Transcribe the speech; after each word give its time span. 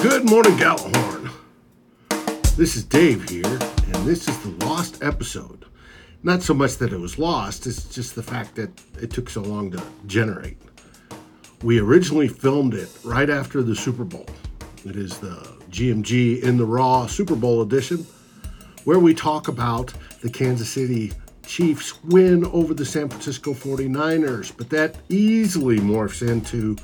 Good 0.00 0.30
morning, 0.30 0.52
Gjallarhorn. 0.52 1.28
This 2.56 2.76
is 2.76 2.84
Dave 2.84 3.28
here, 3.28 3.44
and 3.44 4.06
this 4.06 4.28
is 4.28 4.38
the 4.44 4.64
lost 4.64 5.02
episode. 5.02 5.64
Not 6.22 6.40
so 6.40 6.54
much 6.54 6.76
that 6.76 6.92
it 6.92 7.00
was 7.00 7.18
lost, 7.18 7.66
it's 7.66 7.82
just 7.92 8.14
the 8.14 8.22
fact 8.22 8.54
that 8.54 8.70
it 9.02 9.10
took 9.10 9.28
so 9.28 9.42
long 9.42 9.72
to 9.72 9.82
generate. 10.06 10.56
We 11.64 11.80
originally 11.80 12.28
filmed 12.28 12.74
it 12.74 12.88
right 13.02 13.28
after 13.28 13.60
the 13.60 13.74
Super 13.74 14.04
Bowl. 14.04 14.26
It 14.84 14.94
is 14.94 15.18
the 15.18 15.34
GMG 15.72 16.44
in 16.44 16.58
the 16.58 16.64
Raw 16.64 17.08
Super 17.08 17.34
Bowl 17.34 17.62
edition, 17.62 18.06
where 18.84 19.00
we 19.00 19.14
talk 19.14 19.48
about 19.48 19.92
the 20.22 20.30
Kansas 20.30 20.68
City 20.68 21.12
Chiefs 21.44 22.04
win 22.04 22.44
over 22.46 22.72
the 22.72 22.86
San 22.86 23.08
Francisco 23.08 23.52
49ers, 23.52 24.56
but 24.56 24.70
that 24.70 24.94
easily 25.08 25.80
morphs 25.80 26.26
into 26.26 26.76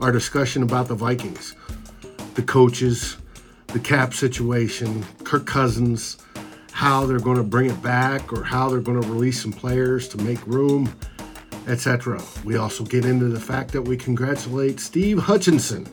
our 0.00 0.10
discussion 0.10 0.62
about 0.62 0.88
the 0.88 0.94
Vikings 0.94 1.54
the 2.36 2.42
coaches, 2.42 3.16
the 3.68 3.80
cap 3.80 4.12
situation, 4.12 5.04
Kirk 5.24 5.46
Cousins, 5.46 6.18
how 6.70 7.06
they're 7.06 7.18
going 7.18 7.38
to 7.38 7.42
bring 7.42 7.70
it 7.70 7.82
back 7.82 8.30
or 8.30 8.44
how 8.44 8.68
they're 8.68 8.80
going 8.80 9.00
to 9.00 9.08
release 9.08 9.40
some 9.40 9.52
players 9.52 10.06
to 10.08 10.18
make 10.18 10.46
room, 10.46 10.94
etc. 11.66 12.22
We 12.44 12.56
also 12.56 12.84
get 12.84 13.06
into 13.06 13.28
the 13.28 13.40
fact 13.40 13.72
that 13.72 13.80
we 13.80 13.96
congratulate 13.96 14.80
Steve 14.80 15.18
Hutchinson, 15.18 15.88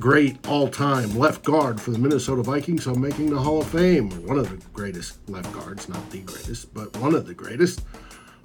great 0.00 0.44
all-time 0.48 1.16
left 1.16 1.44
guard 1.44 1.80
for 1.80 1.92
the 1.92 1.98
Minnesota 1.98 2.42
Vikings 2.42 2.88
on 2.88 3.00
making 3.00 3.30
the 3.30 3.38
Hall 3.38 3.60
of 3.60 3.68
Fame, 3.68 4.10
one 4.26 4.36
of 4.36 4.50
the 4.50 4.56
greatest 4.72 5.28
left 5.28 5.52
guards, 5.52 5.88
not 5.88 6.10
the 6.10 6.22
greatest, 6.22 6.74
but 6.74 6.94
one 6.96 7.14
of 7.14 7.24
the 7.24 7.34
greatest, 7.34 7.84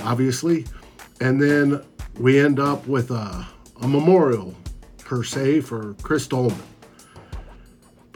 obviously. 0.01 0.67
And 1.19 1.41
then 1.41 1.83
we 2.19 2.39
end 2.39 2.59
up 2.59 2.85
with 2.87 3.09
a, 3.09 3.47
a 3.81 3.87
memorial 3.87 4.53
per 4.99 5.23
se 5.23 5.61
for 5.61 5.95
Chris 6.03 6.27
Doleman 6.27 6.61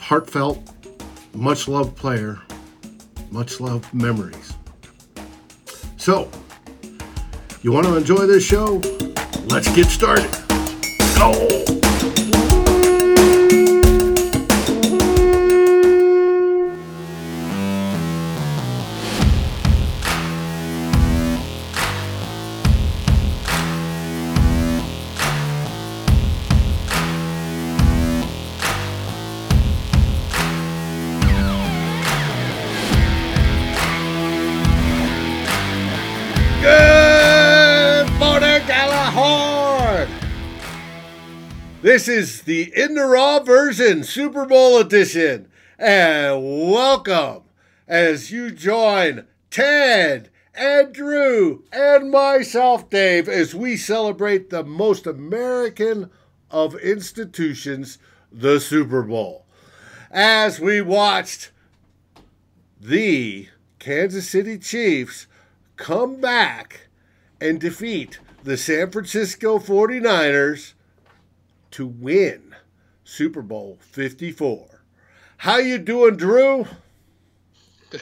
heartfelt, 0.07 0.57
much 1.33 1.67
loved 1.67 1.93
player, 1.97 2.39
much 3.29 3.59
loved 3.59 3.93
memories. 3.93 4.53
So, 5.97 6.31
you 7.61 7.73
want 7.73 7.87
to 7.87 7.97
enjoy 7.97 8.25
this 8.25 8.45
show? 8.45 8.81
Let's 9.47 9.67
get 9.75 9.87
started. 9.87 10.31
Go! 11.17 11.86
This 41.87 42.09
is 42.09 42.41
the 42.41 42.69
In 42.75 42.95
the 42.95 43.05
Raw 43.05 43.39
version, 43.39 44.03
Super 44.03 44.45
Bowl 44.45 44.77
edition, 44.77 45.47
and 45.79 46.69
welcome 46.69 47.43
as 47.87 48.29
you 48.29 48.51
join 48.51 49.25
Ted 49.49 50.29
and 50.53 50.93
Drew 50.93 51.63
and 51.71 52.11
myself, 52.11 52.89
Dave, 52.89 53.29
as 53.29 53.55
we 53.55 53.77
celebrate 53.77 54.49
the 54.49 54.65
most 54.65 55.07
American 55.07 56.09
of 56.51 56.75
institutions, 56.75 57.99
the 58.33 58.59
Super 58.59 59.01
Bowl. 59.01 59.45
As 60.11 60.59
we 60.59 60.81
watched 60.81 61.51
the 62.81 63.47
Kansas 63.79 64.29
City 64.29 64.57
Chiefs 64.57 65.25
come 65.77 66.19
back 66.19 66.89
and 67.39 67.61
defeat 67.61 68.19
the 68.43 68.57
San 68.57 68.91
Francisco 68.91 69.57
49ers 69.57 70.73
to 71.71 71.87
win 71.87 72.55
Super 73.03 73.41
Bowl 73.41 73.77
54. 73.81 74.83
How 75.37 75.57
you 75.57 75.77
doing, 75.77 76.17
Drew? 76.17 76.65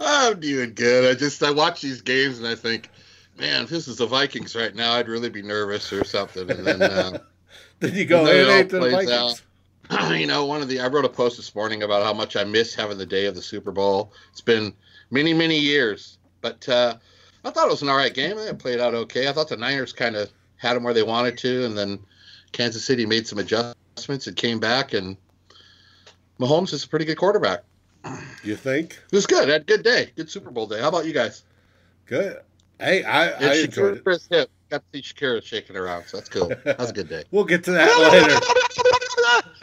I'm 0.00 0.40
doing 0.40 0.74
good. 0.74 1.10
I 1.10 1.18
just 1.18 1.42
I 1.42 1.50
watch 1.50 1.80
these 1.80 2.02
games 2.02 2.38
and 2.38 2.46
I 2.46 2.54
think, 2.54 2.90
man, 3.38 3.62
if 3.62 3.70
this 3.70 3.88
is 3.88 3.98
the 3.98 4.06
Vikings 4.06 4.54
right 4.56 4.74
now, 4.74 4.92
I'd 4.92 5.08
really 5.08 5.30
be 5.30 5.42
nervous 5.42 5.92
or 5.92 6.04
something. 6.04 6.50
And 6.50 6.66
then, 6.66 6.82
uh, 6.82 7.18
Did 7.80 7.94
you 7.94 8.04
go 8.04 8.26
it 8.26 8.48
ain't 8.48 8.70
the 8.70 8.80
Vikings? 8.80 9.10
out. 9.10 9.42
you 10.18 10.26
know, 10.26 10.44
one 10.44 10.62
of 10.62 10.68
the 10.68 10.80
I 10.80 10.88
wrote 10.88 11.04
a 11.04 11.08
post 11.08 11.36
this 11.36 11.54
morning 11.54 11.82
about 11.82 12.04
how 12.04 12.12
much 12.12 12.36
I 12.36 12.44
miss 12.44 12.74
having 12.74 12.98
the 12.98 13.06
day 13.06 13.26
of 13.26 13.34
the 13.34 13.42
Super 13.42 13.72
Bowl. 13.72 14.12
It's 14.30 14.40
been 14.40 14.74
many, 15.10 15.32
many 15.34 15.58
years, 15.58 16.18
but 16.40 16.68
uh, 16.68 16.96
I 17.44 17.50
thought 17.50 17.66
it 17.66 17.70
was 17.70 17.82
an 17.82 17.88
all 17.88 17.96
right 17.96 18.14
game. 18.14 18.38
It 18.38 18.58
played 18.58 18.80
out 18.80 18.94
okay. 18.94 19.28
I 19.28 19.32
thought 19.32 19.48
the 19.48 19.56
Niners 19.56 19.92
kind 19.92 20.16
of 20.16 20.30
had 20.62 20.74
them 20.74 20.84
where 20.84 20.94
they 20.94 21.02
wanted 21.02 21.36
to, 21.38 21.66
and 21.66 21.76
then 21.76 21.98
Kansas 22.52 22.84
City 22.84 23.04
made 23.04 23.26
some 23.26 23.38
adjustments 23.40 24.28
and 24.28 24.36
came 24.36 24.60
back. 24.60 24.92
And 24.92 25.16
Mahomes 26.38 26.72
is 26.72 26.84
a 26.84 26.88
pretty 26.88 27.04
good 27.04 27.18
quarterback. 27.18 27.64
You 28.44 28.54
think? 28.54 29.00
It 29.10 29.14
was 29.14 29.26
good. 29.26 29.48
I 29.48 29.52
had 29.52 29.62
a 29.62 29.64
good 29.64 29.82
day. 29.82 30.12
Good 30.14 30.30
Super 30.30 30.52
Bowl 30.52 30.68
day. 30.68 30.80
How 30.80 30.88
about 30.88 31.04
you 31.04 31.12
guys? 31.12 31.42
Good. 32.06 32.38
Hey, 32.78 33.02
I, 33.02 33.24
I 33.24 33.30
And 33.30 33.44
enjoyed 33.64 33.96
it. 33.98 34.04
Shakira's 34.04 34.28
hip. 34.30 34.50
Got 34.70 34.82
to 34.92 35.02
see 35.02 35.14
Shakira 35.14 35.42
shaking 35.42 35.76
around, 35.76 36.04
so 36.06 36.16
that's 36.16 36.28
cool. 36.28 36.48
That 36.64 36.78
was 36.78 36.90
a 36.90 36.92
good 36.92 37.08
day. 37.08 37.24
We'll 37.32 37.44
get 37.44 37.64
to 37.64 37.72
that 37.72 37.98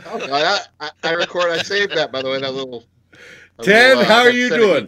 later. 0.06 0.16
Okay, 0.16 0.32
I, 0.34 0.60
I, 0.82 0.90
I 1.04 1.14
record. 1.14 1.50
I 1.52 1.60
saved 1.60 1.96
that 1.96 2.12
by 2.12 2.22
the 2.22 2.30
way. 2.30 2.40
That 2.40 2.54
little. 2.54 2.84
that 3.58 3.66
Ted, 3.66 3.98
little, 3.98 4.04
uh, 4.04 4.06
how 4.16 4.22
are 4.22 4.30
you 4.30 4.50
doing? 4.50 4.88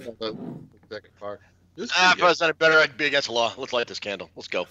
Second 0.89 1.15
part. 1.19 1.41
Ah, 1.95 2.13
if 2.15 2.23
I 2.23 2.27
was 2.27 2.41
any 2.41 2.53
better, 2.53 2.77
I'd 2.77 2.97
be 2.97 3.05
against 3.05 3.27
the 3.27 3.33
law. 3.33 3.53
Let's 3.57 3.73
light 3.73 3.87
this 3.87 3.99
candle. 3.99 4.29
Let's 4.35 4.47
go. 4.47 4.67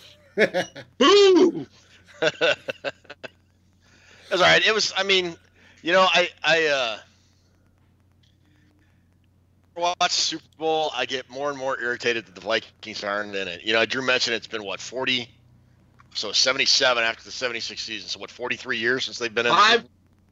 Boo! 0.98 1.66
That's 2.20 2.34
all 4.32 4.38
right. 4.38 4.66
It 4.66 4.74
was. 4.74 4.92
I 4.96 5.02
mean, 5.02 5.36
you 5.82 5.92
know, 5.92 6.06
I 6.08 6.28
I 6.42 6.66
uh 6.66 6.98
watch 9.76 10.12
Super 10.12 10.44
Bowl. 10.58 10.90
I 10.94 11.06
get 11.06 11.28
more 11.30 11.50
and 11.50 11.58
more 11.58 11.80
irritated 11.80 12.26
that 12.26 12.34
the 12.34 12.40
Vikings 12.40 13.02
aren't 13.02 13.34
in 13.34 13.48
it. 13.48 13.62
You 13.62 13.72
know, 13.72 13.80
I 13.80 13.86
Drew 13.86 14.02
mentioned 14.02 14.36
it's 14.36 14.46
been 14.46 14.64
what 14.64 14.80
forty, 14.80 15.28
so 16.14 16.32
seventy-seven 16.32 17.02
after 17.02 17.24
the 17.24 17.32
seventy-six 17.32 17.82
season. 17.82 18.08
So 18.08 18.20
what, 18.20 18.30
forty-three 18.30 18.78
years 18.78 19.04
since 19.04 19.18
they've 19.18 19.34
been 19.34 19.46
in. 19.46 19.52
Five, 19.52 19.84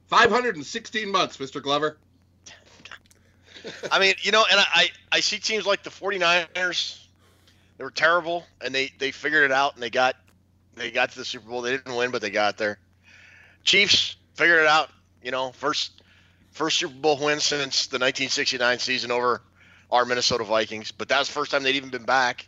five 0.07 0.31
hundred 0.31 0.57
and 0.57 0.67
sixteen 0.67 1.11
months, 1.11 1.37
Mr. 1.39 1.63
Glover. 1.63 1.99
I 3.91 3.99
mean, 3.99 4.15
you 4.21 4.33
know, 4.33 4.45
and 4.51 4.61
I 4.61 4.67
I 4.73 4.89
I 5.13 5.21
see 5.21 5.39
teams 5.39 5.67
like 5.67 5.83
the 5.83 5.91
49ers. 5.91 7.05
They 7.79 7.85
were 7.85 7.91
terrible, 7.91 8.45
and 8.61 8.75
they 8.75 8.93
they 8.99 9.11
figured 9.13 9.45
it 9.45 9.53
out, 9.53 9.75
and 9.75 9.83
they 9.83 9.91
got 9.91 10.17
they 10.75 10.91
got 10.91 11.13
to 11.13 11.19
the 11.19 11.25
Super 11.25 11.49
Bowl. 11.49 11.63
They 11.63 11.71
didn't 11.77 11.95
win, 11.95 12.11
but 12.11 12.21
they 12.21 12.31
got 12.31 12.59
there. 12.59 12.79
Chiefs 13.65 14.17
figured 14.35 14.61
it 14.61 14.67
out. 14.67 14.91
You 15.23 15.31
know, 15.31 15.53
first 15.53 16.03
first 16.51 16.79
Super 16.79 16.95
Bowl 16.95 17.17
win 17.19 17.41
since 17.41 17.87
the 17.87 17.95
1969 17.97 18.79
season 18.81 19.11
over 19.13 19.43
our 19.91 20.05
Minnesota 20.05 20.45
Vikings. 20.45 20.91
But 20.93 21.09
that 21.09 21.19
was 21.21 21.29
the 21.29 21.35
first 21.35 21.51
time 21.53 21.63
they'd 21.63 21.77
even 21.77 21.91
been 21.91 22.05
back. 22.05 22.47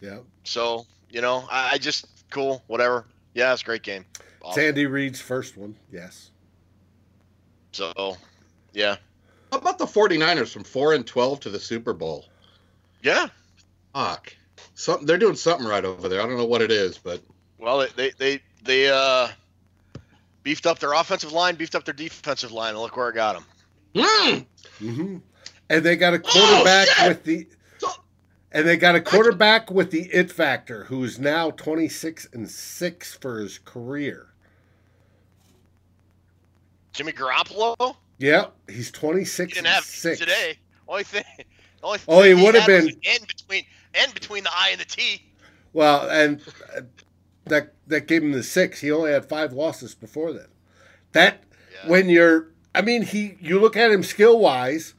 Yeah. 0.00 0.18
So 0.44 0.86
you 1.10 1.20
know, 1.20 1.46
I, 1.50 1.72
I 1.72 1.78
just 1.78 2.06
cool, 2.30 2.62
whatever. 2.68 3.04
Yeah, 3.34 3.52
it's 3.52 3.62
a 3.62 3.64
great 3.64 3.82
game. 3.82 4.04
Awesome. 4.42 4.60
Sandy 4.62 4.86
Reid's 4.86 5.20
first 5.20 5.56
one. 5.56 5.74
Yes. 5.92 6.30
So, 7.72 8.16
yeah, 8.72 8.96
How 9.52 9.58
about 9.58 9.78
the 9.78 9.84
49ers 9.84 10.52
from 10.52 10.64
four 10.64 10.94
and 10.94 11.06
twelve 11.06 11.40
to 11.40 11.50
the 11.50 11.60
Super 11.60 11.92
Bowl? 11.92 12.26
yeah. 13.02 13.28
Fuck. 13.94 14.34
Something 14.78 15.06
they're 15.06 15.18
doing 15.18 15.34
something 15.34 15.66
right 15.66 15.84
over 15.84 16.08
there. 16.08 16.20
I 16.22 16.26
don't 16.26 16.36
know 16.36 16.44
what 16.44 16.62
it 16.62 16.70
is, 16.70 16.98
but 16.98 17.20
Well, 17.58 17.78
they 17.78 17.88
they 17.96 18.10
they, 18.16 18.40
they 18.62 18.88
uh, 18.88 19.26
beefed 20.44 20.66
up 20.66 20.78
their 20.78 20.92
offensive 20.92 21.32
line, 21.32 21.56
beefed 21.56 21.74
up 21.74 21.84
their 21.84 21.92
defensive 21.92 22.52
line, 22.52 22.70
and 22.70 22.78
look 22.78 22.96
where 22.96 23.08
it 23.08 23.14
got 23.16 23.34
them. 23.34 23.44
Mm! 23.96 24.46
hmm 24.78 25.16
And 25.68 25.84
they 25.84 25.96
got 25.96 26.14
a 26.14 26.20
quarterback 26.20 26.86
shit! 26.86 27.08
with 27.08 27.24
the. 27.24 27.46
And 28.52 28.66
they 28.68 28.76
got 28.76 28.94
a 28.94 29.00
quarterback 29.00 29.68
with 29.68 29.90
the 29.90 30.02
it 30.12 30.30
factor, 30.30 30.84
who 30.84 31.02
is 31.02 31.18
now 31.18 31.50
twenty 31.50 31.88
six 31.88 32.28
and 32.32 32.48
six 32.48 33.16
for 33.16 33.40
his 33.40 33.58
career. 33.58 34.28
Jimmy 36.92 37.12
Garoppolo, 37.12 37.96
Yep, 38.18 38.54
he's 38.68 38.86
he 38.86 38.92
twenty 38.92 39.24
six 39.24 39.54
didn't 39.54 39.66
and 39.66 39.74
have 39.74 39.84
six 39.84 40.20
today. 40.20 40.56
Only 40.86 41.02
thing, 41.02 41.24
only 41.82 41.98
Oh, 42.06 42.22
he 42.22 42.34
thing 42.34 42.44
would 42.44 42.54
have 42.54 42.66
been- 42.68 42.88
in 42.88 43.24
between 43.26 43.64
N 43.98 44.10
between 44.14 44.44
the 44.44 44.50
I 44.54 44.70
and 44.70 44.80
the 44.80 44.84
T. 44.84 45.22
Well, 45.72 46.08
and 46.08 46.40
uh, 46.76 46.80
that 47.46 47.74
that 47.86 48.06
gave 48.06 48.22
him 48.22 48.32
the 48.32 48.42
six. 48.42 48.80
He 48.80 48.90
only 48.90 49.12
had 49.12 49.26
five 49.28 49.52
losses 49.52 49.94
before 49.94 50.32
that. 50.32 50.48
That 51.12 51.42
Yeah. 51.72 51.90
when 51.90 52.08
you're, 52.08 52.48
I 52.74 52.82
mean, 52.82 53.02
he 53.02 53.36
you 53.40 53.60
look 53.60 53.76
at 53.76 53.90
him 53.90 54.02
skill 54.02 54.38
wise, 54.38 54.94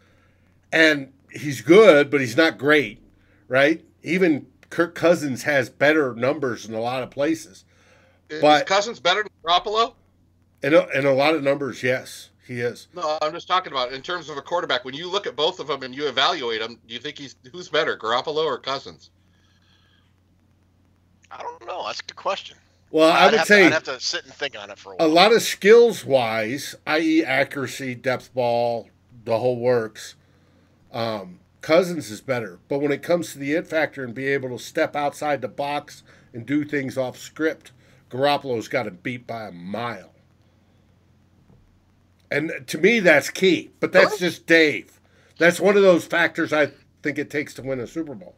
and 0.72 1.12
he's 1.32 1.62
good, 1.62 2.10
but 2.10 2.22
he's 2.22 2.38
not 2.38 2.58
great, 2.58 3.02
right? 3.48 3.84
Even 4.04 4.48
Kirk 4.70 4.96
Cousins 4.96 5.44
has 5.44 5.70
better 5.70 6.14
numbers 6.16 6.66
in 6.66 6.74
a 6.74 6.80
lot 6.82 7.04
of 7.04 7.10
places. 7.12 7.66
Is 8.30 8.42
But- 8.42 8.66
Cousins 8.68 9.00
better 9.00 9.24
than 9.24 9.32
Garoppolo? 9.44 9.94
In 10.62 10.74
a, 10.74 10.88
in 10.90 11.06
a 11.06 11.14
lot 11.14 11.36
of 11.36 11.42
numbers, 11.44 11.82
yes, 11.84 12.30
he 12.50 12.62
is. 12.62 12.88
No, 12.96 13.20
I'm 13.22 13.32
just 13.32 13.48
talking 13.48 13.72
about 13.72 13.94
in 13.94 14.02
terms 14.02 14.28
of 14.28 14.36
a 14.36 14.42
quarterback. 14.42 14.84
When 14.84 14.96
you 14.96 15.08
look 15.10 15.28
at 15.28 15.36
both 15.36 15.60
of 15.60 15.68
them 15.68 15.84
and 15.84 15.94
you 15.96 16.08
evaluate 16.08 16.60
them, 16.60 16.80
do 16.88 16.94
you 16.96 17.00
think 17.00 17.20
he's 17.20 17.36
who's 17.52 17.70
better, 17.70 17.96
Garoppolo 17.96 18.44
or 18.44 18.58
Cousins? 18.58 19.12
I 21.32 21.44
don't 21.44 21.68
know. 21.68 21.86
That's 21.86 22.00
a 22.00 22.04
good 22.06 22.16
question. 22.16 22.58
Well, 22.90 23.12
I 23.12 23.28
I'd 23.28 23.34
have 23.36 23.46
say 23.46 23.60
to, 23.60 23.66
I'd 23.68 23.74
have 23.74 23.84
to 23.84 24.00
sit 24.00 24.26
and 24.26 24.34
think 24.34 24.58
on 24.60 24.72
it 24.72 24.80
for 24.80 24.94
a 24.94 24.96
while. 24.96 25.08
a 25.08 25.10
lot 25.10 25.32
of 25.32 25.44
skills 25.44 26.04
wise, 26.04 26.74
i.e., 26.88 27.24
accuracy, 27.24 27.94
depth 27.94 28.34
ball, 28.34 28.90
the 29.26 29.38
whole 29.38 29.60
works. 29.60 30.16
Um, 30.92 31.42
Cousins 31.62 32.10
is 32.10 32.20
better, 32.20 32.58
but 32.68 32.80
when 32.80 32.92
it 32.92 33.04
comes 33.04 33.34
to 33.34 33.38
the 33.38 33.54
it 33.54 33.68
factor 33.68 34.04
and 34.04 34.16
be 34.16 34.26
able 34.26 34.50
to 34.50 34.58
step 34.58 34.96
outside 34.96 35.42
the 35.42 35.48
box 35.48 36.02
and 36.34 36.48
do 36.48 36.66
things 36.66 36.98
off 36.98 37.16
script, 37.16 37.74
Garoppolo's 38.10 38.68
got 38.68 38.88
him 38.88 38.98
beat 39.04 39.28
by 39.28 39.44
a 39.44 39.52
mile. 39.52 40.14
And 42.32 42.52
to 42.68 42.78
me, 42.78 43.00
that's 43.00 43.30
key. 43.30 43.72
But 43.80 43.92
that's 43.92 44.20
just 44.20 44.46
Dave. 44.46 45.00
That's 45.38 45.60
one 45.60 45.78
of 45.78 45.84
those 45.84 46.06
factors 46.06 46.54
I 46.54 46.72
think 47.02 47.18
it 47.18 47.30
takes 47.30 47.54
to 47.56 47.62
win 47.62 47.80
a 47.80 47.88
Super 47.88 48.14
Bowl. 48.14 48.36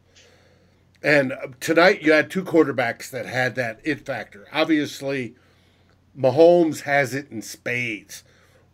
And 1.02 1.32
uh, 1.32 1.48
tonight 1.60 2.02
you 2.02 2.12
had 2.12 2.30
two 2.30 2.44
quarterbacks 2.44 3.10
that 3.10 3.26
had 3.26 3.54
that 3.56 3.80
it 3.82 4.06
factor. 4.06 4.46
Obviously, 4.52 5.34
Mahomes 6.16 6.82
has 6.82 7.14
it 7.14 7.30
in 7.30 7.42
spades. 7.42 8.22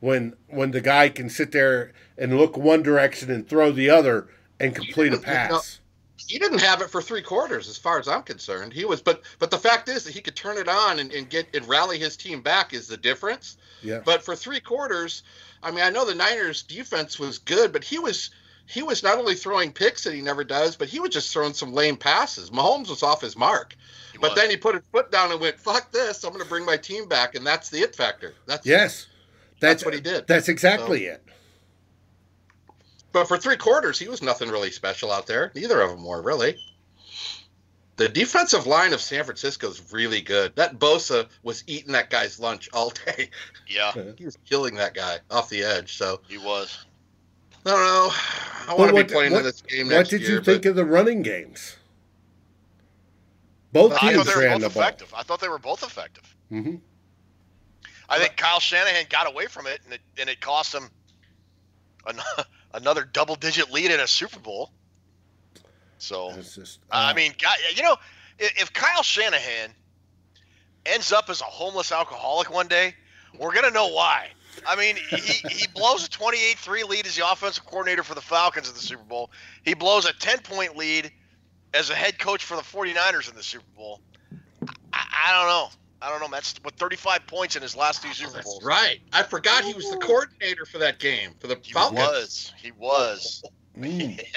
When 0.01 0.37
when 0.47 0.71
the 0.71 0.81
guy 0.81 1.09
can 1.09 1.29
sit 1.29 1.51
there 1.53 1.93
and 2.17 2.37
look 2.37 2.57
one 2.57 2.83
direction 2.83 3.31
and 3.31 3.49
throw 3.49 3.73
the 3.73 3.91
other 3.91 4.29
and 4.61 4.75
complete 4.75 5.13
a 5.13 5.17
pass. 5.19 5.81
He 6.29 6.39
didn't 6.39 6.61
have 6.61 6.83
it 6.83 6.91
for 6.91 7.01
three 7.01 7.23
quarters, 7.23 7.69
as 7.69 7.79
far 7.79 7.99
as 7.99 8.07
I'm 8.07 8.23
concerned. 8.23 8.73
He 8.75 8.85
was, 8.85 9.01
but 9.01 9.23
but 9.39 9.51
the 9.51 9.59
fact 9.59 9.89
is 9.89 10.05
that 10.05 10.13
he 10.13 10.21
could 10.21 10.37
turn 10.37 10.59
it 10.59 10.69
on 10.69 10.99
and, 10.99 11.11
and 11.13 11.29
get 11.29 11.55
and 11.55 11.67
rally 11.67 11.99
his 11.99 12.17
team 12.17 12.43
back 12.43 12.75
is 12.75 12.87
the 12.87 12.99
difference. 12.99 13.57
Yeah. 13.83 14.01
But 14.05 14.23
for 14.23 14.37
three 14.37 14.61
quarters, 14.61 15.23
I 15.63 15.71
mean, 15.71 15.83
I 15.83 15.91
know 15.91 16.05
the 16.05 16.15
Niners' 16.15 16.63
defense 16.63 17.19
was 17.19 17.39
good, 17.39 17.73
but 17.73 17.83
he 17.83 17.99
was 17.99 18.31
he 18.67 18.83
was 18.83 19.03
not 19.03 19.19
only 19.19 19.35
throwing 19.35 19.73
picks 19.73 20.05
that 20.05 20.13
he 20.13 20.21
never 20.21 20.45
does, 20.45 20.77
but 20.77 20.89
he 20.89 21.01
was 21.01 21.11
just 21.11 21.33
throwing 21.33 21.55
some 21.55 21.73
lame 21.73 21.97
passes. 21.97 22.51
Mahomes 22.51 22.91
was 22.91 23.03
off 23.03 23.23
his 23.23 23.35
mark. 23.35 23.75
He 24.13 24.19
But 24.19 24.33
was. 24.33 24.39
then 24.39 24.51
he 24.51 24.59
put 24.59 24.75
his 24.75 24.85
foot 24.93 25.11
down 25.11 25.33
and 25.33 25.41
went, 25.41 25.59
"Fuck 25.59 25.91
this! 25.93 26.25
I'm 26.25 26.33
going 26.33 26.43
to 26.43 26.49
bring 26.49 26.67
my 26.67 26.77
team 26.77 27.09
back," 27.09 27.35
and 27.35 27.47
that's 27.47 27.71
the 27.71 27.79
it 27.79 27.97
factor. 27.97 28.35
That's 28.47 28.67
Yes. 28.67 29.07
That's 29.61 29.85
what 29.85 29.95
he 29.95 30.01
did. 30.01 30.27
That's 30.27 30.49
exactly 30.49 31.07
it. 31.07 31.23
But 33.13 33.27
for 33.27 33.39
three 33.39 33.57
quarters, 33.57 33.99
he 33.99 34.09
was 34.09 34.23
nothing 34.23 34.49
really 34.51 34.71
special 34.71 35.11
out 35.11 35.27
there. 35.27 35.51
Neither 35.55 35.81
of 35.81 35.91
them 35.91 36.05
were 36.05 36.21
really. 36.23 36.57
The 37.97 38.09
defensive 38.09 38.67
line 38.67 38.93
of 38.93 39.01
San 39.01 39.25
Francisco 39.25 39.69
is 39.71 39.93
really 39.93 40.21
good. 40.21 40.55
That 40.57 40.79
Bosa 40.79 41.29
was 41.43 41.65
eating 41.67 41.93
that 41.93 42.11
guy's 42.11 42.39
lunch 42.39 42.69
all 42.73 42.91
day. 42.91 43.31
yeah, 43.69 43.93
He 44.17 44.25
was 44.25 44.37
killing 44.49 44.75
that 44.77 44.95
guy 44.95 45.19
off 45.31 45.49
the 45.49 45.63
edge. 45.65 45.97
So 45.97 46.21
he 46.29 46.39
was. 46.39 46.85
I 47.67 47.71
don't 47.71 47.81
know. 47.81 48.11
I 48.69 48.75
want 48.79 48.91
to 48.91 48.95
what- 48.95 49.09
be 49.09 49.13
playing 49.13 49.33
what- 49.33 49.39
in 49.39 49.45
this 49.45 49.63
game 49.63 49.87
What 49.89 49.95
next 49.95 50.09
did 50.11 50.21
year. 50.21 50.33
you 50.33 50.41
think 50.43 50.63
but 50.63 50.71
of 50.71 50.77
the 50.77 50.85
running 50.85 51.23
games? 51.23 51.77
Both 53.73 53.93
I 53.93 53.97
I 53.97 53.99
thought 53.99 54.11
teams 54.13 54.27
they 54.27 54.35
were 54.35 54.41
ran 54.43 54.61
both 54.61 54.73
the 54.73 54.75
ball. 54.79 54.83
effective. 54.83 55.15
I 55.17 55.23
thought 55.25 55.41
they 55.41 55.49
were 55.49 55.59
both 55.59 55.83
effective. 55.83 56.37
Mm-hmm. 56.53 56.77
I 58.09 58.19
think 58.19 58.37
Kyle 58.37 58.61
Shanahan 58.61 59.05
got 59.11 59.27
away 59.27 59.47
from 59.47 59.67
it, 59.67 59.81
and 59.85 59.93
it, 59.95 60.01
and 60.19 60.31
it 60.31 60.41
cost 60.41 60.75
him 60.75 60.89
an, 62.73 62.83
another 62.83 63.05
double-digit 63.05 63.71
lead 63.71 63.91
in 63.91 64.01
a 64.01 64.07
Super 64.07 64.41
Bowl. 64.41 64.71
So 65.99 66.33
just. 66.33 66.81
I 66.91 67.11
uh, 67.11 67.15
mean, 67.15 67.33
God, 67.41 67.57
you 67.75 67.83
know, 67.83 67.97
if, 68.39 68.63
if 68.63 68.73
Kyle 68.73 69.03
Shanahan 69.03 69.71
ends 70.87 71.13
up 71.13 71.29
as 71.29 71.41
a 71.41 71.45
homeless 71.45 71.93
alcoholic 71.93 72.53
one 72.53 72.69
day, 72.69 72.95
we're 73.39 73.55
gonna 73.55 73.71
know 73.71 73.89
why. 73.89 74.29
I 74.67 74.77
mean, 74.77 74.97
he, 74.97 75.17
he 75.49 75.67
blows 75.75 76.05
a 76.07 76.11
28-3 76.11 76.89
lead 76.89 77.07
as 77.07 77.17
the 77.17 77.31
offensive 77.31 77.65
coordinator 77.65 78.03
for 78.03 78.15
the 78.15 78.21
Falcons 78.21 78.69
in 78.69 78.75
the 78.75 78.81
Super 78.81 79.05
Bowl. 79.05 79.31
He 79.65 79.75
blows 79.75 80.05
a 80.05 80.13
10-point 80.13 80.77
lead 80.77 81.13
as 81.75 81.91
a 81.91 81.95
head 81.95 82.19
coach 82.19 82.45
for 82.45 82.57
the 82.57 82.63
49ers 82.63 83.29
in 83.31 83.37
the 83.37 83.43
Super 83.43 83.65
Bowl. 83.77 84.01
I, 84.93 85.07
I 85.27 85.33
don't 85.33 85.49
know. 85.49 85.69
I 86.01 86.11
don't 86.11 86.21
know. 86.21 86.29
That's 86.31 86.55
what 86.63 86.75
35 86.75 87.27
points 87.27 87.57
in 87.57 87.63
his 87.63 87.75
last 87.75 88.03
two 88.03 88.13
Super 88.13 88.33
That's 88.35 88.45
Bowls. 88.45 88.63
right. 88.65 89.01
I 89.13 89.23
forgot 89.25 89.65
he 89.65 89.75
was 89.75 89.91
the 89.91 89.97
coordinator 89.97 90.65
for 90.65 90.79
that 90.79 90.99
game 90.99 91.31
for 91.41 91.49
the 91.49 91.59
He 91.63 91.73
Falcons. 91.73 91.99
was. 91.99 92.53
He 92.57 92.71
was. 92.73 93.43
mm. 93.79 94.21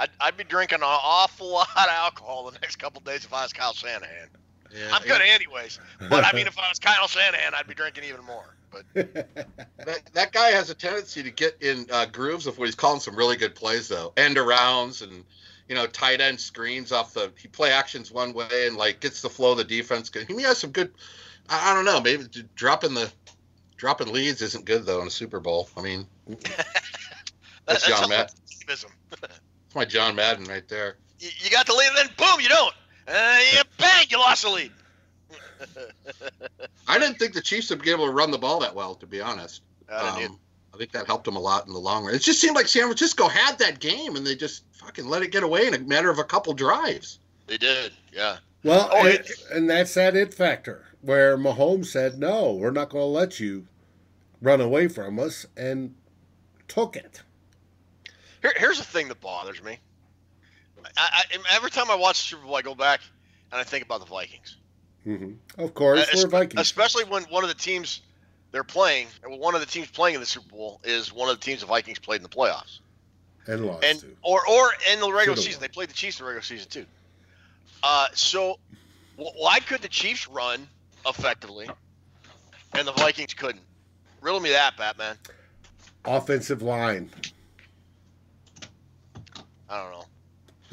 I'd, 0.00 0.10
I'd 0.20 0.36
be 0.36 0.44
drinking 0.44 0.76
an 0.76 0.82
awful 0.84 1.48
lot 1.50 1.68
of 1.76 1.88
alcohol 1.88 2.50
the 2.50 2.58
next 2.60 2.76
couple 2.76 3.00
days 3.00 3.24
if 3.24 3.32
I 3.32 3.42
was 3.42 3.52
Kyle 3.52 3.72
Shanahan. 3.72 4.28
Yeah, 4.72 4.90
I'm 4.92 5.02
good 5.02 5.20
anyways. 5.20 5.80
But 6.08 6.24
I 6.24 6.32
mean, 6.32 6.46
if 6.46 6.58
I 6.58 6.68
was 6.68 6.78
Kyle 6.78 7.08
Shanahan, 7.08 7.54
I'd 7.54 7.66
be 7.66 7.74
drinking 7.74 8.04
even 8.04 8.24
more. 8.24 8.54
But 8.70 8.84
That, 8.94 10.02
that 10.12 10.32
guy 10.32 10.48
has 10.50 10.70
a 10.70 10.74
tendency 10.74 11.22
to 11.22 11.30
get 11.30 11.56
in 11.62 11.86
uh, 11.90 12.06
grooves 12.06 12.46
of 12.46 12.58
what 12.58 12.66
he's 12.66 12.74
calling 12.74 13.00
some 13.00 13.16
really 13.16 13.36
good 13.36 13.54
plays, 13.54 13.88
though. 13.88 14.12
End 14.16 14.36
arounds 14.36 15.02
and, 15.02 15.24
you 15.68 15.74
know, 15.74 15.86
tight 15.86 16.20
end 16.20 16.40
screens 16.40 16.92
off 16.92 17.14
the. 17.14 17.30
He 17.38 17.48
play 17.48 17.70
actions 17.70 18.10
one 18.10 18.32
way 18.32 18.66
and, 18.66 18.76
like, 18.76 19.00
gets 19.00 19.20
the 19.22 19.28
flow 19.28 19.52
of 19.52 19.58
the 19.58 19.64
defense. 19.64 20.10
He 20.26 20.42
has 20.42 20.58
some 20.58 20.70
good. 20.70 20.92
I, 21.48 21.70
I 21.70 21.74
don't 21.74 21.84
know. 21.84 22.00
Maybe 22.00 22.24
dropping 22.54 22.94
the. 22.94 23.10
Dropping 23.76 24.12
leads 24.12 24.42
isn't 24.42 24.64
good, 24.64 24.86
though, 24.86 25.00
in 25.02 25.06
a 25.06 25.10
Super 25.10 25.38
Bowl. 25.38 25.68
I 25.76 25.82
mean, 25.82 26.06
that's 27.66 27.86
John 27.86 28.08
Madden. 28.08 28.34
That's 28.66 28.84
my 29.74 29.84
John 29.86 30.14
Madden 30.14 30.44
right 30.44 30.66
there. 30.68 30.96
You, 31.20 31.30
you 31.38 31.50
got 31.50 31.66
the 31.66 31.72
lead, 31.72 31.88
and 31.88 31.96
then 31.96 32.08
boom, 32.18 32.40
you 32.40 32.48
don't. 32.48 32.74
Uh, 33.06 33.38
you 33.52 33.62
bang, 33.78 34.06
you 34.10 34.18
lost 34.18 34.42
the 34.42 34.50
lead. 34.50 34.72
I 36.86 36.98
didn't 36.98 37.18
think 37.18 37.32
the 37.32 37.40
Chiefs 37.40 37.70
would 37.70 37.82
be 37.82 37.90
able 37.90 38.06
to 38.06 38.12
run 38.12 38.30
the 38.30 38.38
ball 38.38 38.60
that 38.60 38.74
well, 38.74 38.94
to 38.96 39.06
be 39.06 39.20
honest. 39.20 39.62
I 39.90 40.02
didn't 40.02 40.22
either. 40.22 40.32
Um, 40.32 40.40
I 40.78 40.80
think 40.80 40.92
that 40.92 41.06
helped 41.06 41.24
them 41.24 41.34
a 41.34 41.40
lot 41.40 41.66
in 41.66 41.72
the 41.72 41.78
long 41.80 42.04
run. 42.04 42.14
It 42.14 42.20
just 42.20 42.40
seemed 42.40 42.54
like 42.54 42.68
San 42.68 42.84
Francisco 42.84 43.26
had 43.26 43.58
that 43.58 43.80
game, 43.80 44.14
and 44.14 44.24
they 44.24 44.36
just 44.36 44.62
fucking 44.74 45.08
let 45.08 45.22
it 45.22 45.32
get 45.32 45.42
away 45.42 45.66
in 45.66 45.74
a 45.74 45.78
matter 45.80 46.08
of 46.08 46.20
a 46.20 46.24
couple 46.24 46.54
drives. 46.54 47.18
They 47.48 47.58
did, 47.58 47.90
yeah. 48.12 48.36
Well, 48.62 48.88
Oh, 48.92 48.98
and, 48.98 49.08
it- 49.08 49.30
and 49.52 49.68
that's 49.68 49.92
that 49.94 50.14
it 50.14 50.32
factor 50.32 50.84
where 51.00 51.36
Mahomes 51.36 51.86
said, 51.86 52.20
"No, 52.20 52.52
we're 52.52 52.70
not 52.70 52.90
going 52.90 53.02
to 53.02 53.06
let 53.08 53.40
you 53.40 53.66
run 54.40 54.60
away 54.60 54.86
from 54.86 55.18
us," 55.18 55.46
and 55.56 55.96
took 56.68 56.94
it. 56.94 57.22
Here, 58.40 58.52
here's 58.56 58.78
the 58.78 58.84
thing 58.84 59.08
that 59.08 59.20
bothers 59.20 59.60
me. 59.60 59.80
I, 60.96 61.24
I, 61.32 61.56
every 61.56 61.70
time 61.72 61.90
I 61.90 61.96
watch 61.96 62.20
the 62.20 62.26
Super 62.36 62.44
Bowl, 62.46 62.54
I 62.54 62.62
go 62.62 62.76
back 62.76 63.00
and 63.50 63.60
I 63.60 63.64
think 63.64 63.84
about 63.84 63.98
the 63.98 64.06
Vikings. 64.06 64.56
hmm 65.02 65.32
Of 65.56 65.74
course, 65.74 66.02
Uh, 66.02 66.06
we're 66.14 66.28
Vikings. 66.28 66.60
especially 66.60 67.02
when 67.02 67.24
one 67.24 67.42
of 67.42 67.48
the 67.48 67.56
teams 67.56 68.02
they're 68.50 68.64
playing, 68.64 69.08
or 69.22 69.36
one 69.38 69.54
of 69.54 69.60
the 69.60 69.66
teams 69.66 69.88
playing 69.90 70.14
in 70.14 70.20
the 70.20 70.26
Super 70.26 70.48
Bowl 70.48 70.80
is 70.84 71.12
one 71.12 71.28
of 71.28 71.38
the 71.38 71.44
teams 71.44 71.60
the 71.60 71.66
Vikings 71.66 71.98
played 71.98 72.16
in 72.16 72.22
the 72.22 72.28
playoffs, 72.28 72.80
and 73.46 73.66
lost 73.66 73.84
and 73.84 74.00
to. 74.00 74.16
or 74.22 74.40
or 74.48 74.70
in 74.92 75.00
the 75.00 75.06
regular 75.12 75.36
Should've 75.36 75.38
season 75.44 75.60
won. 75.60 75.68
they 75.68 75.72
played 75.74 75.90
the 75.90 75.94
Chiefs 75.94 76.18
in 76.18 76.24
the 76.24 76.28
regular 76.28 76.42
season 76.42 76.68
too. 76.70 76.86
Uh, 77.82 78.06
so 78.14 78.58
wh- 79.16 79.36
why 79.36 79.60
could 79.60 79.82
the 79.82 79.88
Chiefs 79.88 80.26
run 80.28 80.66
effectively, 81.06 81.68
and 82.74 82.86
the 82.88 82.92
Vikings 82.92 83.34
couldn't? 83.34 83.62
Riddle 84.20 84.40
me 84.40 84.50
that, 84.50 84.76
Batman. 84.76 85.16
Offensive 86.04 86.62
line. 86.62 87.10
I 89.68 89.82
don't 89.82 89.92
know. 89.92 90.04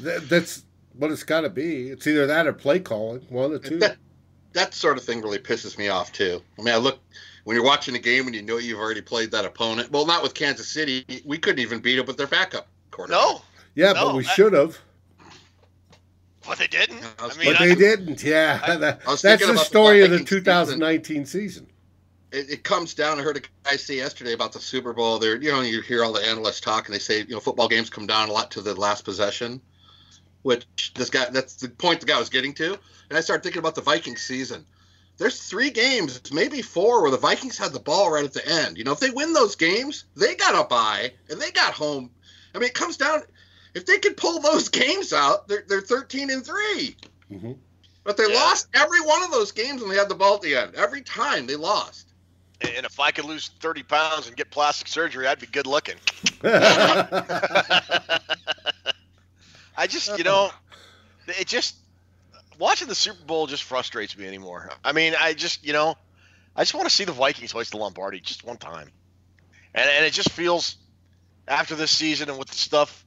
That, 0.00 0.28
that's 0.28 0.64
what 0.94 1.10
it's 1.10 1.22
got 1.22 1.42
to 1.42 1.50
be. 1.50 1.90
It's 1.90 2.06
either 2.06 2.26
that 2.26 2.46
or 2.46 2.52
play 2.52 2.80
calling. 2.80 3.20
One 3.28 3.52
or 3.52 3.58
two. 3.58 3.78
That, 3.78 3.96
that 4.54 4.74
sort 4.74 4.96
of 4.96 5.04
thing 5.04 5.20
really 5.20 5.38
pisses 5.38 5.76
me 5.78 5.88
off 5.88 6.12
too. 6.12 6.42
I 6.58 6.62
mean, 6.62 6.74
I 6.74 6.78
look 6.78 6.98
when 7.46 7.54
you're 7.54 7.64
watching 7.64 7.94
a 7.94 7.98
game 8.00 8.26
and 8.26 8.34
you 8.34 8.42
know 8.42 8.56
you've 8.58 8.80
already 8.80 9.00
played 9.00 9.30
that 9.30 9.44
opponent. 9.44 9.92
Well, 9.92 10.04
not 10.04 10.20
with 10.20 10.34
Kansas 10.34 10.66
City. 10.66 11.04
We 11.24 11.38
couldn't 11.38 11.60
even 11.60 11.78
beat 11.78 11.96
it 11.96 12.04
with 12.04 12.16
their 12.16 12.26
backup 12.26 12.66
quarterback. 12.90 13.20
No, 13.20 13.40
yeah, 13.76 13.92
no, 13.92 14.06
but 14.06 14.16
we 14.16 14.24
should 14.24 14.52
have. 14.52 14.76
but 16.44 16.58
they 16.58 16.66
didn't. 16.66 16.98
I 17.20 17.26
was 17.26 17.36
I 17.36 17.40
mean, 17.40 17.52
But 17.52 17.60
I, 17.60 17.68
they 17.68 17.74
didn't. 17.76 18.24
Yeah, 18.24 18.60
I- 18.64 18.76
That- 18.76 19.00
I 19.06 19.10
that's 19.14 19.22
the 19.22 19.44
about 19.44 19.52
the 19.52 19.58
story 19.58 20.02
of 20.02 20.10
the 20.10 20.16
Vikings 20.18 20.28
season. 20.30 20.44
2019 20.44 21.26
season. 21.26 21.66
it, 22.32 22.50
it 22.50 22.64
comes 22.64 22.94
down. 22.94 23.20
I 23.20 23.22
heard 23.22 23.36
a 23.36 23.42
guy 23.62 23.76
say 23.76 23.94
yesterday 23.98 24.32
about 24.32 24.52
the 24.52 24.58
Super 24.58 24.92
Bowl. 24.92 25.20
There, 25.20 25.40
you 25.40 25.52
know, 25.52 25.60
you 25.60 25.82
hear 25.82 26.02
all 26.02 26.12
the 26.12 26.26
analysts 26.26 26.60
talk, 26.60 26.86
and 26.86 26.94
they 26.96 26.98
say, 26.98 27.20
you 27.20 27.26
know, 27.34 27.38
football 27.40 27.68
games 27.68 27.90
come 27.90 28.08
down 28.08 28.28
a 28.28 28.32
lot 28.32 28.50
to 28.50 28.60
the 28.60 28.74
last 28.74 29.04
possession, 29.04 29.60
which 30.42 30.66
this 30.94 31.10
guy, 31.10 31.26
that's 31.30 31.54
the 31.54 31.68
point 31.68 32.00
the 32.00 32.06
guy 32.06 32.18
was 32.18 32.28
getting 32.28 32.54
to. 32.54 32.76
And 33.08 33.16
I 33.16 33.20
started 33.20 33.44
thinking 33.44 33.60
about 33.60 33.76
the 33.76 33.82
Vikings 33.82 34.22
season. 34.22 34.66
There's 35.18 35.42
three 35.42 35.70
games, 35.70 36.20
maybe 36.32 36.62
four, 36.62 37.02
where 37.02 37.10
the 37.10 37.16
Vikings 37.16 37.56
had 37.56 37.72
the 37.72 37.80
ball 37.80 38.10
right 38.10 38.24
at 38.24 38.32
the 38.34 38.46
end. 38.46 38.76
You 38.78 38.84
know, 38.84 38.92
if 38.92 39.00
they 39.00 39.10
win 39.10 39.32
those 39.32 39.56
games, 39.56 40.04
they 40.16 40.34
got 40.34 40.54
a 40.64 40.68
bye 40.68 41.12
and 41.30 41.40
they 41.40 41.50
got 41.52 41.72
home. 41.72 42.10
I 42.54 42.58
mean, 42.58 42.68
it 42.68 42.74
comes 42.74 42.96
down. 42.96 43.22
If 43.74 43.86
they 43.86 43.98
could 43.98 44.16
pull 44.16 44.40
those 44.40 44.68
games 44.70 45.12
out, 45.12 45.48
they're, 45.48 45.64
they're 45.68 45.80
13 45.80 46.30
and 46.30 46.44
three. 46.44 46.96
hmm 47.28 47.52
But 48.04 48.16
they 48.16 48.26
Yeah. 48.28 48.34
lost 48.34 48.68
every 48.74 49.00
one 49.00 49.22
of 49.22 49.30
those 49.30 49.52
games 49.52 49.80
when 49.80 49.90
they 49.90 49.96
had 49.96 50.08
the 50.08 50.14
ball 50.14 50.34
at 50.36 50.42
the 50.42 50.56
end. 50.56 50.74
Every 50.74 51.02
time 51.02 51.46
they 51.46 51.56
lost. 51.56 52.12
and 52.60 52.86
if 52.86 53.00
I 53.00 53.10
could 53.10 53.24
lose 53.24 53.50
30 53.60 53.82
pounds 53.84 54.26
and 54.28 54.36
get 54.36 54.50
plastic 54.50 54.88
surgery, 54.88 55.26
I'd 55.26 55.38
be 55.40 55.46
good 55.46 55.66
looking. 55.66 55.96
I 59.76 59.86
just, 59.86 60.16
you 60.16 60.24
know, 60.24 60.50
it 61.28 61.46
just 61.46 61.76
watching 62.58 62.88
the 62.88 62.94
Super 62.94 63.24
Bowl 63.24 63.46
just 63.46 63.62
frustrates 63.62 64.16
me 64.16 64.26
anymore. 64.26 64.70
I 64.84 64.92
mean, 64.92 65.14
I 65.18 65.34
just, 65.34 65.64
you 65.64 65.72
know, 65.72 65.96
I 66.54 66.62
just 66.62 66.74
want 66.74 66.88
to 66.88 66.94
see 66.94 67.04
the 67.04 67.12
Vikings 67.12 67.52
hoist 67.52 67.72
the 67.72 67.76
Lombardi 67.76 68.20
just 68.20 68.44
one 68.44 68.56
time, 68.56 68.88
and 69.74 69.88
and 69.88 70.04
it 70.04 70.12
just 70.12 70.30
feels 70.30 70.76
after 71.48 71.74
this 71.74 71.90
season 71.90 72.28
and 72.28 72.38
with 72.38 72.48
the 72.48 72.56
stuff 72.56 73.04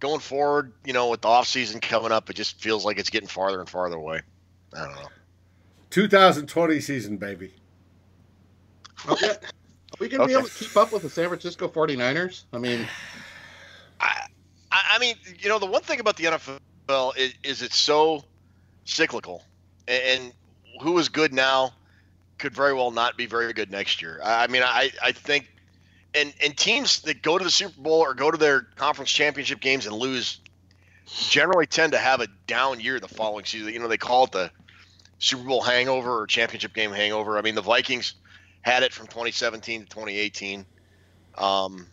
going 0.00 0.20
forward, 0.20 0.72
you 0.84 0.92
know, 0.92 1.08
with 1.08 1.20
the 1.20 1.28
off 1.28 1.46
season 1.46 1.80
coming 1.80 2.12
up, 2.12 2.30
it 2.30 2.34
just 2.34 2.60
feels 2.60 2.84
like 2.84 2.98
it's 2.98 3.10
getting 3.10 3.28
farther 3.28 3.60
and 3.60 3.68
farther 3.68 3.96
away. 3.96 4.20
I 4.74 4.86
don't 4.86 4.94
know. 4.94 5.08
2020 5.90 6.80
season, 6.80 7.16
baby. 7.16 7.52
Are 9.08 9.16
we, 9.20 9.28
are 9.28 9.36
we 9.98 10.08
going 10.08 10.20
to 10.20 10.26
be 10.26 10.32
able 10.34 10.48
to 10.48 10.54
keep 10.54 10.76
up 10.76 10.92
with 10.92 11.02
the 11.02 11.10
San 11.10 11.28
Francisco 11.28 11.68
49ers? 11.68 12.44
I 12.52 12.58
mean, 12.58 12.86
I, 14.00 14.26
I 14.70 14.82
I 14.92 14.98
mean, 14.98 15.16
you 15.38 15.48
know, 15.48 15.58
the 15.58 15.66
one 15.66 15.82
thing 15.82 16.00
about 16.00 16.16
the 16.16 16.24
NFL 16.24 17.16
is, 17.16 17.34
is 17.42 17.62
it's 17.62 17.76
so 17.76 18.24
cyclical, 18.84 19.44
and, 19.88 20.32
who 20.80 20.98
is 20.98 21.08
good 21.08 21.32
now 21.32 21.72
could 22.38 22.54
very 22.54 22.72
well 22.72 22.90
not 22.90 23.16
be 23.16 23.26
very 23.26 23.52
good 23.52 23.70
next 23.70 24.00
year. 24.00 24.20
I, 24.24 24.44
I 24.44 24.46
mean, 24.46 24.62
I, 24.62 24.90
I 25.02 25.12
think, 25.12 25.52
and 26.14 26.32
and 26.42 26.56
teams 26.56 27.02
that 27.02 27.22
go 27.22 27.38
to 27.38 27.44
the 27.44 27.50
Super 27.50 27.80
Bowl 27.80 28.00
or 28.00 28.14
go 28.14 28.30
to 28.30 28.38
their 28.38 28.62
conference 28.62 29.10
championship 29.10 29.60
games 29.60 29.86
and 29.86 29.94
lose 29.94 30.40
generally 31.06 31.66
tend 31.66 31.92
to 31.92 31.98
have 31.98 32.20
a 32.20 32.28
down 32.46 32.80
year 32.80 32.98
the 32.98 33.08
following 33.08 33.44
season. 33.44 33.72
You 33.72 33.78
know, 33.78 33.88
they 33.88 33.98
call 33.98 34.24
it 34.24 34.32
the 34.32 34.50
Super 35.18 35.44
Bowl 35.44 35.60
hangover 35.60 36.20
or 36.22 36.26
championship 36.26 36.72
game 36.72 36.92
hangover. 36.92 37.38
I 37.38 37.42
mean, 37.42 37.54
the 37.54 37.62
Vikings 37.62 38.14
had 38.62 38.82
it 38.82 38.92
from 38.92 39.06
2017 39.06 39.82
to 39.82 39.86
2018. 39.86 40.64
Um, 41.36 41.86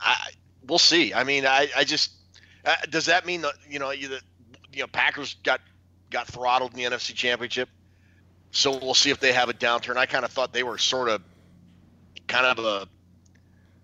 I 0.00 0.30
we'll 0.66 0.78
see. 0.78 1.14
I 1.14 1.24
mean, 1.24 1.46
I, 1.46 1.68
I 1.76 1.84
just 1.84 2.12
uh, 2.64 2.76
does 2.90 3.06
that 3.06 3.26
mean 3.26 3.42
that 3.42 3.54
you 3.68 3.78
know 3.78 3.90
you 3.90 4.08
the 4.08 4.20
you 4.72 4.80
know 4.80 4.86
Packers 4.86 5.36
got 5.42 5.60
got 6.10 6.26
throttled 6.26 6.72
in 6.72 6.76
the 6.78 6.84
NFC 6.84 7.14
Championship? 7.14 7.68
So 8.50 8.78
we'll 8.78 8.94
see 8.94 9.10
if 9.10 9.20
they 9.20 9.32
have 9.32 9.48
a 9.48 9.54
downturn. 9.54 9.96
I 9.96 10.06
kind 10.06 10.24
of 10.24 10.30
thought 10.30 10.52
they 10.52 10.62
were 10.62 10.78
sort 10.78 11.08
of 11.08 11.22
kind 12.28 12.46
of 12.46 12.64
a 12.64 12.88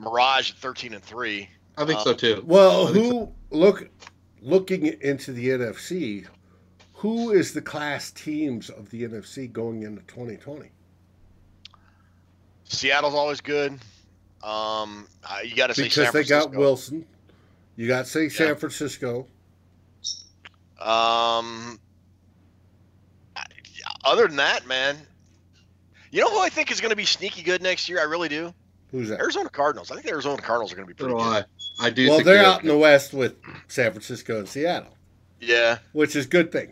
mirage 0.02 0.50
at 0.52 0.56
13 0.58 0.94
and 0.94 1.02
three. 1.02 1.48
I 1.76 1.84
think 1.84 2.00
so 2.00 2.14
too. 2.14 2.42
Well, 2.46 2.88
I 2.88 2.92
think 2.92 3.06
who 3.06 3.32
look 3.50 3.88
looking 4.40 4.86
into 5.02 5.32
the 5.32 5.48
NFC? 5.48 6.26
Who 6.94 7.32
is 7.32 7.52
the 7.52 7.60
class 7.60 8.10
teams 8.10 8.70
of 8.70 8.88
the 8.90 9.02
NFC 9.02 9.52
going 9.52 9.82
into 9.82 10.00
2020? 10.02 10.70
Seattle's 12.64 13.14
always 13.14 13.40
good. 13.40 13.72
Um, 14.42 15.06
uh, 15.24 15.38
you 15.44 15.54
got 15.56 15.68
to 15.68 15.74
say 15.74 15.84
Because 15.84 16.04
San 16.04 16.12
they 16.12 16.24
got 16.24 16.52
Wilson. 16.52 17.04
You 17.76 17.88
got 17.88 18.06
say 18.06 18.28
San 18.28 18.48
Yeah. 18.48 18.54
Francisco. 18.54 19.26
Um, 20.80 20.86
I- 20.86 21.78
other 24.04 24.26
than 24.26 24.36
that, 24.36 24.66
man, 24.66 24.96
you 26.10 26.20
know 26.20 26.28
who 26.30 26.38
I 26.40 26.48
think 26.48 26.70
is 26.70 26.80
going 26.80 26.90
to 26.90 26.96
be 26.96 27.04
sneaky 27.04 27.42
good 27.42 27.62
next 27.62 27.88
year? 27.88 28.00
I 28.00 28.04
really 28.04 28.28
do. 28.28 28.52
Who's 28.90 29.08
that? 29.08 29.18
Arizona 29.20 29.48
Cardinals. 29.48 29.90
I 29.90 29.94
think 29.94 30.06
the 30.06 30.12
Arizona 30.12 30.40
Cardinals 30.40 30.72
are 30.72 30.76
going 30.76 30.86
to 30.86 30.94
be 30.94 30.96
pretty 30.96 31.14
do 31.14 31.18
good. 31.18 31.44
I. 31.80 31.86
I 31.86 31.90
do. 31.90 32.08
Well, 32.10 32.22
they're 32.22 32.44
out 32.44 32.62
in 32.62 32.68
the 32.68 32.78
West 32.78 33.12
with 33.12 33.34
San 33.66 33.90
Francisco 33.90 34.38
and 34.38 34.48
Seattle, 34.48 34.96
Yeah. 35.40 35.78
which 35.92 36.14
is 36.14 36.26
a 36.26 36.28
good 36.28 36.52
thing. 36.52 36.70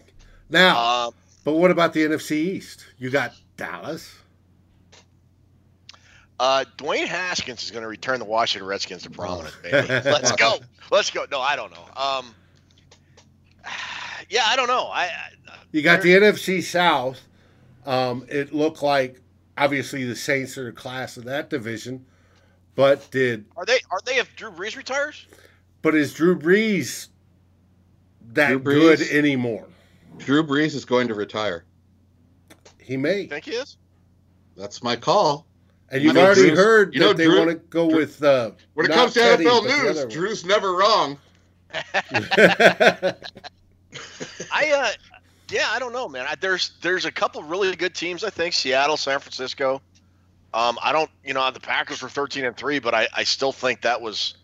Now, 0.48 1.06
Um, 1.08 1.14
but 1.42 1.54
what 1.54 1.72
about 1.72 1.92
the 1.92 2.04
NFC 2.04 2.32
East? 2.36 2.86
You 2.98 3.10
got 3.10 3.32
Dallas. 3.56 4.14
Uh, 6.38 6.64
Dwayne 6.76 7.06
Haskins 7.06 7.62
is 7.64 7.70
going 7.72 7.82
to 7.82 7.88
return 7.88 8.18
the 8.20 8.24
Washington 8.24 8.68
Redskins 8.68 9.02
to 9.04 9.10
prominence. 9.10 9.54
Baby. 9.62 9.88
Let's 9.88 10.32
go. 10.32 10.58
Let's 10.90 11.10
go. 11.10 11.24
No, 11.30 11.40
I 11.40 11.56
don't 11.56 11.72
know. 11.72 11.84
Um, 11.96 12.34
yeah, 14.30 14.42
I 14.46 14.54
don't 14.56 14.68
know. 14.68 14.86
I, 14.86 15.04
I 15.04 15.30
You 15.72 15.82
got 15.82 16.02
the 16.02 16.10
NFC 16.14 16.62
South. 16.62 17.20
Um, 17.86 18.24
it 18.28 18.54
looked 18.54 18.82
like 18.82 19.20
obviously 19.58 20.04
the 20.04 20.14
Saints 20.16 20.56
are 20.58 20.64
the 20.64 20.72
class 20.72 21.16
of 21.16 21.24
that 21.24 21.50
division, 21.50 22.04
but 22.74 23.10
did 23.10 23.44
are 23.56 23.64
they 23.64 23.78
are 23.90 23.98
they 24.04 24.16
if 24.18 24.34
Drew 24.36 24.50
Brees 24.50 24.76
retires? 24.76 25.26
but 25.82 25.94
is 25.96 26.14
Drew 26.14 26.38
Brees 26.38 27.08
that 28.34 28.48
Drew 28.50 28.62
good 28.62 29.00
anymore? 29.10 29.66
Drew 30.18 30.44
Brees 30.44 30.74
is 30.76 30.84
going 30.84 31.08
to 31.08 31.14
retire. 31.14 31.64
He 32.78 32.96
may, 32.96 33.22
You 33.22 33.28
think 33.28 33.44
he 33.46 33.52
is? 33.52 33.78
That's 34.56 34.82
my 34.82 34.94
call. 34.94 35.46
and 35.90 36.02
you've 36.02 36.12
I 36.16 36.20
know 36.20 36.26
already 36.26 36.40
Drew's- 36.42 36.58
heard 36.58 36.94
you 36.94 37.00
that 37.00 37.16
they 37.16 37.24
Drew- 37.24 37.38
want 37.38 37.50
to 37.50 37.56
go 37.56 37.88
Drew- 37.88 37.98
with 37.98 38.22
uh, 38.22 38.50
When 38.74 38.86
it 38.86 38.92
comes 38.92 39.14
to 39.14 39.20
Teddy, 39.20 39.44
NFL 39.44 39.64
news. 39.94 40.04
Drew's 40.12 40.44
never 40.44 40.74
wrong. 40.74 41.18
I 44.52 44.70
uh, 44.72 44.88
yeah, 45.52 45.68
I 45.70 45.78
don't 45.78 45.92
know, 45.92 46.08
man. 46.08 46.26
I, 46.28 46.34
there's 46.34 46.72
there's 46.80 47.04
a 47.04 47.12
couple 47.12 47.42
really 47.42 47.76
good 47.76 47.94
teams. 47.94 48.24
I 48.24 48.30
think 48.30 48.54
Seattle, 48.54 48.96
San 48.96 49.20
Francisco. 49.20 49.82
Um, 50.54 50.78
I 50.82 50.92
don't, 50.92 51.10
you 51.24 51.32
know, 51.34 51.50
the 51.50 51.60
Packers 51.60 52.02
were 52.02 52.08
13 52.08 52.44
and 52.44 52.56
three, 52.56 52.78
but 52.78 52.94
I, 52.94 53.08
I 53.14 53.24
still 53.24 53.52
think 53.52 53.82
that 53.82 54.02
was 54.02 54.34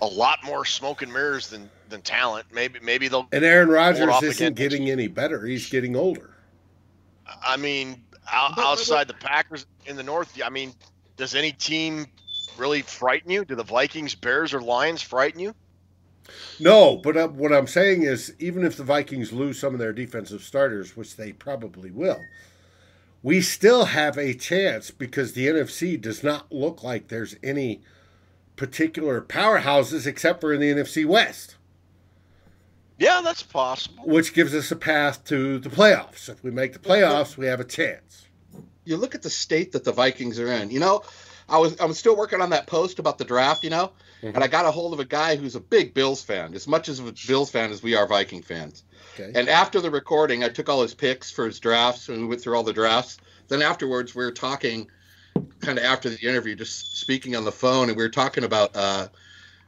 a 0.00 0.06
lot 0.06 0.40
more 0.44 0.64
smoke 0.64 1.02
and 1.02 1.12
mirrors 1.12 1.48
than 1.48 1.70
than 1.88 2.02
talent. 2.02 2.46
Maybe 2.52 2.78
maybe 2.80 3.08
they'll. 3.08 3.28
and 3.32 3.44
Aaron 3.44 3.68
Hold 3.68 3.76
Rodgers 3.76 4.00
isn't 4.22 4.30
again 4.30 4.54
next 4.54 4.58
getting 4.58 4.90
any 4.90 5.08
better; 5.08 5.44
he's 5.44 5.68
getting 5.68 5.96
older. 5.96 6.30
I 7.26 7.56
mean, 7.56 8.04
out, 8.30 8.50
But- 8.50 8.56
but- 8.56 8.66
outside 8.66 9.08
the 9.08 9.14
Packers 9.14 9.66
in 9.86 9.96
the 9.96 10.02
North, 10.02 10.40
I 10.42 10.48
mean, 10.50 10.72
does 11.16 11.34
any 11.34 11.52
team 11.52 12.06
really 12.56 12.82
frighten 12.82 13.30
you? 13.30 13.44
Do 13.44 13.54
the 13.54 13.64
Vikings, 13.64 14.14
Bears, 14.14 14.54
or 14.54 14.60
Lions 14.60 15.02
frighten 15.02 15.40
you? 15.40 15.54
No, 16.60 16.96
but 16.96 17.16
uh, 17.16 17.28
what 17.28 17.52
I'm 17.52 17.66
saying 17.66 18.02
is, 18.02 18.34
even 18.38 18.64
if 18.64 18.76
the 18.76 18.84
Vikings 18.84 19.32
lose 19.32 19.58
some 19.58 19.72
of 19.74 19.78
their 19.80 19.92
defensive 19.92 20.42
starters, 20.42 20.96
which 20.96 21.16
they 21.16 21.32
probably 21.32 21.90
will, 21.90 22.20
we 23.22 23.40
still 23.40 23.86
have 23.86 24.16
a 24.16 24.34
chance 24.34 24.90
because 24.90 25.32
the 25.32 25.46
NFC 25.48 26.00
does 26.00 26.22
not 26.22 26.50
look 26.52 26.82
like 26.82 27.08
there's 27.08 27.36
any 27.42 27.80
particular 28.56 29.20
powerhouses 29.20 30.06
except 30.06 30.40
for 30.40 30.52
in 30.52 30.60
the 30.60 30.70
NFC 30.72 31.04
West, 31.06 31.56
Yeah, 32.98 33.20
that's 33.22 33.42
possible. 33.42 34.04
which 34.04 34.34
gives 34.34 34.54
us 34.54 34.70
a 34.72 34.76
path 34.76 35.24
to 35.26 35.58
the 35.58 35.68
playoffs. 35.68 36.28
If 36.28 36.42
we 36.42 36.50
make 36.50 36.72
the 36.72 36.78
playoffs, 36.80 37.36
we 37.36 37.46
have 37.46 37.60
a 37.60 37.64
chance. 37.64 38.26
You 38.84 38.96
look 38.96 39.14
at 39.14 39.22
the 39.22 39.30
state 39.30 39.72
that 39.72 39.84
the 39.84 39.92
Vikings 39.92 40.38
are 40.40 40.50
in. 40.50 40.70
You 40.70 40.80
know, 40.80 41.02
I 41.48 41.58
was 41.58 41.78
I 41.80 41.84
was 41.86 41.98
still 41.98 42.16
working 42.16 42.40
on 42.40 42.50
that 42.50 42.66
post 42.66 42.98
about 42.98 43.18
the 43.18 43.24
draft. 43.24 43.64
You 43.64 43.70
know, 43.70 43.92
Mhm. 44.22 44.34
and 44.34 44.44
I 44.44 44.48
got 44.48 44.66
a 44.66 44.70
hold 44.70 44.92
of 44.92 45.00
a 45.00 45.04
guy 45.04 45.36
who's 45.36 45.54
a 45.54 45.60
big 45.60 45.94
Bills 45.94 46.22
fan, 46.22 46.54
as 46.54 46.66
much 46.66 46.88
as 46.88 46.98
a 47.00 47.12
Bills 47.26 47.50
fan 47.50 47.70
as 47.70 47.82
we 47.82 47.94
are 47.94 48.06
Viking 48.06 48.42
fans. 48.42 48.84
Okay. 49.18 49.32
And 49.34 49.48
after 49.48 49.80
the 49.80 49.90
recording, 49.90 50.44
I 50.44 50.48
took 50.48 50.68
all 50.68 50.82
his 50.82 50.94
picks 50.94 51.30
for 51.30 51.46
his 51.46 51.58
drafts, 51.58 52.08
and 52.08 52.22
we 52.22 52.26
went 52.28 52.40
through 52.40 52.56
all 52.56 52.62
the 52.62 52.72
drafts. 52.72 53.18
Then 53.48 53.62
afterwards, 53.62 54.14
we 54.14 54.24
were 54.24 54.30
talking, 54.32 54.88
kind 55.60 55.78
of 55.78 55.84
after 55.84 56.10
the 56.10 56.20
interview, 56.20 56.54
just 56.54 56.98
speaking 56.98 57.34
on 57.34 57.44
the 57.44 57.52
phone, 57.52 57.88
and 57.88 57.96
we 57.96 58.02
were 58.04 58.10
talking 58.10 58.44
about. 58.44 58.76
Uh, 58.76 59.08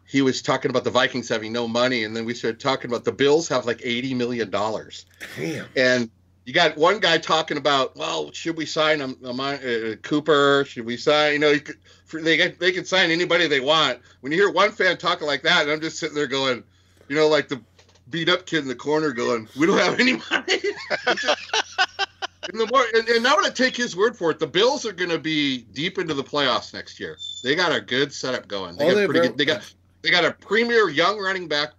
he 0.07 0.23
was 0.23 0.43
talking 0.43 0.71
about 0.73 0.83
the 0.83 0.91
Vikings 0.91 1.29
having 1.29 1.53
no 1.53 1.69
money, 1.69 2.03
and 2.03 2.17
then 2.17 2.25
we 2.25 2.35
started 2.35 2.59
talking 2.59 2.91
about 2.91 3.05
the 3.05 3.13
Bills 3.13 3.47
have 3.49 3.65
like 3.65 3.81
eighty 3.85 4.13
million 4.13 4.51
dollars, 4.51 5.07
Damn. 5.37 5.67
and 5.77 6.11
you 6.51 6.55
got 6.55 6.77
one 6.77 6.99
guy 6.99 7.17
talking 7.17 7.59
about, 7.59 7.95
well, 7.95 8.33
should 8.33 8.57
we 8.57 8.67
sign 8.67 9.01
a, 9.01 9.05
a, 9.05 9.33
mi- 9.33 9.93
uh, 9.93 9.95
Cooper? 10.03 10.65
Should 10.67 10.85
we 10.85 10.97
sign? 10.97 11.35
You 11.35 11.39
know, 11.39 11.51
you 11.51 11.61
could, 11.61 11.77
they 12.25 12.37
get, 12.37 12.59
they 12.59 12.73
can 12.73 12.85
sign 12.85 13.13
anybody 13.13 13.47
they 13.47 13.61
want. 13.61 14.01
When 14.21 14.33
you 14.33 14.39
hear 14.39 14.51
one 14.51 14.73
fan 14.73 14.99
talking 14.99 15.29
like 15.29 15.43
that, 15.45 15.63
and 15.63 15.71
I'm 15.71 15.81
just 15.81 16.01
sitting 16.01 16.17
there 16.17 16.27
going, 16.27 16.65
you 17.07 17.15
know, 17.15 17.29
like 17.29 17.47
the 17.47 17.61
beat 18.09 18.29
up 18.29 18.47
kid 18.47 18.63
in 18.63 18.67
the 18.67 18.75
corner 18.75 19.13
going, 19.13 19.47
we 19.57 19.65
don't 19.65 19.79
have 19.79 20.01
any 20.01 20.15
money. 20.29 20.59
and 21.07 22.61
the 22.61 22.67
more, 22.67 22.85
and, 22.95 23.09
and 23.09 23.25
I'm 23.25 23.35
going 23.39 23.45
to 23.45 23.53
take 23.53 23.77
his 23.77 23.97
word 23.97 24.17
for 24.17 24.33
it. 24.33 24.41
The 24.41 24.49
Bills 24.49 24.85
are 24.85 24.93
going 24.93 25.11
to 25.11 25.21
be 25.21 25.59
deep 25.73 25.99
into 25.99 26.15
the 26.15 26.25
playoffs 26.25 26.75
next 26.75 26.99
year. 26.99 27.17
They 27.45 27.55
got 27.55 27.73
a 27.73 27.81
good 27.81 28.13
setup 28.13 28.49
going. 28.49 28.77
They 28.77 28.91
Oh, 28.91 28.95
got 28.97 29.05
pretty 29.09 29.21
good. 29.29 29.39
They 29.39 29.45
got 29.45 29.73
they 30.03 30.11
got 30.11 30.25
a 30.25 30.33
premier 30.33 30.89
young 30.89 31.21
running 31.21 31.47
back 31.47 31.75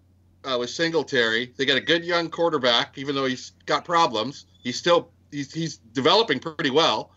uh, 0.45 0.55
with 0.57 0.69
Singletary. 0.69 1.53
They 1.57 1.65
got 1.65 1.75
a 1.75 1.81
good 1.81 2.05
young 2.05 2.29
quarterback, 2.29 2.97
even 2.97 3.15
though 3.15 3.25
he's 3.25 3.51
got 3.65 3.83
problems. 3.83 4.45
He's 4.63 4.77
still 4.77 5.09
he's 5.31 5.53
he's 5.53 5.77
developing 5.93 6.39
pretty 6.39 6.69
well. 6.69 7.11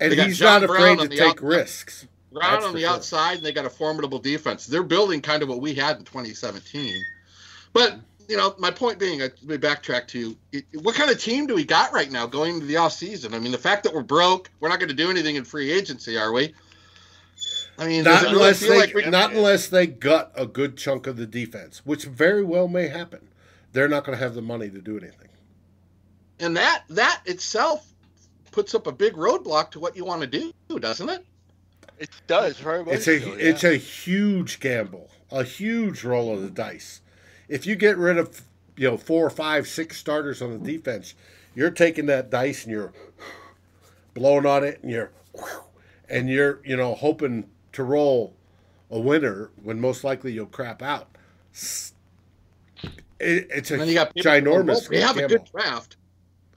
And 0.00 0.12
he's 0.12 0.38
John 0.38 0.60
not 0.62 0.68
Brown 0.68 0.94
afraid 1.00 1.10
to 1.10 1.16
take 1.16 1.28
out- 1.28 1.42
risks. 1.42 2.06
Brown 2.32 2.52
That's 2.52 2.66
on 2.66 2.74
the 2.74 2.80
sure. 2.82 2.90
outside, 2.90 3.38
and 3.38 3.46
they 3.46 3.52
got 3.52 3.64
a 3.64 3.70
formidable 3.70 4.18
defense. 4.18 4.66
They're 4.66 4.82
building 4.82 5.22
kind 5.22 5.42
of 5.42 5.48
what 5.48 5.60
we 5.62 5.72
had 5.74 5.96
in 5.96 6.04
2017. 6.04 6.94
But 7.72 7.96
you 8.28 8.36
know, 8.36 8.54
my 8.58 8.70
point 8.70 8.98
being, 8.98 9.22
I 9.22 9.30
we 9.46 9.56
backtrack 9.56 10.06
to 10.08 10.36
it, 10.52 10.66
what 10.74 10.94
kind 10.94 11.10
of 11.10 11.18
team 11.18 11.46
do 11.46 11.54
we 11.54 11.64
got 11.64 11.90
right 11.92 12.10
now 12.10 12.26
going 12.26 12.54
into 12.56 12.66
the 12.66 12.76
off 12.76 12.92
season? 12.92 13.32
I 13.32 13.38
mean, 13.38 13.50
the 13.50 13.56
fact 13.58 13.82
that 13.84 13.94
we're 13.94 14.02
broke, 14.02 14.50
we're 14.60 14.68
not 14.68 14.78
going 14.78 14.90
to 14.90 14.94
do 14.94 15.08
anything 15.10 15.36
in 15.36 15.44
free 15.44 15.72
agency, 15.72 16.18
are 16.18 16.30
we? 16.32 16.52
I 17.78 17.86
mean, 17.86 18.04
Not 18.04 18.22
really 18.24 18.34
unless 18.34 18.60
they 18.60 18.78
like 18.78 18.94
we- 18.94 19.06
not 19.06 19.32
unless 19.32 19.68
they 19.68 19.86
gut 19.86 20.30
a 20.34 20.44
good 20.46 20.76
chunk 20.76 21.06
of 21.06 21.16
the 21.16 21.26
defense, 21.26 21.80
which 21.86 22.04
very 22.04 22.44
well 22.44 22.68
may 22.68 22.88
happen. 22.88 23.26
They're 23.72 23.88
not 23.88 24.04
going 24.04 24.18
to 24.18 24.22
have 24.22 24.34
the 24.34 24.42
money 24.42 24.68
to 24.68 24.80
do 24.80 24.98
anything. 24.98 25.28
And 26.40 26.56
that 26.56 26.84
that 26.88 27.22
itself 27.26 27.92
puts 28.50 28.74
up 28.74 28.86
a 28.86 28.92
big 28.92 29.14
roadblock 29.14 29.70
to 29.72 29.80
what 29.80 29.96
you 29.96 30.04
want 30.04 30.20
to 30.20 30.26
do, 30.26 30.52
doesn't 30.78 31.08
it? 31.08 31.24
It 31.98 32.10
does 32.26 32.58
very 32.58 32.84
much. 32.84 32.94
It's 32.94 33.08
a 33.08 33.20
so, 33.20 33.28
yeah. 33.28 33.34
it's 33.38 33.64
a 33.64 33.76
huge 33.76 34.60
gamble, 34.60 35.10
a 35.30 35.44
huge 35.44 36.04
roll 36.04 36.32
of 36.32 36.42
the 36.42 36.50
dice. 36.50 37.00
If 37.48 37.66
you 37.66 37.76
get 37.76 37.96
rid 37.96 38.18
of 38.18 38.42
you 38.76 38.90
know 38.90 38.96
four, 38.96 39.28
five, 39.30 39.66
six 39.66 39.96
starters 39.96 40.40
on 40.40 40.62
the 40.62 40.72
defense, 40.72 41.14
you're 41.54 41.70
taking 41.70 42.06
that 42.06 42.30
dice 42.30 42.64
and 42.64 42.72
you're 42.72 42.92
blowing 44.14 44.46
on 44.46 44.64
it, 44.64 44.80
and 44.82 44.90
you're 44.90 45.10
and 46.08 46.28
you're 46.28 46.60
you 46.64 46.76
know 46.76 46.94
hoping 46.94 47.48
to 47.72 47.82
roll 47.82 48.34
a 48.90 48.98
winner 48.98 49.50
when 49.62 49.80
most 49.80 50.04
likely 50.04 50.32
you'll 50.32 50.46
crap 50.46 50.82
out. 50.82 51.08
It, 53.20 53.48
it's 53.50 53.70
a 53.70 53.74
And 53.74 53.82
then 53.82 53.88
you 53.88 53.94
got 53.94 54.14
people 54.14 54.30
ginormous. 54.30 54.88
We 54.88 54.98
have 54.98 55.16
a 55.16 55.26
good 55.26 55.48
draft. 55.52 55.96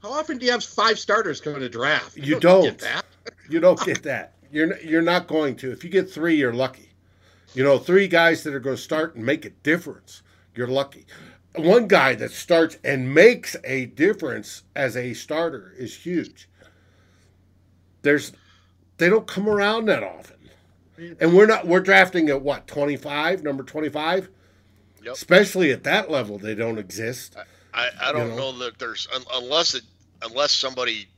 How 0.02 0.12
often 0.12 0.38
do 0.38 0.46
you 0.46 0.52
have 0.52 0.64
five 0.64 0.98
starters 0.98 1.40
coming 1.40 1.60
to 1.60 1.68
draft? 1.68 2.16
You 2.16 2.34
get 2.34 2.42
don't. 2.42 2.78
that. 2.80 3.04
You 3.48 3.60
don't 3.60 3.80
get 3.84 4.02
that. 4.02 4.34
You're 4.50 4.76
you're 4.80 5.02
not 5.02 5.28
going 5.28 5.56
to. 5.56 5.70
If 5.70 5.84
you 5.84 5.90
get 5.90 6.10
three, 6.10 6.34
you're 6.36 6.52
lucky. 6.52 6.90
You 7.54 7.62
know, 7.62 7.78
three 7.78 8.08
guys 8.08 8.42
that 8.44 8.54
are 8.54 8.60
going 8.60 8.76
to 8.76 8.82
start 8.82 9.14
and 9.14 9.24
make 9.24 9.44
a 9.44 9.50
difference. 9.50 10.22
You're 10.54 10.66
lucky. 10.66 11.06
One 11.54 11.86
guy 11.86 12.14
that 12.16 12.30
starts 12.30 12.78
and 12.82 13.14
makes 13.14 13.56
a 13.64 13.86
difference 13.86 14.62
as 14.74 14.96
a 14.96 15.12
starter 15.14 15.74
is 15.78 15.94
huge. 15.94 16.48
There's, 18.00 18.32
they 18.96 19.08
don't 19.10 19.26
come 19.26 19.48
around 19.48 19.84
that 19.86 20.02
often, 20.02 20.36
and 21.20 21.34
we're 21.34 21.46
not. 21.46 21.66
We're 21.66 21.80
drafting 21.80 22.28
at 22.30 22.42
what 22.42 22.66
twenty 22.66 22.96
five, 22.96 23.42
number 23.42 23.62
twenty 23.62 23.88
five. 23.90 24.28
Yep. 25.04 25.14
Especially 25.14 25.70
at 25.72 25.84
that 25.84 26.10
level, 26.10 26.38
they 26.38 26.54
don't 26.54 26.78
exist. 26.78 27.36
I, 27.74 27.88
I 28.00 28.12
don't 28.12 28.30
You 28.30 28.36
know. 28.36 28.52
know? 28.52 28.58
that 28.60 28.78
there's 28.78 29.06
unless 29.34 29.74
it 29.74 29.82
unless 30.22 30.52
somebody 30.52 31.08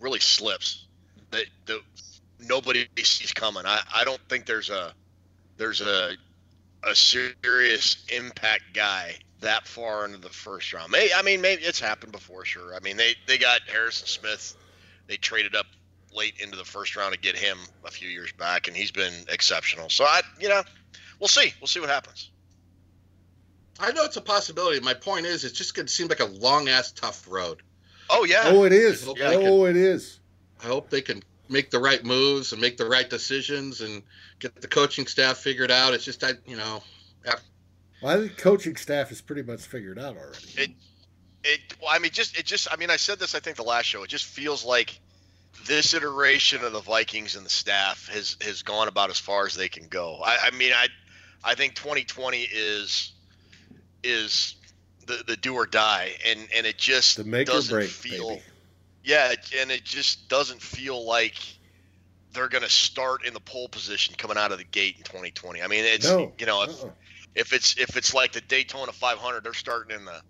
really 0.00 0.20
slips 0.20 0.86
that 1.30 1.46
the 1.66 1.80
nobody 2.40 2.86
sees 3.02 3.32
coming. 3.32 3.64
I, 3.66 3.80
I 3.94 4.04
don't 4.04 4.20
think 4.28 4.46
there's 4.46 4.70
a 4.70 4.92
there's 5.56 5.80
a 5.80 6.16
a 6.82 6.94
serious 6.94 8.04
impact 8.14 8.62
guy 8.74 9.16
that 9.40 9.66
far 9.66 10.04
into 10.04 10.18
the 10.18 10.28
first 10.28 10.72
round. 10.72 10.90
May 10.90 11.10
I 11.14 11.22
mean 11.22 11.40
maybe 11.40 11.62
it's 11.62 11.80
happened 11.80 12.12
before, 12.12 12.44
sure. 12.44 12.74
I 12.74 12.80
mean 12.80 12.96
they 12.96 13.14
they 13.26 13.38
got 13.38 13.62
Harrison 13.70 14.06
Smith. 14.06 14.56
They 15.06 15.16
traded 15.16 15.54
up 15.54 15.66
late 16.14 16.34
into 16.40 16.56
the 16.56 16.64
first 16.64 16.96
round 16.96 17.12
to 17.12 17.18
get 17.18 17.36
him 17.36 17.58
a 17.84 17.90
few 17.90 18.08
years 18.08 18.32
back, 18.32 18.68
and 18.68 18.76
he's 18.76 18.92
been 18.92 19.12
exceptional. 19.28 19.90
So 19.90 20.04
I 20.04 20.22
you 20.40 20.48
know 20.48 20.62
we'll 21.20 21.28
see 21.28 21.52
we'll 21.60 21.68
see 21.68 21.80
what 21.80 21.90
happens. 21.90 22.30
I 23.80 23.90
know 23.90 24.04
it's 24.04 24.16
a 24.16 24.20
possibility. 24.20 24.78
My 24.80 24.94
point 24.94 25.26
is, 25.26 25.44
it's 25.44 25.58
just 25.58 25.74
going 25.74 25.86
to 25.86 25.92
seem 25.92 26.06
like 26.06 26.20
a 26.20 26.26
long 26.26 26.68
ass 26.68 26.92
tough 26.92 27.26
road. 27.28 27.60
Oh 28.10 28.24
yeah. 28.24 28.42
Oh, 28.46 28.64
it 28.64 28.72
is. 28.72 29.08
Yeah, 29.16 29.30
I 29.30 29.34
oh, 29.36 29.64
it 29.64 29.76
is. 29.76 30.20
I 30.62 30.66
hope 30.66 30.90
they 30.90 31.02
can 31.02 31.22
make 31.48 31.70
the 31.70 31.78
right 31.78 32.04
moves 32.04 32.52
and 32.52 32.60
make 32.60 32.76
the 32.76 32.86
right 32.86 33.08
decisions 33.08 33.80
and 33.80 34.02
get 34.38 34.60
the 34.60 34.68
coaching 34.68 35.06
staff 35.06 35.38
figured 35.38 35.70
out. 35.70 35.94
It's 35.94 36.04
just 36.04 36.24
I, 36.24 36.32
you 36.46 36.56
know, 36.56 36.82
Well, 38.02 38.16
I 38.16 38.20
think 38.20 38.38
coaching 38.38 38.76
staff 38.76 39.10
is 39.12 39.20
pretty 39.20 39.42
much 39.42 39.62
figured 39.62 39.98
out 39.98 40.16
already. 40.16 40.46
It, 40.56 40.70
it. 41.42 41.60
Well, 41.80 41.90
I 41.90 41.98
mean, 41.98 42.12
just 42.12 42.38
it 42.38 42.46
just. 42.46 42.68
I 42.70 42.76
mean, 42.76 42.90
I 42.90 42.96
said 42.96 43.18
this. 43.18 43.34
I 43.34 43.40
think 43.40 43.56
the 43.56 43.62
last 43.62 43.86
show. 43.86 44.02
It 44.02 44.10
just 44.10 44.26
feels 44.26 44.64
like 44.64 44.98
this 45.66 45.94
iteration 45.94 46.64
of 46.64 46.72
the 46.72 46.80
Vikings 46.80 47.36
and 47.36 47.46
the 47.46 47.50
staff 47.50 48.08
has 48.12 48.36
has 48.42 48.62
gone 48.62 48.88
about 48.88 49.10
as 49.10 49.18
far 49.18 49.46
as 49.46 49.54
they 49.54 49.68
can 49.68 49.88
go. 49.88 50.20
I, 50.24 50.36
I 50.46 50.50
mean, 50.50 50.72
I 50.74 50.88
I 51.42 51.54
think 51.54 51.74
2020 51.74 52.42
is 52.42 53.12
is 54.02 54.56
the 55.06 55.22
the 55.26 55.36
do 55.36 55.54
or 55.54 55.66
die, 55.66 56.12
and 56.26 56.40
and 56.56 56.66
it 56.66 56.78
just 56.78 57.16
the 57.16 57.24
make 57.24 57.46
doesn't 57.46 57.74
break, 57.74 57.88
feel. 57.90 58.28
baby. 58.30 58.42
Yeah, 59.02 59.34
and 59.60 59.70
it 59.70 59.84
just 59.84 60.28
doesn't 60.28 60.62
feel 60.62 61.04
like 61.06 61.34
they're 62.32 62.48
going 62.48 62.64
to 62.64 62.70
start 62.70 63.24
in 63.26 63.34
the 63.34 63.40
pole 63.40 63.68
position 63.68 64.14
coming 64.16 64.36
out 64.36 64.50
of 64.50 64.58
the 64.58 64.64
gate 64.64 64.96
in 64.96 65.04
2020. 65.04 65.62
I 65.62 65.66
mean, 65.68 65.84
it's 65.84 66.08
No. 66.08 66.32
you 66.38 66.46
know 66.46 66.62
if, 66.62 66.82
Uh-uh. 66.82 66.90
if 67.34 67.52
it's 67.52 67.76
if 67.78 67.96
it's 67.96 68.14
like 68.14 68.32
the 68.32 68.40
Daytona 68.40 68.92
500, 68.92 69.44
they're 69.44 69.52
starting 69.54 69.94
in 69.96 70.04
the 70.04 70.20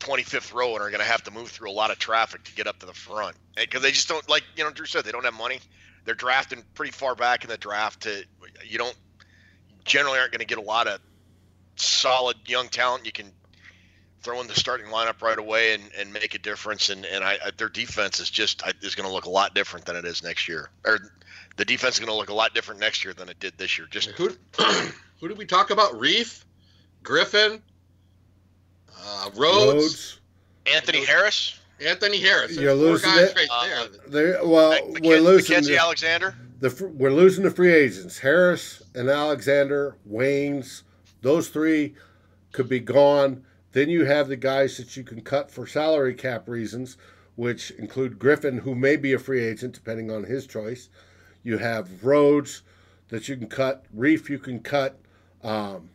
25th 0.00 0.52
row 0.54 0.74
and 0.74 0.82
are 0.82 0.90
going 0.90 1.00
to 1.00 1.06
have 1.06 1.22
to 1.24 1.30
move 1.30 1.48
through 1.50 1.70
a 1.70 1.72
lot 1.72 1.90
of 1.90 1.98
traffic 1.98 2.44
to 2.44 2.54
get 2.54 2.66
up 2.66 2.78
to 2.80 2.86
the 2.86 2.92
front 2.92 3.36
because 3.56 3.82
they 3.82 3.90
just 3.90 4.08
don't 4.08 4.28
like 4.28 4.42
you 4.56 4.62
know 4.64 4.70
Drew 4.70 4.86
said 4.86 5.04
they 5.04 5.12
don't 5.12 5.24
have 5.24 5.34
money. 5.34 5.60
They're 6.04 6.14
drafting 6.14 6.62
pretty 6.74 6.92
far 6.92 7.14
back 7.14 7.44
in 7.44 7.50
the 7.50 7.56
draft. 7.56 8.02
To 8.02 8.24
you 8.66 8.78
don't 8.78 8.96
generally 9.84 10.18
aren't 10.18 10.32
going 10.32 10.40
to 10.40 10.46
get 10.46 10.58
a 10.58 10.62
lot 10.62 10.86
of 10.86 11.00
solid 11.76 12.36
young 12.46 12.68
talent 12.68 13.04
you 13.04 13.12
can 13.12 13.32
throw 14.24 14.40
in 14.40 14.46
the 14.46 14.54
starting 14.54 14.86
lineup 14.86 15.20
right 15.22 15.38
away 15.38 15.74
and, 15.74 15.82
and 15.98 16.12
make 16.12 16.34
a 16.34 16.38
difference. 16.38 16.88
And 16.88 17.04
and 17.04 17.22
I, 17.22 17.34
I 17.44 17.50
their 17.56 17.68
defense 17.68 18.18
is 18.20 18.30
just 18.30 18.64
I, 18.66 18.72
is 18.82 18.94
going 18.94 19.08
to 19.08 19.12
look 19.14 19.26
a 19.26 19.30
lot 19.30 19.54
different 19.54 19.84
than 19.86 19.96
it 19.96 20.04
is 20.04 20.22
next 20.22 20.48
year. 20.48 20.70
Or 20.84 20.98
the 21.56 21.64
defense 21.64 21.96
is 21.96 22.00
going 22.00 22.10
to 22.10 22.16
look 22.16 22.30
a 22.30 22.34
lot 22.34 22.54
different 22.54 22.80
next 22.80 23.04
year 23.04 23.14
than 23.14 23.28
it 23.28 23.38
did 23.38 23.56
this 23.58 23.78
year. 23.78 23.86
Just 23.90 24.10
who 24.10 24.30
who 25.20 25.28
did 25.28 25.38
we 25.38 25.44
talk 25.46 25.70
about? 25.70 25.92
Reiff, 25.92 26.42
Griffin, 27.02 27.62
uh, 28.98 29.30
Rhodes, 29.36 29.74
Rhodes. 29.74 30.20
Anthony 30.66 31.04
Harris, 31.04 31.58
Anthony 31.84 32.20
Harris. 32.20 32.56
You're 32.56 32.74
losing 32.74 33.10
guys 33.10 33.30
it. 33.30 33.36
right 33.36 33.48
Uh, 33.50 33.86
there. 34.08 34.32
They, 34.34 34.46
well, 34.46 34.70
Mac- 34.90 35.02
we're 35.02 35.20
losing 35.20 35.52
Mackenzie 35.54 35.72
the, 35.74 35.78
Alexander. 35.80 36.34
the 36.60 36.92
we're 36.96 37.12
losing 37.12 37.44
the 37.44 37.50
free 37.50 37.72
agents. 37.72 38.18
Harris 38.18 38.82
and 38.94 39.08
Alexander, 39.10 39.96
Waynes, 40.10 40.82
those 41.22 41.48
three 41.48 41.94
could 42.52 42.68
be 42.68 42.80
gone. 42.80 43.44
Then 43.74 43.90
you 43.90 44.04
have 44.04 44.28
the 44.28 44.36
guys 44.36 44.76
that 44.76 44.96
you 44.96 45.02
can 45.02 45.20
cut 45.20 45.50
for 45.50 45.66
salary 45.66 46.14
cap 46.14 46.48
reasons, 46.48 46.96
which 47.34 47.72
include 47.72 48.20
Griffin, 48.20 48.58
who 48.58 48.72
may 48.76 48.94
be 48.94 49.12
a 49.12 49.18
free 49.18 49.44
agent 49.44 49.74
depending 49.74 50.12
on 50.12 50.22
his 50.22 50.46
choice. 50.46 50.88
You 51.42 51.58
have 51.58 52.04
Rhodes 52.04 52.62
that 53.08 53.28
you 53.28 53.36
can 53.36 53.48
cut. 53.48 53.84
Reiff 53.94 54.28
you 54.28 54.38
can 54.38 54.60
cut. 54.60 55.00
Um, 55.42 55.90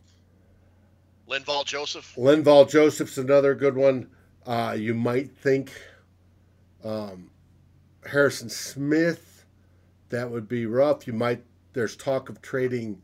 Linval 1.26 1.64
Joseph. 1.64 2.14
Linval 2.16 2.68
Joseph's 2.68 3.16
another 3.16 3.54
good 3.54 3.76
one. 3.76 4.10
Uh, 4.44 4.76
you 4.78 4.92
might 4.92 5.30
think 5.30 5.72
um, 6.84 7.30
Harrison 8.04 8.50
Smith. 8.50 9.46
That 10.10 10.30
would 10.30 10.48
be 10.48 10.66
rough. 10.66 11.06
You 11.06 11.14
might. 11.14 11.42
There's 11.72 11.96
talk 11.96 12.28
of 12.28 12.42
trading 12.42 13.00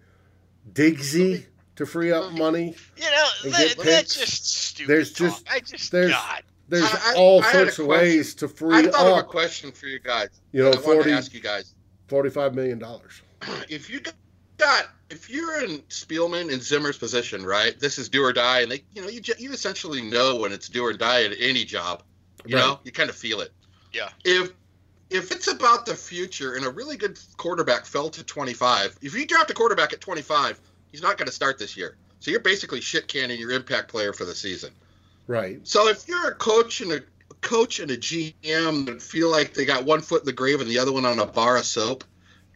Digsy 0.70 1.46
to 1.76 1.86
free 1.86 2.10
up 2.12 2.32
money. 2.32 2.74
You 2.96 3.10
know, 3.10 3.28
And 3.46 3.54
that, 3.54 3.76
get 3.76 3.84
that's 3.86 4.14
just 4.18 4.46
stupid. 4.46 4.88
There's 4.90 5.12
talk. 5.12 5.28
just- 5.28 5.44
I 5.50 5.60
just 5.60 5.92
there's- 5.92 6.10
God. 6.12 6.42
There's 6.68 6.82
I- 6.84 7.12
I- 7.12 7.14
all 7.16 7.40
I 7.42 7.46
had 7.46 7.52
sorts 7.52 7.78
of 7.78 7.86
question. 7.86 8.06
ways 8.08 8.34
to 8.36 8.48
free 8.48 8.76
I 8.76 8.82
free 8.82 8.90
thought 8.90 9.12
of 9.12 9.18
a 9.18 9.22
question 9.22 9.70
for 9.72 9.86
you 9.86 10.00
guys. 10.00 10.28
You 10.52 10.64
know, 10.64 10.70
I 10.72 10.76
40, 10.76 11.10
to 11.10 11.16
ask 11.16 11.32
you 11.32 11.40
guys. 11.40 11.74
45 12.08 12.54
million 12.56 12.78
dollars. 12.80 13.22
if 13.68 13.88
you 13.88 14.00
got 14.58 14.86
if 15.10 15.30
you're 15.30 15.62
in 15.62 15.78
Spielman 15.90 16.52
and 16.52 16.60
Zimmer's 16.60 16.98
position, 16.98 17.44
right? 17.46 17.78
This 17.78 17.98
is 17.98 18.08
do 18.08 18.24
or 18.24 18.32
die, 18.32 18.60
and 18.62 18.72
they, 18.72 18.82
you 18.94 19.02
know, 19.02 19.06
you 19.08 19.20
ju- 19.20 19.34
you 19.38 19.52
essentially 19.52 20.02
know 20.02 20.34
when 20.36 20.50
it's 20.52 20.68
do 20.68 20.82
or 20.82 20.92
die 20.92 21.22
at 21.24 21.32
any 21.38 21.64
job. 21.64 22.02
You 22.44 22.56
Right. 22.56 22.62
know, 22.62 22.80
you 22.82 22.90
kind 22.90 23.10
of 23.10 23.16
feel 23.16 23.40
it. 23.40 23.52
Yeah. 23.92 24.08
If 24.24 24.50
if 25.08 25.30
it's 25.30 25.46
about 25.46 25.86
the 25.86 25.94
future 25.94 26.54
and 26.54 26.66
a 26.66 26.70
really 26.70 26.96
good 26.96 27.16
quarterback 27.36 27.86
fell 27.86 28.10
to 28.10 28.24
25, 28.24 28.98
if 29.02 29.14
you 29.14 29.24
draft 29.24 29.48
a 29.50 29.54
quarterback 29.54 29.92
at 29.92 30.00
25, 30.00 30.60
he's 30.90 31.00
not 31.02 31.16
going 31.16 31.26
to 31.26 31.32
start 31.32 31.58
this 31.58 31.76
year. 31.76 31.96
So 32.20 32.30
you're 32.30 32.40
basically 32.40 32.80
shit 32.80 33.08
canning 33.08 33.38
your 33.38 33.50
impact 33.52 33.88
player 33.88 34.12
for 34.12 34.24
the 34.24 34.34
season. 34.34 34.70
Right. 35.26 35.60
So 35.66 35.88
if 35.88 36.06
you're 36.08 36.28
a 36.28 36.34
coach 36.34 36.80
and 36.80 36.92
a 36.92 37.00
a 37.28 37.34
coach 37.40 37.80
and 37.80 37.90
a 37.90 37.96
GM 37.96 38.86
that 38.86 39.02
feel 39.02 39.30
like 39.30 39.52
they 39.52 39.64
got 39.64 39.84
one 39.84 40.00
foot 40.00 40.22
in 40.22 40.26
the 40.26 40.32
grave 40.32 40.60
and 40.60 40.70
the 40.70 40.78
other 40.78 40.92
one 40.92 41.04
on 41.04 41.18
a 41.18 41.26
bar 41.26 41.56
of 41.56 41.64
soap, 41.64 42.04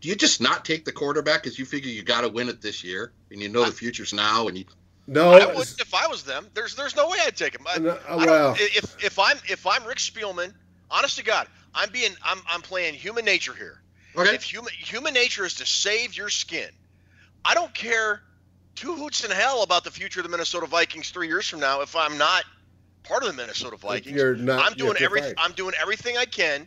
do 0.00 0.08
you 0.08 0.14
just 0.14 0.40
not 0.40 0.64
take 0.64 0.84
the 0.84 0.92
quarterback 0.92 1.42
because 1.42 1.58
you 1.58 1.64
figure 1.64 1.90
you 1.90 2.02
got 2.02 2.20
to 2.20 2.28
win 2.28 2.48
it 2.48 2.60
this 2.62 2.84
year 2.84 3.12
and 3.32 3.40
you 3.42 3.48
know 3.48 3.64
the 3.64 3.72
future's 3.72 4.12
now 4.12 4.46
and 4.46 4.56
you 4.56 4.64
No. 5.08 5.32
I 5.32 5.44
would 5.46 5.66
if 5.80 5.92
I 5.92 6.06
was 6.06 6.22
them. 6.22 6.46
There's 6.54 6.76
there's 6.76 6.94
no 6.94 7.08
way 7.08 7.18
I'd 7.26 7.36
take 7.36 7.54
him. 7.56 7.66
I, 7.68 7.78
no, 7.78 7.98
I 8.08 8.16
don't- 8.16 8.26
well, 8.26 8.54
if 8.58 9.04
if 9.04 9.18
I'm 9.18 9.38
if 9.48 9.66
I'm 9.66 9.84
Rick 9.84 9.98
Spielman, 9.98 10.54
honest 10.88 11.16
to 11.18 11.24
God, 11.24 11.48
I'm 11.74 11.90
being 11.90 12.12
I'm 12.22 12.38
I'm 12.48 12.62
playing 12.62 12.94
human 12.94 13.24
nature 13.24 13.54
here. 13.54 13.82
okay? 14.16 14.36
If 14.36 14.44
human 14.44 14.72
human 14.72 15.14
nature 15.14 15.44
is 15.44 15.54
to 15.56 15.66
save 15.66 16.16
your 16.16 16.28
skin, 16.28 16.70
I 17.44 17.54
don't 17.54 17.74
care 17.74 18.22
two 18.74 18.94
hoots 18.94 19.24
in 19.24 19.30
hell 19.30 19.62
about 19.62 19.84
the 19.84 19.90
future 19.90 20.20
of 20.20 20.24
the 20.24 20.30
Minnesota 20.30 20.66
Vikings 20.66 21.10
three 21.10 21.28
years 21.28 21.46
from 21.48 21.60
now 21.60 21.80
if 21.82 21.94
I'm 21.96 22.18
not 22.18 22.44
part 23.02 23.22
of 23.22 23.28
the 23.28 23.34
Minnesota 23.34 23.76
Vikings. 23.76 24.16
you're 24.16 24.36
not. 24.36 24.64
I'm 24.64 24.76
doing 24.76 24.92
if 24.92 25.00
you're 25.00 25.08
everything. 25.08 25.34
fired. 25.34 25.46
I'm 25.46 25.52
doing 25.52 25.74
everything 25.80 26.16
I 26.16 26.24
can 26.24 26.66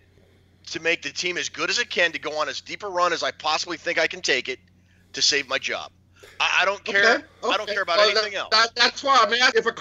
to 0.67 0.79
make 0.79 1.01
the 1.01 1.09
team 1.11 1.37
as 1.37 1.49
good 1.49 1.69
as 1.69 1.79
it 1.79 1.89
can 1.89 2.11
to 2.13 2.19
go 2.19 2.37
on 2.37 2.47
as 2.49 2.61
deep 2.61 2.83
a 2.83 2.87
run 2.87 3.13
as 3.13 3.23
I 3.23 3.31
possibly 3.31 3.77
think 3.77 3.99
I 3.99 4.07
can 4.07 4.21
take 4.21 4.47
it 4.47 4.59
to 5.13 5.21
save 5.21 5.47
my 5.47 5.57
job. 5.57 5.91
I, 6.39 6.59
I 6.61 6.65
don't 6.65 6.83
care. 6.83 7.15
Okay, 7.15 7.23
I 7.43 7.57
don't 7.57 7.69
care 7.69 7.81
about 7.81 7.97
Well, 7.97 8.09
anything 8.09 8.33
that, 8.33 8.37
else. 8.39 8.49
That, 8.51 8.75
that's 8.75 9.03
why 9.03 9.19
I'm 9.21 9.33
at 9.33 9.55
if 9.55 9.65
a 9.65 9.73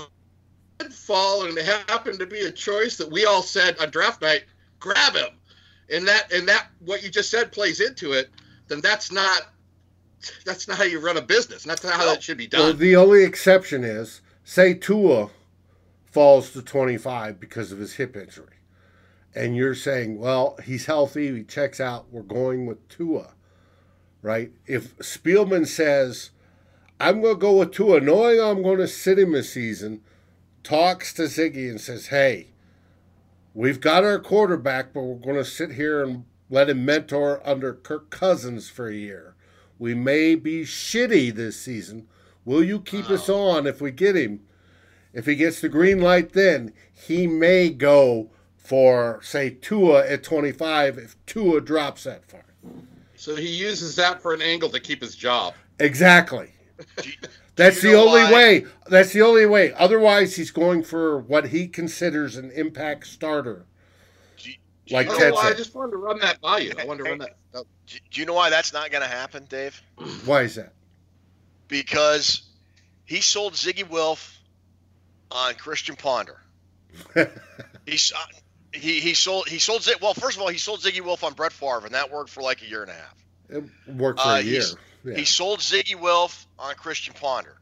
could 0.78 0.92
fall 0.92 1.46
and 1.46 1.56
it 1.56 1.64
happened 1.64 2.18
to 2.18 2.26
be 2.26 2.40
a 2.40 2.50
choice 2.52 2.96
that 2.96 3.10
we 3.10 3.24
all 3.24 3.42
said 3.42 3.78
on 3.78 3.90
draft 3.90 4.22
night, 4.22 4.44
grab 4.80 5.14
him. 5.14 5.28
And 5.92 6.08
that 6.08 6.32
and 6.32 6.48
that 6.48 6.68
what 6.80 7.02
you 7.02 7.10
just 7.10 7.30
said 7.30 7.52
plays 7.52 7.80
into 7.80 8.12
it, 8.12 8.30
then 8.68 8.80
that's 8.80 9.12
not 9.12 9.42
that's 10.44 10.68
not 10.68 10.78
how 10.78 10.84
you 10.84 11.00
run 11.00 11.16
a 11.16 11.22
business. 11.22 11.64
That's 11.64 11.84
not 11.84 11.94
how 11.94 12.06
that 12.06 12.22
should 12.22 12.38
be 12.38 12.48
Well, 12.52 12.70
done. 12.70 12.78
the 12.78 12.96
only 12.96 13.24
exception 13.24 13.84
is 13.84 14.20
say 14.44 14.74
Tua 14.74 15.30
falls 16.04 16.50
to 16.52 16.62
25 16.62 17.40
because 17.40 17.72
of 17.72 17.78
his 17.78 17.94
hip 17.94 18.16
injury. 18.16 18.56
And 19.34 19.56
you're 19.56 19.74
saying, 19.74 20.18
well, 20.18 20.58
he's 20.64 20.86
healthy, 20.86 21.34
he 21.34 21.42
checks 21.42 21.80
out, 21.80 22.06
we're 22.12 22.22
going 22.22 22.66
with 22.66 22.86
Tua. 22.88 23.34
Right? 24.20 24.52
If 24.66 24.96
Spielman 24.98 25.66
says, 25.66 26.30
I'm 27.00 27.20
going 27.22 27.34
to 27.34 27.40
go 27.40 27.58
with 27.58 27.72
Tua, 27.72 28.00
knowing 28.00 28.40
I'm 28.40 28.62
going 28.62 28.78
to 28.78 28.86
sit 28.86 29.18
him 29.18 29.34
a 29.34 29.42
season, 29.42 30.02
talks 30.62 31.12
to 31.14 31.22
Ziggy 31.22 31.68
and 31.68 31.80
says, 31.80 32.06
hey, 32.08 32.48
we've 33.54 33.80
got 33.80 34.04
our 34.04 34.20
quarterback, 34.20 34.92
but 34.92 35.02
we're 35.02 35.16
going 35.16 35.36
to 35.36 35.44
sit 35.44 35.72
here 35.72 36.02
and 36.04 36.24
Let 36.50 36.68
him 36.68 36.84
mentor 36.84 37.40
under 37.48 37.72
Kirk 37.72 38.10
Cousins 38.10 38.68
for 38.68 38.88
a 38.88 38.94
year. 38.94 39.34
We 39.82 39.94
may 39.94 40.36
be 40.36 40.62
shitty 40.62 41.34
this 41.34 41.60
season. 41.60 42.06
Will 42.44 42.62
you 42.62 42.78
keep 42.78 43.10
us 43.10 43.28
on 43.28 43.66
if 43.66 43.80
we 43.80 43.90
get 43.90 44.14
him? 44.14 44.42
If 45.12 45.26
he 45.26 45.34
gets 45.34 45.60
the 45.60 45.68
green 45.68 46.00
light, 46.00 46.34
then 46.34 46.72
he 46.92 47.26
may 47.26 47.68
go 47.70 48.30
for, 48.56 49.18
say, 49.24 49.50
Tua 49.50 50.06
at 50.06 50.22
25 50.22 50.98
if 50.98 51.16
Tua 51.26 51.60
drops 51.60 52.04
that 52.04 52.24
far. 52.30 52.44
So 53.16 53.34
he 53.34 53.48
uses 53.48 53.96
that 53.96 54.22
for 54.22 54.32
an 54.32 54.40
angle 54.40 54.68
to 54.68 54.78
keep 54.78 55.02
his 55.02 55.16
job. 55.16 55.54
Exactly. 55.80 56.52
That's 57.56 57.82
the 57.82 57.94
only 57.94 58.22
why? 58.22 58.32
way. 58.32 58.66
That's 58.86 59.12
the 59.12 59.22
only 59.22 59.46
way. 59.46 59.72
Otherwise, 59.72 60.36
he's 60.36 60.52
going 60.52 60.84
for 60.84 61.18
what 61.18 61.48
he 61.48 61.66
considers 61.66 62.36
an 62.36 62.52
impact 62.52 63.08
starter. 63.08 63.66
Do 64.86 64.94
you- 64.96 65.02
do 65.02 65.04
Like 65.04 65.06
you 65.06 65.12
Oh, 65.12 65.14
know 65.14 65.20
Ted 65.24 65.32
well, 65.34 65.42
I 65.46 65.54
just 65.54 65.74
wanted 65.74 65.90
to 65.92 65.96
run 65.98 66.18
that 66.20 66.40
by 66.40 66.58
you. 66.58 66.72
I 66.78 66.84
wanted 66.84 67.04
to 67.04 67.10
run 67.10 67.18
that. 67.18 67.36
that- 67.52 67.64
Do 67.86 67.98
do 68.10 68.20
you 68.20 68.26
know 68.26 68.34
why 68.34 68.50
that's 68.50 68.72
not 68.72 68.90
going 68.90 69.02
to 69.02 69.08
happen, 69.08 69.44
Dave? 69.48 69.80
Why 70.24 70.42
is 70.42 70.54
that? 70.56 70.72
Because 71.68 72.42
he 73.04 73.20
sold 73.20 73.54
Ziggy 73.54 73.88
Wilf 73.88 74.38
on 75.30 75.54
Christian 75.54 75.96
Ponder. 75.96 76.40
He's 77.86 78.12
uh, 78.14 78.18
he 78.72 79.00
he 79.00 79.14
sold 79.14 79.48
he 79.48 79.58
sold 79.58 79.82
Zig, 79.82 79.96
well 80.02 80.14
first 80.14 80.36
of 80.36 80.42
all 80.42 80.48
he 80.48 80.58
sold 80.58 80.80
Ziggy 80.80 81.00
Wilf 81.00 81.24
on 81.24 81.32
Brett 81.34 81.52
Favre 81.52 81.82
and 81.86 81.94
that 81.94 82.10
worked 82.10 82.30
for 82.30 82.42
like 82.42 82.62
a 82.62 82.66
year 82.66 82.82
and 82.82 82.90
a 82.90 82.94
half. 82.94 83.24
It 83.48 83.64
worked 83.94 84.20
for 84.20 84.26
Uh, 84.28 84.38
a 84.38 84.40
year. 84.42 84.62
Yeah. 85.04 85.16
He 85.16 85.24
sold 85.24 85.60
Ziggy 85.60 85.98
Wilf 85.98 86.46
on 86.58 86.74
Christian 86.76 87.14
Ponder. 87.14 87.56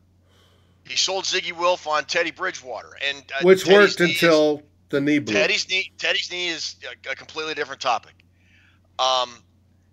He 0.86 0.96
sold 0.96 1.24
Ziggy 1.24 1.52
Wilf 1.56 1.86
on 1.86 2.04
Teddy 2.04 2.32
Bridgewater 2.32 2.96
and 3.08 3.18
uh, 3.34 3.42
Which 3.44 3.64
Teddy's 3.64 3.90
worked 3.92 4.00
knee 4.00 4.12
until 4.12 4.62
the 4.90 5.00
knee 5.00 5.18
blew. 5.18 5.34
Teddy's 5.34 5.68
knee. 5.68 5.92
Teddy's 5.98 6.30
knee 6.30 6.48
is 6.48 6.76
a, 6.84 7.10
a 7.10 7.14
completely 7.14 7.54
different 7.54 7.80
topic. 7.80 8.14
Um, 8.98 9.30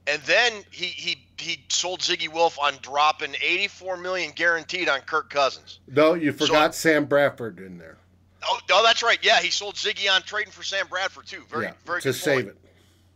and 0.07 0.21
then 0.23 0.63
he 0.71 0.85
he 0.85 1.17
he 1.37 1.63
sold 1.69 1.99
Ziggy 2.01 2.31
Wilf 2.31 2.59
on 2.59 2.73
dropping 2.81 3.35
84 3.41 3.97
million 3.97 4.31
guaranteed 4.35 4.89
on 4.89 5.01
Kirk 5.01 5.29
Cousins. 5.29 5.79
No, 5.87 6.13
you 6.13 6.33
forgot 6.33 6.75
Sam 6.75 7.05
Bradford 7.05 7.59
in 7.59 7.77
there. 7.77 7.97
Oh, 8.43 8.59
no, 8.69 8.83
that's 8.83 9.03
right. 9.03 9.19
Yeah, 9.21 9.39
he 9.39 9.49
sold 9.49 9.75
Ziggy 9.75 10.11
on 10.11 10.21
trading 10.21 10.51
for 10.51 10.63
Sam 10.63 10.87
Bradford 10.87 11.27
too. 11.27 11.43
Very 11.49 11.65
yeah, 11.65 11.73
very 11.85 12.01
to 12.01 12.13
save 12.13 12.45
point. 12.45 12.47
it, 12.49 12.69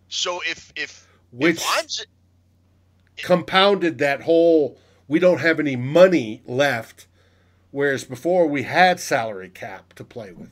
So 0.10 0.42
if 0.46 0.72
if 0.76 1.08
which 1.32 1.62
if 3.18 3.26
compounded 3.26 3.98
that 4.00 4.22
whole 4.22 4.78
we 5.08 5.20
don't 5.20 5.40
have 5.40 5.60
any 5.60 5.76
money 5.76 6.42
left, 6.46 7.08
whereas 7.72 8.04
before 8.04 8.48
we 8.48 8.64
had 8.64 9.00
salary 9.00 9.50
cap 9.50 9.94
to 9.96 10.04
play 10.04 10.32
with. 10.32 10.50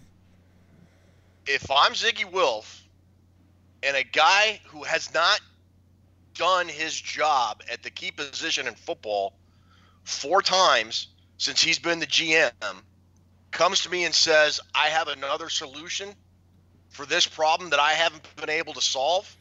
If 1.50 1.70
I'm 1.72 1.94
Ziggy 1.94 2.32
Wilf 2.32 2.84
and 3.82 3.98
a 3.98 4.04
guy 4.04 4.62
who 4.68 4.84
has 4.84 5.12
not 5.16 5.42
done 6.36 6.68
his 6.68 6.94
job 6.94 7.64
at 7.72 7.82
the 7.82 7.90
key 7.90 8.12
position 8.12 8.68
in 8.68 8.76
football 8.76 9.34
four 10.04 10.44
times 10.44 11.08
since 11.38 11.60
he's 11.60 11.80
been 11.80 12.00
the 12.00 12.06
GM 12.06 12.52
comes 13.50 13.82
to 13.82 13.90
me 13.90 14.06
and 14.06 14.14
says, 14.14 14.60
I 14.76 14.90
have 14.90 15.08
another 15.08 15.50
solution 15.50 16.10
for 16.90 17.08
this 17.08 17.26
problem 17.26 17.72
that 17.72 17.80
I 17.80 17.94
haven't 17.94 18.24
been 18.36 18.52
able 18.52 18.74
to 18.74 18.82
solve, 18.82 19.36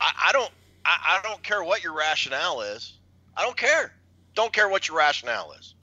I, 0.00 0.10
I 0.28 0.32
don't 0.32 0.50
I, 0.86 1.18
I 1.18 1.28
don't 1.28 1.42
care 1.42 1.62
what 1.62 1.82
your 1.84 1.94
rationale 1.94 2.62
is. 2.62 2.94
I 3.36 3.42
don't 3.42 3.56
care. 3.56 3.92
Don't 4.34 4.52
care 4.52 4.68
what 4.68 4.88
your 4.88 4.96
rationale 4.96 5.52
is. 5.52 5.74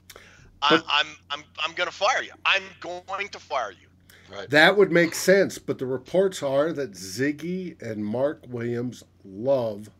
I, 0.60 0.80
I'm 0.88 1.06
I'm 1.30 1.44
I'm 1.64 1.74
gonna 1.74 1.92
fire 1.92 2.22
you. 2.22 2.32
I'm 2.44 2.62
going 2.80 3.28
to 3.28 3.38
fire 3.38 3.70
you. 3.70 3.88
Right. 4.32 4.48
That 4.48 4.76
would 4.76 4.90
make 4.90 5.14
sense, 5.14 5.58
but 5.58 5.78
the 5.78 5.86
reports 5.86 6.42
are 6.42 6.72
that 6.72 6.92
Ziggy 6.92 7.80
and 7.82 8.04
Mark 8.04 8.44
Williams 8.48 9.04
love 9.24 9.90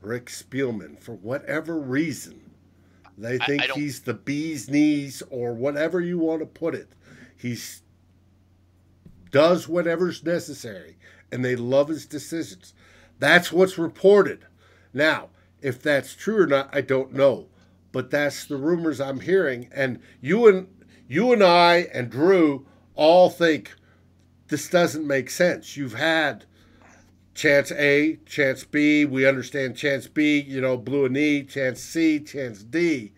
Rick 0.00 0.26
Spielman 0.26 0.98
for 1.00 1.14
whatever 1.16 1.78
reason. 1.78 2.52
They 3.18 3.38
think 3.38 3.62
I 3.64 3.66
don't- 3.66 3.78
he's 3.78 4.00
the 4.00 4.14
bee's 4.14 4.70
knees 4.70 5.22
or 5.28 5.52
whatever 5.52 6.00
you 6.00 6.18
want 6.18 6.40
to 6.40 6.46
put 6.46 6.74
it. 6.74 6.94
He's 7.36 7.82
does 9.30 9.68
whatever's 9.68 10.24
necessary 10.24 10.96
and 11.30 11.44
they 11.44 11.54
love 11.56 11.88
his 11.88 12.06
decisions. 12.06 12.74
That's 13.18 13.52
what's 13.52 13.78
reported. 13.78 14.46
Now, 14.92 15.28
if 15.60 15.80
that's 15.82 16.14
true 16.14 16.42
or 16.42 16.46
not, 16.46 16.68
I 16.72 16.80
don't 16.80 17.12
know. 17.12 17.48
But 17.92 18.10
that's 18.10 18.44
the 18.44 18.56
rumors 18.56 19.00
I'm 19.00 19.20
hearing 19.20 19.68
and 19.72 20.00
you 20.20 20.46
and 20.46 20.68
you 21.08 21.32
and 21.32 21.42
I 21.42 21.88
and 21.92 22.08
Drew 22.10 22.66
all 22.94 23.30
think 23.30 23.74
this 24.50 24.68
doesn't 24.68 25.06
make 25.06 25.30
sense. 25.30 25.76
You've 25.76 25.94
had 25.94 26.44
chance 27.34 27.72
A, 27.72 28.16
chance 28.26 28.64
B. 28.64 29.04
We 29.04 29.26
understand 29.26 29.76
chance 29.76 30.06
B, 30.08 30.40
you 30.40 30.60
know, 30.60 30.76
blew 30.76 31.06
a 31.06 31.08
knee, 31.08 31.42
chance 31.44 31.80
C, 31.80 32.20
chance 32.20 32.62
D. 32.62 33.12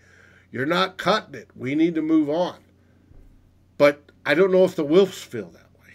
You're 0.50 0.66
not 0.66 0.98
cutting 0.98 1.34
it. 1.34 1.48
We 1.56 1.74
need 1.74 1.94
to 1.96 2.02
move 2.02 2.28
on. 2.30 2.58
But 3.78 4.02
I 4.26 4.34
don't 4.34 4.52
know 4.52 4.64
if 4.64 4.76
the 4.76 4.84
Wilfs 4.84 5.14
feel 5.24 5.46
that 5.50 5.68
way. 5.80 5.94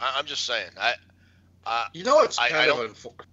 I, 0.00 0.14
I'm 0.18 0.26
just 0.26 0.44
saying. 0.44 0.70
I, 0.78 0.94
I, 1.64 1.86
You 1.94 2.04
know, 2.04 2.20
it's 2.22 2.38
I- 2.38 2.48
kind 2.48 2.70
I 2.70 2.74
of. 2.74 2.76
don't- 2.76 2.94
Infor- 2.94 3.24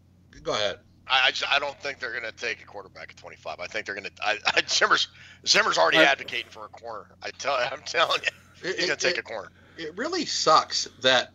Go 0.43 0.53
ahead. 0.53 0.79
I, 1.07 1.23
I, 1.25 1.31
just, 1.31 1.51
I 1.51 1.57
don't 1.59 1.77
think 1.81 1.99
they're 1.99 2.11
going 2.17 2.23
to 2.23 2.31
take 2.31 2.61
a 2.61 2.65
quarterback 2.65 3.09
at 3.09 3.17
25. 3.17 3.59
I 3.59 3.65
think 3.67 3.85
they're 3.87 3.95
going 3.95 4.05
to. 4.05 4.11
I, 4.23 4.37
I, 4.45 4.61
Zimmer's 4.69 5.07
Zimmer's 5.47 5.77
already 5.77 5.97
I- 5.97 6.03
advocating 6.03 6.49
for 6.51 6.65
a 6.65 6.69
corner. 6.69 7.07
I 7.23 7.31
tell, 7.31 7.55
I'm 7.55 7.81
telling 7.85 8.21
you, 8.23 8.69
he's 8.75 8.85
going 8.85 8.89
to 8.89 8.95
take 8.95 9.17
it- 9.17 9.21
a 9.21 9.23
corner. 9.23 9.49
It 9.79 9.97
really 9.97 10.25
sucks 10.25 10.87
that, 11.01 11.31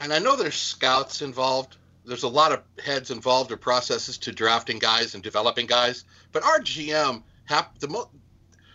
and 0.00 0.12
I 0.12 0.18
know 0.18 0.36
there's 0.36 0.56
scouts 0.56 1.22
involved. 1.22 1.76
There's 2.04 2.24
a 2.24 2.28
lot 2.28 2.52
of 2.52 2.62
heads 2.84 3.10
involved 3.10 3.52
or 3.52 3.56
processes 3.56 4.18
to 4.18 4.32
drafting 4.32 4.78
guys 4.78 5.14
and 5.14 5.22
developing 5.22 5.66
guys. 5.66 6.04
But 6.32 6.42
our 6.44 6.58
GM, 6.58 7.22
hap, 7.44 7.78
the 7.78 7.88
mo- 7.88 8.10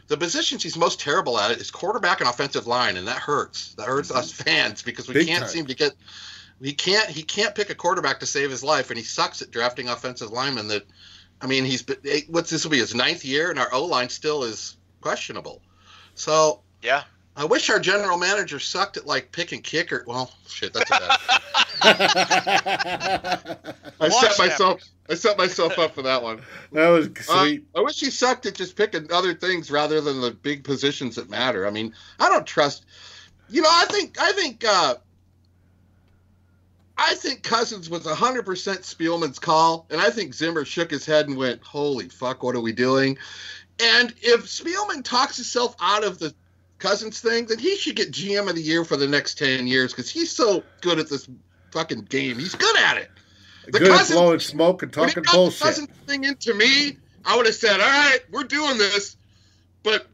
the 0.07 0.15
positions 0.17 0.63
he's 0.63 0.77
most 0.77 0.99
terrible 0.99 1.37
at 1.39 1.51
it 1.51 1.59
is 1.59 1.71
quarterback 1.71 2.21
and 2.21 2.29
offensive 2.29 2.67
line, 2.67 2.95
and 2.95 3.07
that 3.07 3.17
hurts. 3.17 3.73
That 3.73 3.87
hurts 3.87 4.11
us 4.11 4.31
mm-hmm. 4.31 4.43
fans 4.43 4.81
because 4.81 5.07
we 5.07 5.15
Big 5.15 5.27
can't 5.27 5.41
time. 5.41 5.49
seem 5.49 5.65
to 5.65 5.75
get. 5.75 5.93
He 6.61 6.73
can't. 6.73 7.09
He 7.09 7.23
can't 7.23 7.53
pick 7.53 7.69
a 7.69 7.75
quarterback 7.75 8.21
to 8.21 8.25
save 8.25 8.49
his 8.49 8.63
life, 8.63 8.89
and 8.89 8.97
he 8.97 9.03
sucks 9.03 9.41
at 9.41 9.51
drafting 9.51 9.89
offensive 9.89 10.31
linemen. 10.31 10.69
That, 10.69 10.85
I 11.41 11.47
mean, 11.47 11.65
he's 11.65 11.81
been- 11.81 11.97
what's 12.29 12.49
this 12.49 12.63
will 12.63 12.71
be 12.71 12.77
his 12.79 12.95
ninth 12.95 13.25
year, 13.25 13.49
and 13.49 13.59
our 13.59 13.73
O 13.73 13.83
line 13.85 14.07
still 14.09 14.43
is 14.43 14.77
questionable. 15.01 15.61
So 16.13 16.61
Yeah. 16.81 17.03
I 17.37 17.43
wish 17.45 17.69
our 17.69 17.79
general 17.79 18.17
manager 18.17 18.59
sucked 18.59 18.97
at 18.97 19.05
like 19.05 19.31
picking 19.31 19.61
kicker. 19.61 20.03
Well, 20.07 20.31
shit, 20.47 20.73
that's 20.73 20.89
a 20.89 20.99
bad. 20.99 21.19
I 23.99 24.07
Watch 24.07 24.13
set 24.13 24.37
that. 24.37 24.39
myself. 24.39 24.81
I 25.09 25.13
set 25.15 25.37
myself 25.37 25.77
up 25.77 25.93
for 25.93 26.01
that 26.01 26.23
one. 26.23 26.41
that 26.71 26.87
was 26.89 27.07
Uh, 27.07 27.41
sweet. 27.43 27.65
I 27.75 27.81
wish 27.81 27.99
he 27.99 28.09
sucked 28.09 28.45
at 28.45 28.55
just 28.55 28.75
picking 28.75 29.11
other 29.11 29.33
things 29.33 29.69
rather 29.69 30.01
than 30.01 30.21
the 30.21 30.31
big 30.31 30.63
positions 30.63 31.15
that 31.15 31.29
matter. 31.29 31.67
I 31.67 31.71
mean, 31.71 31.93
I 32.19 32.29
don't 32.29 32.47
trust. 32.47 32.85
You 33.49 33.61
know, 33.61 33.69
I 33.71 33.85
think 33.89 34.17
I 34.19 34.31
think 34.31 34.63
uh, 34.65 34.95
I 36.97 37.13
think 37.15 37.43
Cousins 37.43 37.89
was 37.89 38.05
hundred 38.07 38.45
percent 38.45 38.81
Spielman's 38.81 39.39
call, 39.39 39.85
and 39.89 39.99
I 40.01 40.09
think 40.09 40.33
Zimmer 40.33 40.63
shook 40.65 40.89
his 40.89 41.05
head 41.05 41.27
and 41.27 41.37
went, 41.37 41.61
"Holy 41.63 42.07
fuck, 42.09 42.41
what 42.43 42.55
are 42.55 42.61
we 42.61 42.71
doing?" 42.71 43.17
And 43.79 44.13
if 44.21 44.45
Spielman 44.45 45.03
talks 45.03 45.35
himself 45.35 45.75
out 45.81 46.03
of 46.05 46.17
the 46.17 46.33
Cousins 46.79 47.19
thing, 47.19 47.45
then 47.45 47.59
he 47.59 47.75
should 47.77 47.95
get 47.95 48.11
GM 48.11 48.49
of 48.49 48.55
the 48.55 48.61
year 48.61 48.83
for 48.83 48.97
the 48.97 49.07
next 49.07 49.37
ten 49.37 49.67
years 49.67 49.91
because 49.91 50.09
he's 50.09 50.31
so 50.31 50.63
good 50.81 50.99
at 50.99 51.09
this 51.09 51.29
fucking 51.71 52.01
game. 52.01 52.37
He's 52.37 52.55
good 52.55 52.77
at 52.79 52.97
it. 52.97 53.09
the 53.67 53.79
Good 53.79 53.91
at 53.91 54.07
blowing 54.09 54.39
smoke 54.39 54.83
and 54.83 54.95
When 54.95 55.09
he 55.09 55.13
talking 55.13 55.23
got 55.23 55.31
the 55.31 55.37
bullshit. 55.37 55.61
Cousins 55.61 55.89
thing 56.05 56.23
into 56.25 56.53
me, 56.53 56.97
I 57.23 57.37
would 57.37 57.45
have 57.45 57.55
said, 57.55 57.79
"All 57.79 57.87
right, 57.87 58.19
we're 58.31 58.43
doing 58.43 58.77
this, 58.77 59.17
but 59.83 60.07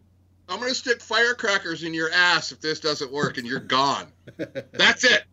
I'm 0.48 0.60
going 0.60 0.70
to 0.70 0.76
stick 0.76 1.02
firecrackers 1.02 1.84
in 1.84 1.94
your 1.94 2.12
ass 2.12 2.52
if 2.52 2.62
this 2.62 2.80
doesn't 2.80 3.12
work, 3.12 3.38
and 3.38 3.48
you're 3.48 3.60
gone. 3.60 4.08
that's 4.72 5.04
it." 5.04 5.24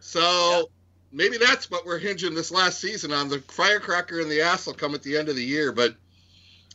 So 0.00 0.70
maybe 1.10 1.38
that's 1.38 1.70
what 1.70 1.84
we're 1.84 1.98
hinging 1.98 2.34
this 2.34 2.52
last 2.52 2.80
season 2.80 3.12
on. 3.12 3.28
The 3.28 3.40
firecracker 3.48 4.20
in 4.20 4.28
the 4.28 4.42
ass 4.42 4.66
will 4.66 4.74
come 4.74 4.94
at 4.94 5.02
the 5.02 5.16
end 5.16 5.28
of 5.28 5.34
the 5.34 5.44
year, 5.44 5.72
but 5.72 5.96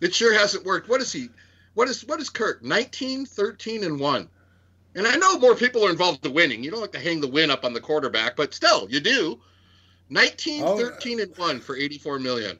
it 0.01 0.13
sure 0.13 0.33
hasn't 0.33 0.65
worked. 0.65 0.89
What 0.89 0.99
is 0.99 1.13
he? 1.13 1.29
What 1.73 1.87
is 1.87 2.05
what 2.05 2.19
is 2.19 2.29
Kirk? 2.29 2.63
19, 2.63 3.25
13, 3.25 3.83
and 3.83 3.99
one. 3.99 4.29
And 4.95 5.07
I 5.07 5.15
know 5.15 5.39
more 5.39 5.55
people 5.55 5.85
are 5.85 5.89
involved 5.89 6.25
in 6.25 6.33
winning. 6.33 6.63
You 6.63 6.71
don't 6.71 6.81
like 6.81 6.91
to 6.91 6.99
hang 6.99 7.21
the 7.21 7.27
win 7.27 7.49
up 7.49 7.63
on 7.63 7.73
the 7.73 7.79
quarterback, 7.79 8.35
but 8.35 8.53
still, 8.53 8.89
you 8.89 8.99
do. 8.99 9.39
19, 10.09 10.63
Oh, 10.63 10.73
uh, 10.73 10.77
13, 10.77 11.21
and 11.21 11.37
1 11.37 11.59
for 11.61 11.77
84 11.77 12.19
million. 12.19 12.59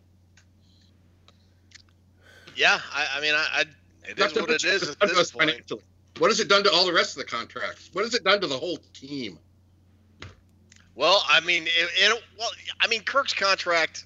Yeah. 2.56 2.80
I, 2.94 3.08
I 3.18 3.22
mean, 3.22 3.34
I, 3.34 3.48
I 3.54 3.64
it 4.10 4.18
Not 4.18 4.32
is 4.32 4.38
what 4.42 4.50
it 4.50 4.64
it's 4.64 4.90
at 4.90 5.00
this 5.00 5.32
point. 5.32 5.50
financially. 5.50 5.82
What 6.20 6.30
has 6.30 6.40
it 6.40 6.48
done 6.48 6.64
to 6.64 6.72
all 6.72 6.86
the 6.86 6.94
rest 6.94 7.18
of 7.18 7.24
the 7.24 7.30
contracts? 7.30 7.90
What 7.94 8.06
has 8.06 8.14
it 8.14 8.24
done 8.24 8.40
to 8.42 8.48
the 8.48 8.58
whole 8.58 8.78
team? 8.94 9.38
Well, 10.96 11.24
I 11.28 11.40
mean, 11.42 11.64
it, 11.64 11.90
it, 11.96 12.24
well, 12.38 12.50
I 12.80 12.88
mean, 12.88 13.02
Kirk's 13.04 13.34
contract. 13.34 14.06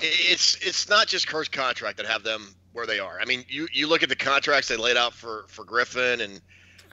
It's 0.00 0.54
it's 0.64 0.88
not 0.88 1.06
just 1.08 1.26
Kirk's 1.26 1.48
contract 1.48 1.96
that 1.96 2.06
have 2.06 2.22
them 2.22 2.54
where 2.72 2.86
they 2.86 2.98
are. 2.98 3.20
I 3.20 3.24
mean, 3.24 3.44
you 3.48 3.68
you 3.72 3.86
look 3.86 4.02
at 4.02 4.08
the 4.08 4.16
contracts 4.16 4.68
they 4.68 4.76
laid 4.76 4.96
out 4.96 5.14
for 5.14 5.44
for 5.48 5.64
Griffin 5.64 6.20
and 6.20 6.40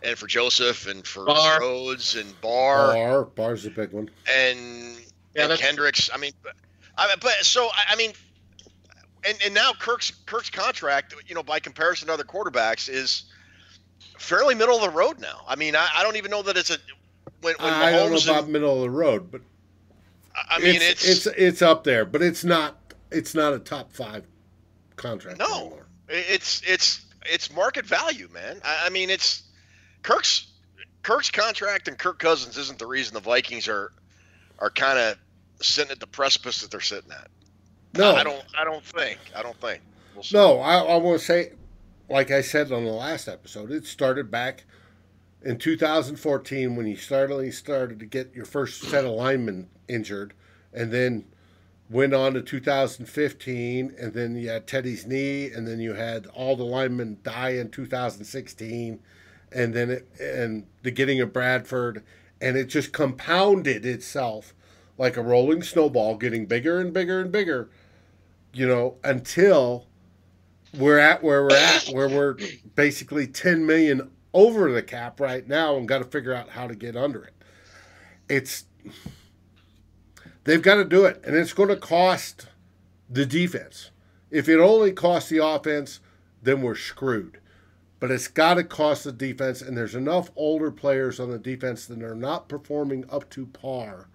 and 0.04 0.18
for 0.18 0.28
Joseph 0.28 0.88
and 0.88 1.06
for 1.06 1.26
Barr. 1.26 1.60
Rhodes 1.60 2.16
and 2.16 2.40
Barr 2.42 2.94
Bar, 2.94 3.24
bar's 3.26 3.66
a 3.66 3.70
big 3.70 3.92
one. 3.92 4.10
and 4.32 4.98
Yeah, 5.36 5.50
and 5.50 5.60
Kendricks. 5.60 6.10
I 6.14 6.18
mean, 6.18 6.32
but, 6.44 6.54
I, 6.98 7.14
but 7.20 7.34
so 7.42 7.68
I, 7.68 7.94
I 7.94 7.96
mean, 7.96 8.14
and 9.28 9.38
and 9.44 9.54
now 9.54 9.74
Kirk's 9.74 10.12
Kirk's 10.26 10.50
contract, 10.50 11.16
you 11.28 11.36
know, 11.36 11.44
by 11.44 11.60
comparison 11.60 12.08
to 12.08 12.14
other 12.14 12.24
quarterbacks, 12.24 12.90
is 12.90 13.26
fairly 14.18 14.56
middle 14.56 14.76
of 14.76 14.82
the 14.82 14.90
road 14.90 15.20
now. 15.20 15.42
I 15.48 15.56
mean, 15.56 15.76
I, 15.76 15.88
I 15.96 16.04
don't 16.04 16.16
even 16.16 16.32
know 16.32 16.42
that 16.44 16.58
it's 16.58 16.70
a 16.70 16.78
when, 17.42 17.56
when 17.60 17.74
I 17.74 17.92
don't 17.92 18.12
know 18.12 18.18
about 18.18 18.44
and, 18.44 18.54
middle 18.54 18.76
of 18.76 18.82
the 18.82 18.90
road, 18.90 19.32
but 19.32 19.42
I 20.50 20.60
mean, 20.60 20.76
it's, 20.76 21.06
it's, 21.06 21.26
it's 21.28 21.38
it's 21.38 21.62
up 21.62 21.84
there, 21.84 22.06
but 22.06 22.22
it's 22.22 22.44
not 22.44 22.78
it's 23.12 23.36
not 23.36 23.54
a 23.54 23.60
top 23.60 23.92
five 23.92 24.26
contract 24.96 25.40
No. 25.40 25.60
anymore. 25.62 25.88
it's 26.10 26.62
it's 26.66 27.06
it's 27.26 27.54
market 27.54 27.86
value, 27.86 28.28
man. 28.34 28.62
I, 28.64 28.84
I 28.86 28.90
mean, 28.90 29.10
it's 29.10 29.44
Kirk's 30.04 30.48
Kirk's 31.04 31.30
contract 31.32 31.88
and 31.88 31.98
Kirk 31.98 32.20
Cousins 32.20 32.58
isn't 32.58 32.80
the 32.80 32.88
reason 32.88 33.14
the 33.14 33.20
Vikings 33.20 33.68
are 33.68 33.92
are 34.60 34.70
kind 34.70 34.98
of 35.00 35.18
sitting 35.62 35.92
at 35.92 36.00
the 36.00 36.08
precipice 36.08 36.62
that 36.62 36.72
they're 36.72 36.82
sitting 36.82 37.12
at. 37.12 37.28
No, 37.94 38.14
I 38.16 38.24
don't. 38.24 38.44
I 38.58 38.64
don't 38.64 38.84
think. 38.84 39.20
I 39.36 39.42
don't 39.42 39.60
think. 39.62 39.82
We'll. 40.16 40.24
No, 40.34 40.60
I, 40.60 40.80
I 40.80 40.98
want 40.98 41.20
to 41.20 41.26
say, 41.26 41.54
like 42.10 42.30
I 42.32 42.42
said 42.42 42.72
on 42.72 42.84
the 42.86 42.92
last 42.92 43.28
episode, 43.28 43.72
it 43.72 43.86
started 43.86 44.30
back 44.30 44.66
in 45.44 45.58
2014 45.58 46.76
when 46.76 46.88
you 46.88 46.96
started 46.98 47.54
started 47.54 48.00
to 48.00 48.06
get 48.06 48.34
your 48.36 48.46
first 48.46 48.82
set 48.82 49.06
of 49.06 49.12
linemen 49.12 49.70
injured, 49.88 50.34
and 50.74 50.92
then 50.92 51.26
went 51.90 52.14
on 52.14 52.34
to 52.34 52.42
2015, 52.42 53.96
and 54.00 54.14
then 54.14 54.36
you 54.36 54.50
had 54.50 54.68
Teddy's 54.68 55.06
knee, 55.06 55.52
and 55.52 55.68
then 55.68 55.80
you 55.80 55.94
had 55.94 56.26
all 56.28 56.56
the 56.56 56.64
linemen 56.64 57.18
die 57.24 57.52
in 57.52 57.70
2016, 57.70 59.00
and 59.52 59.74
then 59.74 59.90
it, 59.92 60.08
and 60.20 60.66
the 60.84 60.92
getting 60.92 61.22
of 61.22 61.32
Bradford, 61.32 62.04
and 62.42 62.58
it 62.58 62.66
just 62.66 62.92
compounded 62.92 63.86
itself 63.86 64.54
like 64.98 65.18
a 65.18 65.22
rolling 65.22 65.62
snowball, 65.62 66.16
getting 66.18 66.46
bigger 66.46 66.80
and 66.80 66.94
bigger 66.94 67.22
and 67.22 67.32
bigger, 67.32 67.70
you 68.54 68.68
know, 68.68 68.96
until 69.04 69.86
we're 70.74 71.00
at 71.00 71.24
where 71.24 71.44
we're 71.44 71.56
at, 71.56 71.90
where 71.90 72.10
we're 72.10 72.36
basically 72.76 73.28
10 73.28 73.66
million 73.66 74.10
over 74.34 74.72
the 74.72 74.84
cap 74.84 75.20
right 75.20 75.48
now 75.48 75.78
and 75.78 75.88
got 75.88 76.00
to 76.00 76.06
figure 76.06 76.34
out 76.34 76.50
how 76.50 76.68
to 76.68 76.76
get 76.76 76.96
under 76.96 77.24
it. 77.24 77.34
It's 78.28 78.66
they've 80.46 80.62
got 80.62 80.76
to 80.76 80.86
do 80.86 81.06
it, 81.06 81.22
and 81.26 81.36
it's 81.36 81.54
going 81.54 81.70
to 81.70 81.76
cost 81.76 82.48
the 83.10 83.26
defense. 83.26 83.92
If 84.32 84.50
it 84.50 84.60
only 84.60 84.92
costs 84.94 85.30
the 85.30 85.46
offense, 85.46 86.00
then 86.42 86.62
we're 86.62 86.76
screwed. 86.76 87.40
But 88.00 88.12
it's 88.12 88.28
got 88.28 88.56
to 88.56 88.64
cost 88.64 89.04
the 89.04 89.12
defense, 89.12 89.62
and 89.62 89.78
there's 89.78 89.96
enough 89.96 90.32
older 90.36 90.72
players 90.72 91.20
on 91.20 91.30
the 91.30 91.38
defense 91.38 91.86
that 91.88 92.02
are 92.02 92.16
not 92.16 92.50
performing 92.50 93.06
up 93.10 93.30
to 93.32 93.46
par 93.48 94.08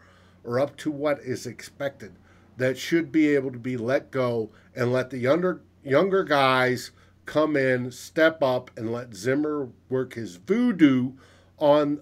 or 0.43 0.59
up 0.59 0.77
to 0.79 0.91
what 0.91 1.21
is 1.21 1.47
expected 1.47 2.13
that 2.57 2.79
should 2.79 3.11
be 3.11 3.35
able 3.35 3.51
to 3.51 3.59
be 3.59 3.77
let 3.77 4.11
go 4.11 4.51
and 4.75 4.93
let 4.93 5.11
the 5.11 5.19
younger 5.19 5.63
younger 5.83 6.23
guys 6.23 6.91
come 7.25 7.57
in, 7.57 7.91
step 7.91 8.43
up, 8.43 8.71
and 8.77 8.93
let 8.93 9.15
Zimmer 9.15 9.69
work 9.89 10.15
his 10.15 10.37
voodoo 10.37 11.13
on 11.59 12.01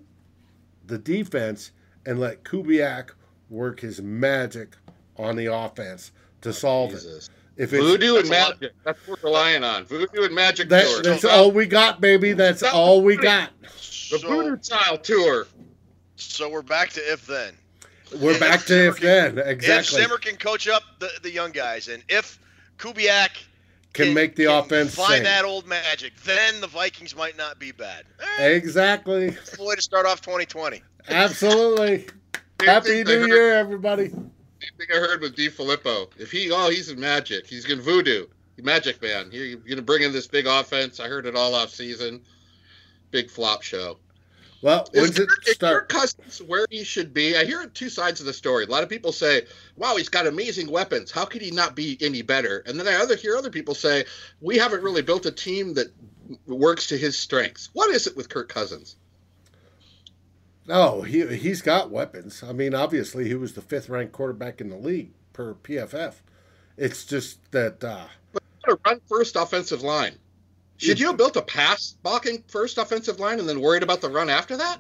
the 0.85 0.99
defense 0.99 1.71
and 2.05 2.19
let 2.19 2.45
Kubiak 2.45 3.11
work 3.51 3.81
his 3.81 4.01
magic 4.03 4.77
on 5.17 5.37
the 5.37 5.47
offense 5.47 6.13
to 6.43 6.53
solve 6.53 6.91
it. 6.91 6.95
Jesus. 6.95 7.31
If 7.57 7.73
it's 7.73 7.83
Voodoo 7.83 8.17
and 8.19 8.27
That's 8.29 8.31
lot. 8.51 8.61
magic. 8.61 8.77
That's 8.85 9.09
what 9.09 9.21
we're 9.23 9.29
relying 9.31 9.65
on. 9.65 9.85
Voodoo 9.85 10.23
and 10.25 10.35
magic 10.35 10.69
that, 10.69 10.85
tour. 10.87 11.03
that's 11.03 11.23
The 11.23 11.31
all 11.31 11.51
we 11.51 11.67
got, 11.67 12.01
baby. 12.01 12.33
That's 12.33 12.63
all 12.63 13.03
we 13.03 13.17
got. 13.17 13.51
So, 13.81 14.19
Voodoo 14.19 14.57
child 14.59 15.03
tour. 15.03 15.47
so 16.17 16.49
we're 16.49 16.63
back 16.63 16.91
to 16.91 17.01
if 17.01 17.27
then. 17.27 17.55
We're 18.21 18.39
back 18.39 18.65
to 18.67 18.89
if 18.89 19.01
then. 19.01 19.39
Exactly. 19.39 19.43
If 19.43 19.49
Exactly. 19.49 20.01
Zimmer 20.03 20.19
can 20.19 20.37
coach 20.37 20.69
up 20.69 20.83
the, 21.01 21.11
the 21.23 21.31
young 21.33 21.51
guys, 21.51 21.89
and 21.89 22.03
if 22.09 22.39
Kubiak 22.79 23.31
Can 23.93 24.15
make 24.15 24.37
the 24.37 24.45
offense 24.45 24.95
find 24.95 25.15
sing. 25.15 25.23
that 25.25 25.45
old 25.45 25.67
magic, 25.67 26.15
then 26.25 26.61
the 26.61 26.69
Vikings 26.69 27.17
might 27.17 27.37
not 27.37 27.59
be 27.59 27.73
bad. 27.73 28.05
Eh, 28.39 28.51
Exactly. 28.51 29.31
that's 29.31 29.57
the 29.57 29.65
way 29.65 29.75
to 29.75 29.83
start 29.83 30.07
off 30.07 30.21
2020. 30.21 30.81
Absolutely. 31.09 32.07
Happy 32.65 33.05
New 33.05 33.21
heard- 33.21 33.29
Year, 33.29 33.53
everybody. 33.55 34.09
Same 34.09 34.31
thing 34.77 34.89
I 34.93 34.99
heard 34.99 35.21
with 35.21 35.37
DeFilippo. 35.37 36.11
If 36.19 36.33
he, 36.33 36.51
oh, 36.51 36.69
he's 36.71 36.89
in 36.89 36.99
magic. 36.99 37.47
He's 37.47 37.65
in 37.71 37.81
voodoo. 37.81 38.27
Magic 38.61 39.01
man. 39.01 39.29
You're 39.31 39.57
going 39.59 39.77
to 39.77 39.83
bring 39.83 40.03
in 40.03 40.13
this 40.13 40.27
big 40.27 40.47
offense. 40.49 40.99
I 40.99 41.07
heard 41.07 41.27
it 41.27 41.37
all 41.37 41.55
off 41.55 41.71
season. 41.71 42.23
Big 43.13 43.31
flop 43.31 43.63
show. 43.63 43.99
Well, 44.63 44.89
Is 44.93 45.03
when's 45.03 45.19
it 45.21 45.29
Kirk, 45.29 45.45
start? 45.47 45.89
Kirk 45.89 46.01
Cousins 46.01 46.43
where 46.43 46.67
he 46.69 46.83
should 46.83 47.15
be? 47.15 47.37
I 47.37 47.45
hear 47.45 47.65
two 47.69 47.89
sides 47.89 48.19
of 48.19 48.27
the 48.27 48.33
story. 48.33 48.65
A 48.65 48.69
lot 48.69 48.83
of 48.83 48.89
people 48.89 49.13
say, 49.13 49.43
"Wow, 49.77 49.95
he's 49.97 50.09
got 50.09 50.27
amazing 50.27 50.69
weapons. 50.69 51.13
How 51.13 51.25
could 51.25 51.41
he 51.41 51.53
not 51.53 51.77
be 51.77 51.97
any 52.01 52.23
better?" 52.23 52.65
And 52.67 52.77
then 52.81 52.89
I 52.89 52.97
other 52.97 53.15
hear 53.15 53.37
other 53.37 53.51
people 53.51 53.77
say, 53.77 54.05
"We 54.41 54.59
haven't 54.59 54.83
really 54.83 55.03
built 55.03 55.27
a 55.27 55.31
team 55.31 55.75
that 55.75 55.93
works 56.49 56.89
to 56.89 56.99
his 56.99 57.17
strengths." 57.17 57.71
What 57.73 57.95
is 57.95 58.09
it 58.09 58.17
with 58.17 58.29
Kirk 58.29 58.49
Cousins? 58.49 58.97
No, 60.69 61.01
he 61.03 61.27
he's 61.37 61.63
got 61.63 61.91
weapons. 61.91 62.43
I 62.47 62.53
mean, 62.53 62.75
obviously, 62.75 63.27
he 63.27 63.35
was 63.35 63.55
the 63.55 63.63
fifth 63.63 63.89
ranked 63.89 64.13
quarterback 64.13 64.61
in 64.61 64.69
the 64.69 64.77
league 64.77 65.11
per 65.33 65.55
PFF. 65.55 66.15
It's 66.77 67.05
just 67.05 67.51
that 67.53 67.83
uh, 67.83 68.07
A 68.69 68.77
run 68.87 69.01
first 69.09 69.35
offensive 69.37 69.83
line. 69.83 70.15
Should 70.77 71.01
you 71.01 71.09
have 71.09 71.17
built 71.17 71.37
a 71.37 71.43
pass 71.43 71.97
blocking 72.03 72.45
first 72.47 72.79
offensive 72.79 73.19
line 73.19 73.41
and 73.41 73.49
then 73.49 73.61
worried 73.61 73.83
about 73.83 74.01
the 74.01 74.11
run 74.11 74.31
after 74.31 74.57
that? 74.59 74.79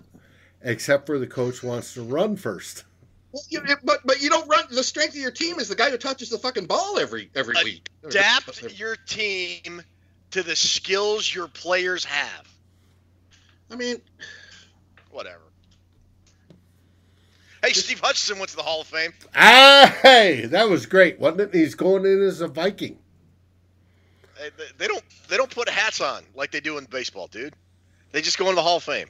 except 0.62 1.06
for 1.06 1.18
the 1.18 1.26
coach 1.26 1.62
wants 1.62 1.94
to 1.94 2.02
run 2.02 2.36
first. 2.36 2.84
Well, 3.32 3.42
you, 3.48 3.62
but 3.84 4.00
but 4.04 4.20
you 4.20 4.30
don't 4.30 4.48
run. 4.48 4.64
The 4.70 4.82
strength 4.82 5.14
of 5.14 5.20
your 5.20 5.30
team 5.30 5.58
is 5.58 5.68
the 5.68 5.76
guy 5.76 5.90
who 5.90 5.98
touches 5.98 6.30
the 6.30 6.38
fucking 6.38 6.66
ball 6.66 6.98
every 6.98 7.30
every 7.34 7.54
week. 7.64 7.88
Adapt 8.04 8.78
your 8.78 8.96
team 8.96 9.82
to 10.32 10.42
the 10.42 10.56
skills 10.56 11.34
your 11.34 11.48
players 11.48 12.04
have. 12.04 12.48
I 13.70 13.76
mean, 13.76 14.00
Whatever. 15.10 15.47
Hey, 17.62 17.72
Steve 17.72 18.00
Hutchinson 18.00 18.38
went 18.38 18.50
to 18.50 18.56
the 18.56 18.62
Hall 18.62 18.80
of 18.82 18.86
Fame. 18.86 19.12
Ah, 19.34 19.96
hey, 20.02 20.46
that 20.46 20.68
was 20.68 20.86
great, 20.86 21.18
wasn't 21.18 21.40
it? 21.42 21.54
He's 21.54 21.74
going 21.74 22.04
in 22.06 22.22
as 22.22 22.40
a 22.40 22.48
Viking. 22.48 22.98
They, 24.38 24.50
they- 24.56 24.70
they 24.78 24.86
don't 24.86 25.02
they 25.28 25.36
don't 25.36 25.50
put 25.50 25.68
hats 25.68 26.00
on 26.00 26.22
like 26.36 26.52
they 26.52 26.60
do 26.60 26.78
in 26.78 26.84
baseball, 26.84 27.26
dude. 27.26 27.54
They 28.12 28.22
just 28.22 28.38
go 28.38 28.44
into 28.44 28.54
the 28.56 28.62
Hall 28.62 28.76
of 28.76 28.84
Fame. 28.84 29.08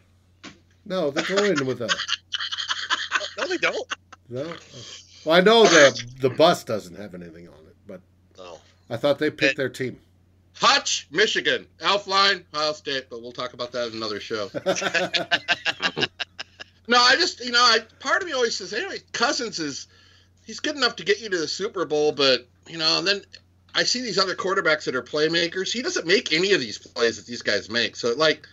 No, 0.86 1.10
they 1.10 1.22
go 1.22 1.44
in 1.44 1.66
with 1.66 1.82
a 1.82 1.88
No, 3.38 3.46
they 3.46 3.58
don't. 3.58 3.94
no. 4.30 4.54
Well, 5.24 5.36
I 5.36 5.40
know 5.42 5.64
the 5.64 6.02
the 6.20 6.30
bus 6.30 6.64
doesn't 6.64 6.96
have 6.96 7.14
anything 7.14 7.46
on 7.48 7.54
it, 7.66 7.76
but 7.86 8.00
No. 8.38 8.58
I 8.88 8.96
thought 8.96 9.18
they 9.18 9.30
picked 9.30 9.52
It- 9.52 9.56
their 9.58 9.68
team. 9.68 10.00
Hutch, 10.60 11.06
Michigan, 11.12 11.68
Alfline, 11.80 12.42
Ohio 12.52 12.72
State, 12.72 13.04
but 13.10 13.22
we'll 13.22 13.30
talk 13.30 13.52
about 13.52 13.70
that 13.72 13.88
in 13.88 13.94
another 13.94 14.18
show. 14.18 14.50
No, 16.88 16.98
I 16.98 17.16
just 17.16 17.44
you 17.44 17.52
know, 17.52 17.60
I 17.60 17.80
part 18.00 18.22
of 18.22 18.26
me 18.26 18.32
always 18.32 18.56
says, 18.56 18.72
anyway, 18.72 18.98
Cousins 19.12 19.58
is 19.58 19.86
he's 20.46 20.58
good 20.58 20.74
enough 20.74 20.96
to 20.96 21.04
get 21.04 21.20
you 21.20 21.28
to 21.28 21.38
the 21.38 21.46
Super 21.46 21.84
Bowl, 21.84 22.12
but 22.12 22.48
you 22.66 22.78
know, 22.78 22.98
and 22.98 23.06
then 23.06 23.22
I 23.74 23.84
see 23.84 24.00
these 24.00 24.18
other 24.18 24.34
quarterbacks 24.34 24.84
that 24.84 24.96
are 24.96 25.02
playmakers. 25.02 25.70
He 25.70 25.82
doesn't 25.82 26.06
make 26.06 26.32
any 26.32 26.52
of 26.52 26.60
these 26.60 26.78
plays 26.78 27.18
that 27.18 27.26
these 27.26 27.42
guys 27.42 27.70
make. 27.70 27.94
So 27.94 28.14
like 28.14 28.48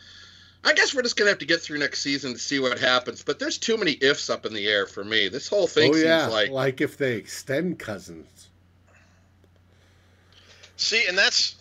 I 0.66 0.74
guess 0.74 0.94
we're 0.94 1.04
just 1.04 1.16
gonna 1.16 1.30
have 1.30 1.40
to 1.40 1.46
get 1.46 1.62
through 1.62 1.80
next 1.80 2.02
season 2.02 2.34
to 2.34 2.40
see 2.40 2.60
what 2.60 2.78
happens. 2.78 3.24
But 3.24 3.40
there's 3.40 3.58
too 3.58 3.78
many 3.78 3.94
ifs 4.02 4.30
up 4.30 4.46
in 4.46 4.54
the 4.54 4.68
air 4.68 4.86
for 4.86 5.06
me. 5.06 5.30
This 5.30 5.48
whole 5.48 5.68
thing 5.68 5.92
oh 5.92 5.94
seems 5.94 6.06
yeah, 6.06 6.28
like 6.28 6.50
like 6.50 6.82
if 6.82 6.98
they 6.98 7.16
extend 7.16 7.80
Cousins. 7.80 8.50
See, 10.76 11.08
and 11.08 11.18
that's 11.18 11.56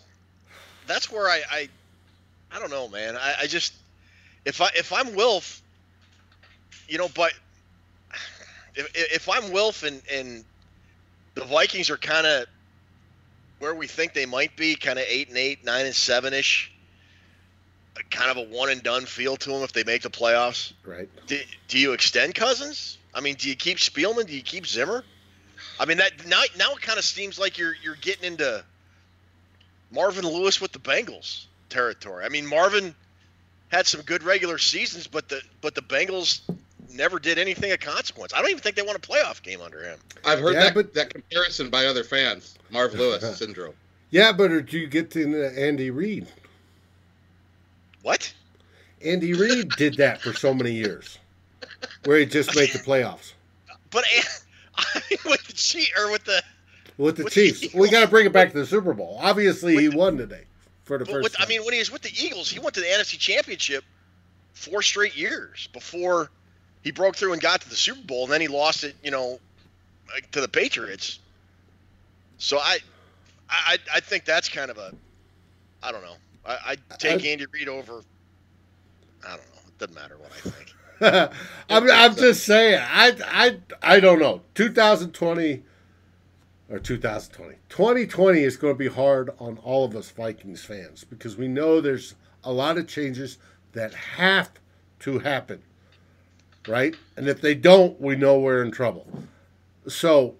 that's 0.87 1.09
where 1.09 1.29
I 1.29 1.41
I, 1.49 1.69
I 2.51 2.59
don't 2.59 2.71
know, 2.71 2.89
man. 2.89 3.15
I, 3.15 3.35
I 3.43 3.47
just 3.47 3.73
if 4.43 4.59
I 4.59 4.69
if 4.75 4.91
I'm 4.91 5.15
Wilf, 5.15 5.61
you 6.87 6.97
know, 6.97 7.09
but 7.13 7.33
if 8.75 8.89
if 8.93 9.29
I'm 9.29 9.51
Wilf 9.51 9.83
and 9.83 10.01
and 10.11 10.43
the 11.35 11.45
Vikings 11.45 11.89
are 11.89 11.97
kind 11.97 12.25
of 12.25 12.45
where 13.59 13.73
we 13.73 13.87
think 13.87 14.13
they 14.13 14.25
might 14.25 14.55
be, 14.55 14.75
kind 14.75 14.99
of 14.99 15.05
eight 15.07 15.29
and 15.29 15.37
eight, 15.37 15.63
nine 15.63 15.85
and 15.85 15.95
seven 15.95 16.33
ish. 16.33 16.71
Kind 18.11 18.29
of 18.29 18.37
a 18.37 18.53
one 18.53 18.69
and 18.69 18.83
done 18.83 19.05
feel 19.05 19.37
to 19.37 19.49
them 19.49 19.63
if 19.63 19.71
they 19.71 19.85
make 19.85 20.01
the 20.01 20.09
playoffs. 20.09 20.73
Right. 20.85 21.09
Do, 21.27 21.39
do 21.69 21.79
you 21.79 21.93
extend 21.93 22.35
Cousins? 22.35 22.97
I 23.13 23.21
mean, 23.21 23.35
do 23.35 23.47
you 23.47 23.55
keep 23.55 23.77
Spielman? 23.77 24.27
Do 24.27 24.35
you 24.35 24.41
keep 24.41 24.67
Zimmer? 24.67 25.05
I 25.79 25.85
mean, 25.85 25.97
that 25.97 26.27
now 26.27 26.41
now 26.57 26.73
it 26.73 26.81
kind 26.81 26.99
of 26.99 27.05
seems 27.05 27.39
like 27.39 27.57
you're 27.57 27.73
you're 27.81 27.95
getting 27.95 28.25
into 28.25 28.63
Marvin 29.91 30.25
Lewis 30.25 30.59
with 30.59 30.73
the 30.73 30.79
Bengals 30.79 31.45
territory. 31.69 32.25
I 32.25 32.29
mean, 32.29 32.45
Marvin 32.45 32.93
had 33.69 33.87
some 33.87 34.01
good 34.01 34.23
regular 34.23 34.57
seasons, 34.57 35.07
but 35.07 35.29
the 35.29 35.41
but 35.61 35.73
the 35.73 35.81
Bengals 35.81 36.41
never 36.93 37.19
did 37.19 37.37
anything 37.37 37.71
of 37.71 37.79
consequence. 37.79 38.33
I 38.33 38.41
don't 38.41 38.49
even 38.49 38.61
think 38.61 38.75
they 38.75 38.81
won 38.81 38.95
a 38.95 38.99
playoff 38.99 39.41
game 39.41 39.61
under 39.61 39.81
him. 39.83 39.99
I've 40.25 40.39
heard 40.39 40.53
Yeah, 40.53 40.65
that 40.65 40.73
but- 40.73 40.93
that 40.93 41.09
comparison 41.13 41.69
by 41.69 41.85
other 41.85 42.03
fans. 42.03 42.55
Marv 42.69 42.93
Lewis 42.97 43.37
syndrome. 43.37 43.73
Yeah, 44.11 44.31
but 44.31 44.51
or 44.51 44.61
do 44.61 44.77
you 44.77 44.87
get 44.87 45.11
to 45.11 45.45
Andy 45.57 45.89
Reid? 45.91 46.27
What? 48.01 48.31
Andy 49.03 49.33
Reid 49.33 49.69
did 49.77 49.95
that 49.97 50.21
for 50.21 50.33
so 50.33 50.53
many 50.53 50.71
years, 50.71 51.17
where 52.05 52.17
he 52.19 52.25
just 52.25 52.55
made 52.55 52.69
the 52.71 52.79
playoffs. 52.79 53.33
But 53.91 54.05
with 55.25 55.45
the 55.47 55.53
cheat 55.53 55.89
or 55.97 56.11
with 56.11 56.23
the 56.25 56.41
with 56.97 57.17
the 57.17 57.23
With 57.25 57.33
the 57.33 57.51
Chiefs. 57.51 57.73
we 57.73 57.89
got 57.89 58.01
to 58.01 58.07
bring 58.07 58.25
it 58.25 58.31
back 58.33 58.51
to 58.53 58.57
the 58.59 58.65
Super 58.65 58.93
Bowl. 58.93 59.17
Obviously, 59.21 59.75
he 59.77 59.89
won 59.89 60.17
today 60.17 60.43
for 60.85 60.97
the 60.97 61.05
But 61.05 61.11
first. 61.13 61.23
with, 61.23 61.35
I 61.39 61.45
mean, 61.47 61.63
when 61.65 61.73
he 61.73 61.79
was 61.79 61.91
with 61.91 62.01
the 62.03 62.11
Eagles, 62.17 62.49
he 62.49 62.59
went 62.59 62.73
to 62.75 62.79
the 62.79 62.85
NFC 62.87 63.17
Championship 63.19 63.83
four 64.53 64.81
straight 64.81 65.15
years 65.15 65.67
before 65.73 66.29
he 66.85 66.91
broke 66.91 67.15
through 67.15 67.33
and 67.33 67.41
got 67.41 67.61
to 67.61 67.69
the 67.69 67.75
Super 67.75 68.05
Bowl, 68.05 68.25
and 68.25 68.31
then 68.31 68.41
he 68.41 68.47
lost 68.47 68.83
it, 68.83 68.95
you 69.03 69.09
know, 69.09 69.39
to 70.31 70.39
the 70.39 70.47
Patriots. 70.47 71.17
So 72.37 72.59
I, 72.59 72.77
I, 73.49 73.79
I 73.95 73.99
think 73.99 74.23
that's 74.23 74.47
kind 74.47 74.69
of 74.69 74.77
a, 74.77 74.93
I 75.81 75.91
don't 75.91 76.03
know. 76.03 76.15
I, 76.45 76.77
I 76.91 76.95
take 76.97 77.25
I- 77.25 77.27
Andy 77.29 77.47
Reid 77.51 77.67
over. 77.67 78.03
I 79.27 79.29
don't 79.29 79.39
know. 79.39 79.61
It 79.67 79.77
doesn't 79.79 79.95
matter 79.95 80.15
what 80.19 80.31
I 80.31 80.49
think. 80.49 81.31
I'm, 81.69 81.89
I'm 81.89 82.15
just 82.15 82.45
saying. 82.45 82.79
I, 82.79 83.17
I, 83.25 83.57
I 83.95 83.99
don't 83.99 84.19
know. 84.19 84.43
2020 84.53 85.63
or 86.69 86.77
2020. 86.77 87.55
2020 87.67 88.43
is 88.43 88.57
going 88.57 88.75
to 88.75 88.77
be 88.77 88.89
hard 88.89 89.31
on 89.39 89.57
all 89.63 89.85
of 89.85 89.95
us 89.95 90.11
Vikings 90.11 90.63
fans 90.63 91.03
because 91.03 91.35
we 91.35 91.47
know 91.47 91.81
there's 91.81 92.13
a 92.43 92.51
lot 92.51 92.77
of 92.77 92.87
changes 92.87 93.39
that 93.73 93.95
have 93.95 94.51
to 94.99 95.17
happen. 95.19 95.63
Right? 96.67 96.95
And 97.15 97.27
if 97.27 97.41
they 97.41 97.55
don't, 97.55 97.99
we 98.01 98.15
know 98.15 98.39
we're 98.39 98.63
in 98.63 98.71
trouble. 98.71 99.07
So 99.87 100.35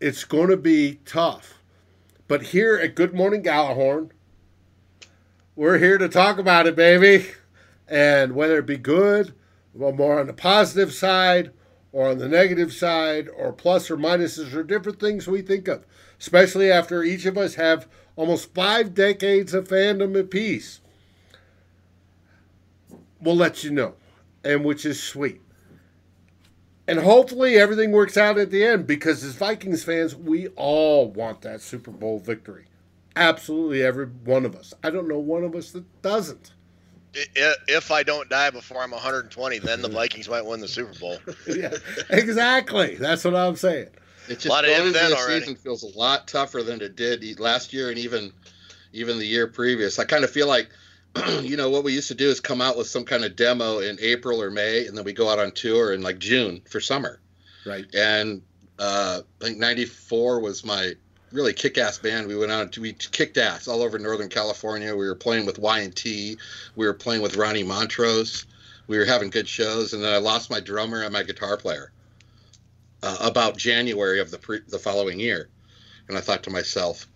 it's 0.00 0.24
going 0.24 0.48
to 0.48 0.56
be 0.56 1.00
tough. 1.04 1.58
But 2.28 2.42
here 2.44 2.76
at 2.76 2.94
Good 2.94 3.12
Morning 3.12 3.42
Gjallarhorn, 3.42 4.10
we're 5.56 5.78
here 5.78 5.98
to 5.98 6.08
talk 6.08 6.38
about 6.38 6.66
it, 6.66 6.76
baby. 6.76 7.26
And 7.88 8.36
whether 8.36 8.58
it 8.58 8.66
be 8.66 8.76
good, 8.76 9.34
or 9.78 9.92
more 9.92 10.20
on 10.20 10.28
the 10.28 10.32
positive 10.32 10.92
side, 10.92 11.50
or 11.92 12.08
on 12.08 12.18
the 12.18 12.28
negative 12.28 12.72
side, 12.72 13.28
or 13.36 13.52
plus 13.52 13.90
or 13.90 13.96
minuses, 13.96 14.54
or 14.54 14.62
different 14.62 15.00
things 15.00 15.26
we 15.26 15.42
think 15.42 15.66
of, 15.66 15.84
especially 16.20 16.70
after 16.70 17.02
each 17.02 17.26
of 17.26 17.36
us 17.36 17.56
have 17.56 17.88
almost 18.14 18.54
five 18.54 18.94
decades 18.94 19.52
of 19.52 19.66
fandom 19.66 20.18
apiece. 20.18 20.80
We'll 23.20 23.36
let 23.36 23.64
you 23.64 23.70
know, 23.70 23.94
and 24.44 24.64
which 24.64 24.84
is 24.86 25.02
sweet. 25.02 25.40
And 26.88 26.98
hopefully 26.98 27.56
everything 27.56 27.92
works 27.92 28.16
out 28.16 28.38
at 28.38 28.50
the 28.50 28.64
end 28.64 28.86
because 28.86 29.22
as 29.22 29.34
Vikings 29.36 29.84
fans, 29.84 30.16
we 30.16 30.48
all 30.48 31.08
want 31.10 31.42
that 31.42 31.60
Super 31.60 31.90
Bowl 31.92 32.18
victory. 32.18 32.64
Absolutely 33.16 33.82
every 33.82 34.06
one 34.06 34.44
of 34.44 34.56
us. 34.56 34.74
I 34.82 34.90
don't 34.90 35.06
know 35.08 35.18
one 35.18 35.44
of 35.44 35.54
us 35.54 35.70
that 35.72 35.84
doesn't. 36.02 36.52
I- 37.14 37.26
i- 37.36 37.54
If 37.68 37.90
I 37.90 38.02
don't 38.02 38.28
die 38.28 38.50
before 38.50 38.82
I'm 38.82 38.90
120, 38.92 39.58
then 39.58 39.82
the 39.82 39.88
Vikings 39.88 40.28
might 40.28 40.44
win 40.44 40.60
the 40.60 40.68
Super 40.68 40.98
Bowl. 40.98 41.18
yeah, 41.46 41.76
exactly. 42.08 42.96
That's 42.96 43.24
what 43.24 43.34
I'm 43.36 43.56
saying. 43.56 43.88
It 44.28 44.34
just 44.36 44.46
Lot 44.46 44.64
of 44.64 44.70
going 44.70 44.88
ifs 44.88 44.96
into 44.96 45.10
the 45.10 45.16
already. 45.16 45.40
season 45.40 45.56
feels 45.56 45.82
a 45.82 45.98
lot 45.98 46.28
tougher 46.28 46.62
than 46.62 46.80
it 46.80 46.94
did 46.96 47.22
e- 47.24 47.34
last 47.34 47.72
year 47.72 47.88
and 47.90 47.98
even 47.98 48.32
even 48.92 49.18
the 49.18 49.26
year 49.26 49.46
previous. 49.46 49.98
I 49.98 50.04
kind 50.04 50.24
of 50.24 50.30
feel 50.30 50.46
like 50.48 50.68
you 51.42 51.56
know 51.56 51.70
what 51.70 51.84
we 51.84 51.92
used 51.92 52.08
to 52.08 52.14
do 52.14 52.28
is 52.28 52.40
come 52.40 52.60
out 52.60 52.76
with 52.76 52.86
some 52.86 53.04
kind 53.04 53.24
of 53.24 53.36
demo 53.36 53.78
in 53.78 53.98
April 54.00 54.40
or 54.40 54.50
May, 54.50 54.86
and 54.86 54.96
then 54.96 55.04
we 55.04 55.12
go 55.12 55.28
out 55.28 55.38
on 55.38 55.52
tour 55.52 55.92
in 55.92 56.02
like 56.02 56.18
June 56.18 56.62
for 56.68 56.80
summer. 56.80 57.20
Right. 57.66 57.84
And 57.94 58.42
uh, 58.78 59.22
I 59.40 59.44
think 59.44 59.58
'94 59.58 60.40
was 60.40 60.64
my 60.64 60.94
really 61.32 61.52
kick-ass 61.52 61.98
band. 61.98 62.26
We 62.26 62.36
went 62.36 62.52
out, 62.52 62.76
we 62.78 62.92
kicked 62.92 63.38
ass 63.38 63.68
all 63.68 63.82
over 63.82 63.98
Northern 63.98 64.28
California. 64.28 64.94
We 64.94 65.06
were 65.06 65.14
playing 65.14 65.46
with 65.46 65.58
Y&T. 65.58 66.36
We 66.76 66.86
were 66.86 66.94
playing 66.94 67.22
with 67.22 67.36
Ronnie 67.36 67.62
Montrose. 67.62 68.46
We 68.86 68.98
were 68.98 69.04
having 69.04 69.30
good 69.30 69.48
shows, 69.48 69.92
and 69.92 70.02
then 70.02 70.12
I 70.12 70.18
lost 70.18 70.50
my 70.50 70.58
drummer 70.58 71.02
and 71.02 71.12
my 71.12 71.22
guitar 71.22 71.56
player 71.56 71.92
uh, 73.02 73.16
about 73.20 73.56
January 73.56 74.20
of 74.20 74.30
the 74.30 74.38
pre- 74.38 74.62
the 74.68 74.78
following 74.78 75.20
year, 75.20 75.48
and 76.08 76.16
I 76.16 76.20
thought 76.20 76.42
to 76.44 76.50
myself, 76.50 77.06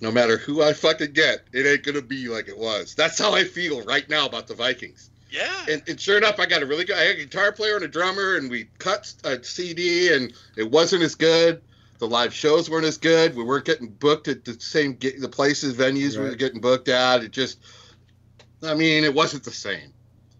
no 0.00 0.10
matter 0.10 0.36
who 0.36 0.62
I 0.62 0.72
fucking 0.72 1.12
get, 1.12 1.44
it 1.52 1.66
ain't 1.66 1.82
gonna 1.82 2.02
be 2.02 2.28
like 2.28 2.48
it 2.48 2.58
was. 2.58 2.94
That's 2.94 3.18
how 3.18 3.34
I 3.34 3.44
feel 3.44 3.82
right 3.82 4.08
now 4.08 4.26
about 4.26 4.46
the 4.46 4.54
Vikings. 4.54 5.10
Yeah. 5.30 5.66
And, 5.68 5.82
and 5.88 6.00
sure 6.00 6.16
enough, 6.16 6.38
I 6.38 6.46
got 6.46 6.62
a 6.62 6.66
really 6.66 6.84
good 6.84 6.96
I 6.96 7.02
had 7.02 7.16
a 7.16 7.24
guitar 7.24 7.52
player 7.52 7.76
and 7.76 7.84
a 7.84 7.88
drummer, 7.88 8.36
and 8.36 8.50
we 8.50 8.68
cut 8.78 9.12
a 9.24 9.42
CD, 9.42 10.12
and 10.14 10.32
it 10.56 10.70
wasn't 10.70 11.02
as 11.02 11.14
good. 11.14 11.62
The 11.98 12.06
live 12.06 12.34
shows 12.34 12.68
weren't 12.68 12.84
as 12.84 12.98
good. 12.98 13.34
We 13.34 13.42
weren't 13.42 13.64
getting 13.64 13.88
booked 13.88 14.28
at 14.28 14.44
the 14.44 14.58
same 14.60 14.98
ge- 14.98 15.18
the 15.18 15.28
places, 15.28 15.74
venues 15.74 16.16
we 16.16 16.24
were 16.24 16.34
getting 16.34 16.60
booked 16.60 16.88
at. 16.88 17.24
It 17.24 17.32
just, 17.32 17.58
I 18.62 18.74
mean, 18.74 19.02
it 19.02 19.14
wasn't 19.14 19.44
the 19.44 19.50
same. 19.50 19.92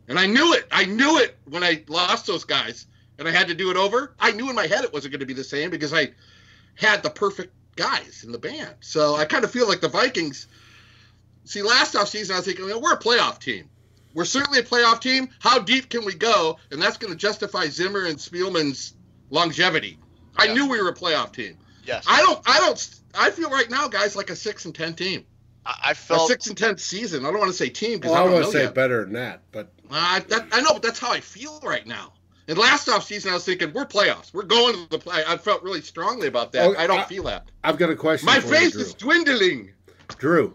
And 0.08 0.18
I 0.18 0.26
knew 0.26 0.52
it. 0.52 0.66
I 0.70 0.84
knew 0.84 1.18
it 1.18 1.36
when 1.48 1.64
I 1.64 1.82
lost 1.88 2.26
those 2.26 2.44
guys, 2.44 2.86
and 3.18 3.26
I 3.26 3.30
had 3.30 3.48
to 3.48 3.54
do 3.54 3.70
it 3.70 3.76
over. 3.76 4.14
I 4.20 4.32
knew 4.32 4.50
in 4.50 4.54
my 4.54 4.66
head 4.66 4.84
it 4.84 4.92
wasn't 4.92 5.12
going 5.12 5.20
to 5.20 5.26
be 5.26 5.34
the 5.34 5.44
same 5.44 5.70
because 5.70 5.94
I 5.94 6.12
had 6.74 7.02
the 7.02 7.10
perfect 7.10 7.52
guys 7.76 8.24
in 8.24 8.32
the 8.32 8.38
band. 8.38 8.74
So 8.80 9.16
I 9.16 9.24
kind 9.24 9.44
of 9.44 9.50
feel 9.50 9.68
like 9.68 9.80
the 9.80 9.88
Vikings. 9.88 10.48
See, 11.44 11.62
last 11.62 11.94
offseason, 11.94 12.32
I 12.32 12.36
was 12.36 12.44
thinking, 12.46 12.64
well, 12.66 12.80
we're 12.80 12.94
a 12.94 12.98
playoff 12.98 13.38
team. 13.38 13.68
We're 14.14 14.24
certainly 14.24 14.58
a 14.58 14.62
playoff 14.62 15.00
team. 15.00 15.28
How 15.38 15.58
deep 15.60 15.90
can 15.90 16.04
we 16.04 16.14
go? 16.14 16.58
And 16.72 16.80
that's 16.82 16.96
going 16.96 17.12
to 17.12 17.18
justify 17.18 17.66
Zimmer 17.66 18.06
and 18.06 18.16
Spielman's 18.16 18.94
longevity. 19.30 19.98
I 20.36 20.52
knew 20.52 20.68
we 20.68 20.82
were 20.82 20.88
a 20.88 20.94
playoff 20.94 21.32
team. 21.32 21.56
Yes. 21.84 22.04
I 22.08 22.20
don't. 22.22 22.40
I 22.46 22.58
don't. 22.58 23.00
I 23.14 23.30
feel 23.30 23.50
right 23.50 23.70
now, 23.70 23.88
guys, 23.88 24.16
like 24.16 24.30
a 24.30 24.36
six 24.36 24.64
and 24.64 24.74
ten 24.74 24.94
team. 24.94 25.24
I, 25.64 25.78
I 25.84 25.90
A 25.92 25.94
felt 25.94 26.28
a 26.28 26.32
six 26.32 26.46
and 26.48 26.56
ten 26.58 26.78
season. 26.78 27.24
I 27.24 27.30
don't 27.30 27.38
want 27.38 27.50
to 27.50 27.56
say 27.56 27.68
team 27.68 27.98
because 27.98 28.10
Well, 28.12 28.20
I 28.20 28.22
I 28.22 28.24
don't 28.24 28.34
want 28.34 28.46
to 28.46 28.52
say 28.52 28.64
yet. 28.64 28.74
better 28.74 29.04
than 29.04 29.12
that, 29.14 29.42
but 29.52 29.72
I, 29.90 30.20
that, 30.20 30.48
I 30.52 30.60
know, 30.62 30.72
but 30.72 30.82
that's 30.82 30.98
how 30.98 31.12
I 31.12 31.20
feel 31.20 31.60
right 31.62 31.86
now. 31.86 32.12
And 32.48 32.56
last 32.58 32.88
off 32.88 33.04
season, 33.04 33.32
I 33.32 33.34
was 33.34 33.44
thinking 33.44 33.72
we're 33.72 33.86
playoffs. 33.86 34.32
We're 34.32 34.44
going 34.44 34.74
to 34.74 34.88
the 34.90 34.98
play. 34.98 35.24
I 35.26 35.36
felt 35.36 35.62
really 35.62 35.80
strongly 35.80 36.28
about 36.28 36.52
that. 36.52 36.66
Oh, 36.66 36.74
I 36.78 36.86
don't 36.86 37.00
I- 37.00 37.04
feel 37.04 37.24
that. 37.24 37.50
I've 37.64 37.78
got 37.78 37.90
a 37.90 37.96
question. 37.96 38.26
My 38.26 38.38
for 38.40 38.54
you, 38.54 38.68
is 38.68 38.94
dwindling. 38.94 39.72
Drew, 40.18 40.54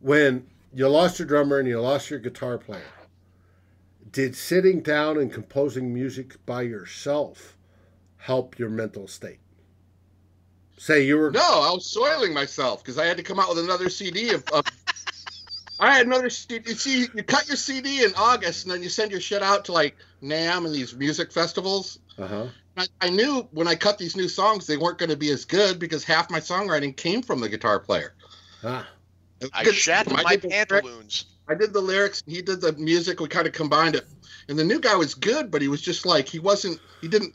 when 0.00 0.46
you 0.72 0.88
lost 0.88 1.18
your 1.18 1.26
drummer 1.26 1.58
and 1.58 1.66
you 1.68 1.80
lost 1.80 2.10
your 2.10 2.20
guitar 2.20 2.58
player, 2.58 2.82
did 4.12 4.36
sitting 4.36 4.80
down 4.82 5.18
and 5.18 5.32
composing 5.32 5.92
music 5.92 6.36
by 6.46 6.62
yourself 6.62 7.56
help 8.18 8.58
your 8.58 8.68
mental 8.70 9.08
state? 9.08 9.40
Say 10.76 11.04
you 11.06 11.16
were 11.16 11.30
No, 11.30 11.40
I 11.40 11.72
was 11.72 11.86
soiling 11.86 12.32
myself 12.34 12.82
because 12.82 12.98
I 12.98 13.06
had 13.06 13.16
to 13.16 13.22
come 13.22 13.38
out 13.40 13.48
with 13.48 13.58
another 13.58 13.88
CD 13.88 14.30
of. 14.30 14.44
of 14.52 14.64
I 15.82 15.94
had 15.96 16.06
another 16.06 16.30
CD. 16.30 16.70
You 16.70 16.76
see, 16.76 17.00
you 17.14 17.22
cut 17.24 17.48
your 17.48 17.56
CD 17.56 18.04
in 18.04 18.12
August, 18.16 18.64
and 18.64 18.72
then 18.72 18.82
you 18.82 18.88
send 18.88 19.10
your 19.10 19.20
shit 19.20 19.42
out 19.42 19.64
to 19.66 19.72
like 19.72 19.96
Nam 20.20 20.64
and 20.64 20.74
these 20.74 20.94
music 20.94 21.32
festivals. 21.32 21.98
uh-huh. 22.18 22.46
I, 22.76 22.86
I 23.02 23.10
knew 23.10 23.46
when 23.50 23.68
I 23.68 23.74
cut 23.74 23.98
these 23.98 24.16
new 24.16 24.28
songs, 24.28 24.66
they 24.66 24.76
weren't 24.78 24.96
going 24.96 25.10
to 25.10 25.16
be 25.16 25.30
as 25.30 25.44
good 25.44 25.78
because 25.78 26.04
half 26.04 26.30
my 26.30 26.40
songwriting 26.40 26.96
came 26.96 27.20
from 27.20 27.40
the 27.40 27.48
guitar 27.48 27.78
player. 27.80 28.14
Ah, 28.64 28.88
I 29.52 29.64
Because 29.64 29.74
shat 29.74 30.10
I 30.10 30.22
my 30.22 30.30
did 30.36 30.42
the 30.42 30.48
lyrics- 30.48 30.70
pantaloons. 30.70 31.24
I 31.48 31.54
did 31.54 31.72
the 31.72 31.80
lyrics, 31.80 32.22
he 32.26 32.40
did 32.40 32.60
the 32.60 32.72
music. 32.74 33.18
We 33.20 33.26
kind 33.28 33.46
of 33.48 33.52
combined 33.52 33.96
it, 33.96 34.06
and 34.48 34.56
the 34.58 34.64
new 34.64 34.78
guy 34.78 34.94
was 34.94 35.14
good, 35.14 35.50
but 35.50 35.60
he 35.60 35.66
was 35.68 35.82
just 35.82 36.06
like 36.06 36.28
he 36.28 36.38
wasn't. 36.38 36.78
He 37.00 37.08
didn't. 37.08 37.34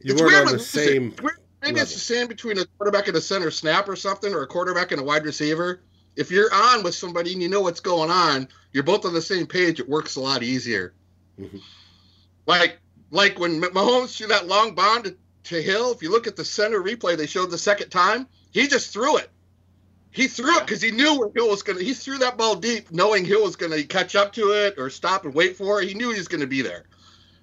you 0.00 0.12
it's 0.12 0.20
weren't 0.22 0.34
weird 0.34 0.46
on 0.48 0.52
the 0.52 0.58
same. 0.60 1.08
It's 1.12 1.22
weird- 1.22 1.38
it's 1.62 1.92
the 1.94 1.98
same 1.98 2.28
between 2.28 2.58
a 2.58 2.66
quarterback 2.76 3.08
and 3.08 3.16
a 3.16 3.20
center 3.20 3.50
snap 3.50 3.88
or 3.88 3.96
something, 3.96 4.32
or 4.32 4.42
a 4.42 4.46
quarterback 4.46 4.92
and 4.92 5.00
a 5.00 5.04
wide 5.04 5.24
receiver. 5.24 5.80
If 6.18 6.32
you're 6.32 6.52
on 6.52 6.82
with 6.82 6.96
somebody 6.96 7.32
and 7.32 7.40
you 7.40 7.48
know 7.48 7.60
what's 7.60 7.80
going 7.80 8.10
on, 8.10 8.48
you're 8.72 8.82
both 8.82 9.04
on 9.04 9.14
the 9.14 9.22
same 9.22 9.46
page. 9.46 9.78
It 9.78 9.88
works 9.88 10.16
a 10.16 10.20
lot 10.20 10.42
easier. 10.42 10.92
Mhm. 11.38 11.62
Like 12.46 12.80
like 13.10 13.38
when 13.38 13.60
Mahomes 13.60 14.16
threw 14.16 14.26
that 14.26 14.48
long 14.48 14.74
bomb 14.74 15.04
to, 15.04 15.16
to 15.44 15.62
Hill. 15.62 15.92
If 15.92 16.02
you 16.02 16.10
look 16.10 16.26
at 16.26 16.36
the 16.36 16.44
center 16.44 16.82
replay 16.82 17.16
they 17.16 17.26
showed 17.26 17.50
the 17.50 17.56
second 17.56 17.90
time, 17.90 18.26
he 18.50 18.66
just 18.66 18.92
threw 18.92 19.16
it. 19.16 19.30
He 20.10 20.26
threw 20.26 20.56
it 20.56 20.66
because 20.66 20.82
he 20.82 20.90
knew 20.90 21.18
where 21.18 21.30
Hill 21.34 21.48
was 21.48 21.62
going 21.62 21.78
to. 21.78 21.84
He 21.84 21.94
threw 21.94 22.18
that 22.18 22.36
ball 22.36 22.56
deep, 22.56 22.90
knowing 22.90 23.24
Hill 23.24 23.44
was 23.44 23.56
going 23.56 23.72
to 23.72 23.84
catch 23.84 24.16
up 24.16 24.32
to 24.32 24.52
it 24.52 24.74
or 24.76 24.90
stop 24.90 25.24
and 25.24 25.32
wait 25.34 25.56
for 25.56 25.80
it. 25.80 25.88
He 25.88 25.94
knew 25.94 26.10
he 26.10 26.18
was 26.18 26.28
going 26.28 26.40
to 26.40 26.46
be 26.46 26.62
there. 26.62 26.84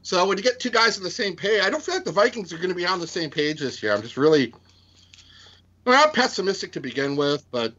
So 0.02 0.28
when 0.28 0.38
you 0.38 0.44
get 0.44 0.60
two 0.60 0.70
guys 0.70 0.98
on 0.98 1.04
the 1.04 1.10
same 1.10 1.36
page, 1.36 1.62
I 1.64 1.70
don't 1.70 1.82
feel 1.82 1.96
like 1.96 2.06
the 2.06 2.12
Vikings 2.12 2.52
are 2.54 2.58
going 2.58 2.70
to 2.70 2.76
be 2.76 2.86
on 2.86 3.00
the 3.00 3.08
same 3.08 3.30
page 3.30 3.60
this 3.60 3.82
year. 3.82 3.94
I'm 3.94 4.02
just 4.02 4.18
really, 4.18 4.54
well, 5.86 6.04
I'm 6.04 6.12
pessimistic 6.12 6.74
to 6.74 6.82
begin 6.82 7.16
with, 7.16 7.50
but 7.50 7.74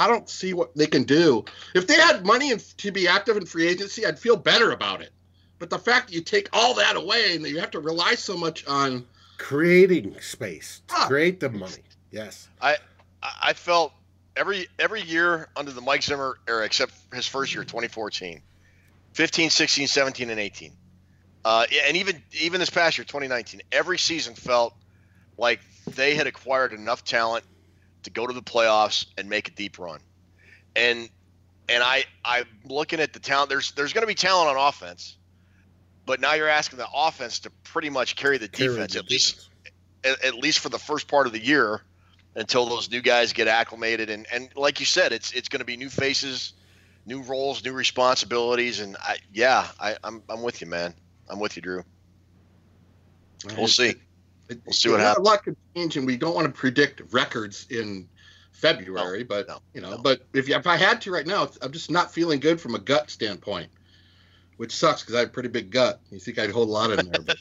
I 0.00 0.06
don't 0.08 0.28
see 0.28 0.54
what 0.54 0.74
they 0.74 0.86
can 0.86 1.04
do. 1.04 1.44
If 1.74 1.86
they 1.86 1.94
had 1.94 2.24
money 2.24 2.50
and 2.52 2.60
to 2.78 2.90
be 2.90 3.06
active 3.06 3.36
in 3.36 3.44
free 3.44 3.68
agency, 3.68 4.06
I'd 4.06 4.18
feel 4.18 4.34
better 4.36 4.70
about 4.72 5.02
it. 5.02 5.10
But 5.58 5.68
the 5.68 5.78
fact 5.78 6.08
that 6.08 6.14
you 6.14 6.22
take 6.22 6.48
all 6.54 6.72
that 6.74 6.96
away 6.96 7.34
and 7.36 7.44
that 7.44 7.50
you 7.50 7.60
have 7.60 7.70
to 7.72 7.80
rely 7.80 8.14
so 8.14 8.34
much 8.36 8.66
on 8.66 9.06
creating 9.36 10.18
space 10.20 10.80
to 10.88 10.94
Ah. 10.96 11.06
create 11.06 11.38
the 11.40 11.50
money. 11.50 11.82
Yes. 12.10 12.48
I, 12.62 12.78
I 13.22 13.52
felt 13.52 13.92
every 14.36 14.68
every 14.78 15.02
year 15.02 15.48
under 15.54 15.70
the 15.70 15.82
Mike 15.82 16.02
Zimmer 16.02 16.38
era, 16.48 16.64
except 16.64 16.92
his 17.12 17.26
first 17.26 17.54
year, 17.54 17.62
2014, 17.64 18.40
15, 19.12 19.50
16, 19.50 19.86
17, 19.86 20.30
and 20.30 20.40
18, 20.40 20.72
uh, 21.44 21.66
and 21.86 21.96
even 21.98 22.22
even 22.32 22.58
this 22.58 22.70
past 22.70 22.96
year, 22.96 23.04
2019, 23.04 23.60
every 23.70 23.98
season 23.98 24.34
felt 24.34 24.74
like 25.36 25.60
they 25.88 26.14
had 26.14 26.26
acquired 26.26 26.72
enough 26.72 27.04
talent 27.04 27.44
to 28.04 28.10
go 28.10 28.26
to 28.26 28.32
the 28.32 28.42
playoffs 28.42 29.06
and 29.18 29.28
make 29.28 29.48
a 29.48 29.50
deep 29.50 29.78
run. 29.78 30.00
And 30.76 31.08
and 31.68 31.82
I 31.82 32.04
I'm 32.24 32.46
looking 32.64 33.00
at 33.00 33.12
the 33.12 33.20
talent. 33.20 33.50
There's 33.50 33.72
there's 33.72 33.92
going 33.92 34.02
to 34.02 34.08
be 34.08 34.14
talent 34.14 34.56
on 34.56 34.68
offense, 34.68 35.16
but 36.06 36.20
now 36.20 36.34
you're 36.34 36.48
asking 36.48 36.78
the 36.78 36.88
offense 36.94 37.40
to 37.40 37.50
pretty 37.64 37.90
much 37.90 38.16
carry 38.16 38.38
the 38.38 38.48
Carry 38.48 38.74
defense 38.74 38.94
the 38.94 38.98
at 39.00 39.10
least 39.10 39.48
at, 40.04 40.24
at 40.24 40.34
least 40.34 40.58
for 40.58 40.68
the 40.68 40.78
first 40.78 41.08
part 41.08 41.26
of 41.26 41.32
the 41.32 41.44
year 41.44 41.82
until 42.34 42.66
those 42.66 42.90
new 42.90 43.00
guys 43.00 43.32
get 43.32 43.48
acclimated 43.48 44.10
and 44.10 44.26
and 44.32 44.50
like 44.56 44.80
you 44.80 44.86
said, 44.86 45.12
it's 45.12 45.32
it's 45.32 45.48
going 45.48 45.60
to 45.60 45.66
be 45.66 45.76
new 45.76 45.90
faces, 45.90 46.52
new 47.06 47.22
roles, 47.22 47.64
new 47.64 47.72
responsibilities, 47.72 48.80
and 48.80 48.96
I 49.00 49.18
yeah, 49.32 49.68
I, 49.78 49.96
I'm 50.02 50.22
I'm 50.28 50.42
with 50.42 50.60
you, 50.60 50.66
man. 50.66 50.94
I'm 51.28 51.38
with 51.38 51.56
you, 51.56 51.62
Drew. 51.62 51.84
We'll 53.56 53.68
see. 53.68 53.94
It- 54.50 54.60
We'll 54.66 54.72
see 54.72 54.88
what 54.90 55.00
a 55.00 55.02
lot- 55.02 55.08
happens. 55.08 55.26
A 55.26 55.30
lot 55.30 55.44
could 55.44 55.56
change, 55.76 55.96
and 55.96 56.06
we 56.06 56.16
don't 56.16 56.34
want 56.34 56.46
to 56.46 56.52
predict 56.52 57.00
records 57.12 57.66
in 57.70 58.08
February. 58.52 59.22
but 59.22 59.48
no, 59.48 59.60
you 59.72 59.80
know, 59.80 59.90
no. 59.92 59.98
but 59.98 60.22
if 60.34 60.48
if 60.50 60.66
I 60.66 60.76
had 60.76 61.00
to 61.02 61.10
right 61.10 61.26
now, 61.26 61.48
I'm 61.62 61.72
just 61.72 61.90
not 61.90 62.12
feeling 62.12 62.40
good 62.40 62.60
from 62.60 62.74
a 62.74 62.78
gut 62.78 63.10
standpoint, 63.10 63.70
which 64.58 64.72
sucks 64.72 65.00
because 65.02 65.14
I 65.14 65.20
have 65.20 65.28
a 65.28 65.32
pretty 65.32 65.48
big 65.48 65.70
gut. 65.70 66.00
You 66.10 66.18
think 66.18 66.38
I'd 66.38 66.50
hold 66.50 66.68
a 66.68 66.72
lot 66.72 66.90
in 66.90 67.10
there? 67.10 67.22
But 67.22 67.38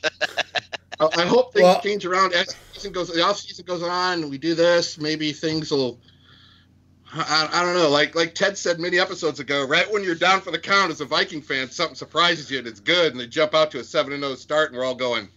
I, 1.18 1.24
I 1.24 1.26
hope 1.26 1.54
things 1.54 1.64
Well- 1.64 1.82
change 1.82 2.06
around 2.06 2.34
as 2.34 2.48
the 2.48 2.56
season 2.74 2.92
goes. 2.94 3.10
The 3.14 3.22
off 3.24 3.38
season 3.38 3.66
goes 3.66 3.84
on, 3.84 4.22
and 4.22 4.30
we 4.30 4.38
do 4.38 4.54
this. 4.56 4.98
Maybe 4.98 5.34
things 5.34 5.72
will. 5.72 6.00
I, 7.12 7.50
I 7.52 7.64
don't 7.66 7.74
know. 7.74 7.90
Like 7.90 8.14
like 8.16 8.36
Ted 8.36 8.56
said 8.58 8.80
many 8.80 9.00
episodes 9.00 9.40
ago, 9.40 9.66
right 9.68 9.92
when 9.92 10.04
you're 10.04 10.14
down 10.16 10.42
for 10.42 10.52
the 10.52 10.60
count 10.60 10.92
as 10.92 11.02
a 11.02 11.06
Viking 11.06 11.42
fan, 11.42 11.70
something 11.72 11.96
surprises 11.96 12.52
you 12.52 12.60
and 12.60 12.68
it's 12.68 12.80
good, 12.80 13.12
and 13.14 13.20
they 13.20 13.26
jump 13.28 13.56
out 13.56 13.72
to 13.72 13.80
a 13.80 13.84
seven 13.84 14.14
and 14.14 14.22
zero 14.22 14.36
start, 14.36 14.70
and 14.70 14.78
we're 14.78 14.86
all 14.86 14.94
going. 14.96 15.28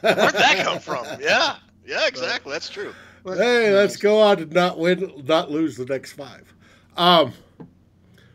Where'd 0.00 0.34
that 0.34 0.64
come 0.64 0.78
from? 0.78 1.06
Yeah, 1.20 1.56
yeah, 1.86 2.06
exactly. 2.06 2.52
That's 2.52 2.68
true. 2.68 2.94
Hey, 3.24 3.74
let's 3.74 3.96
go 3.96 4.20
on 4.20 4.38
to 4.38 4.46
not 4.46 4.78
win, 4.78 5.24
not 5.26 5.50
lose 5.50 5.76
the 5.76 5.84
next 5.84 6.12
five. 6.12 6.54
Um, 6.96 7.32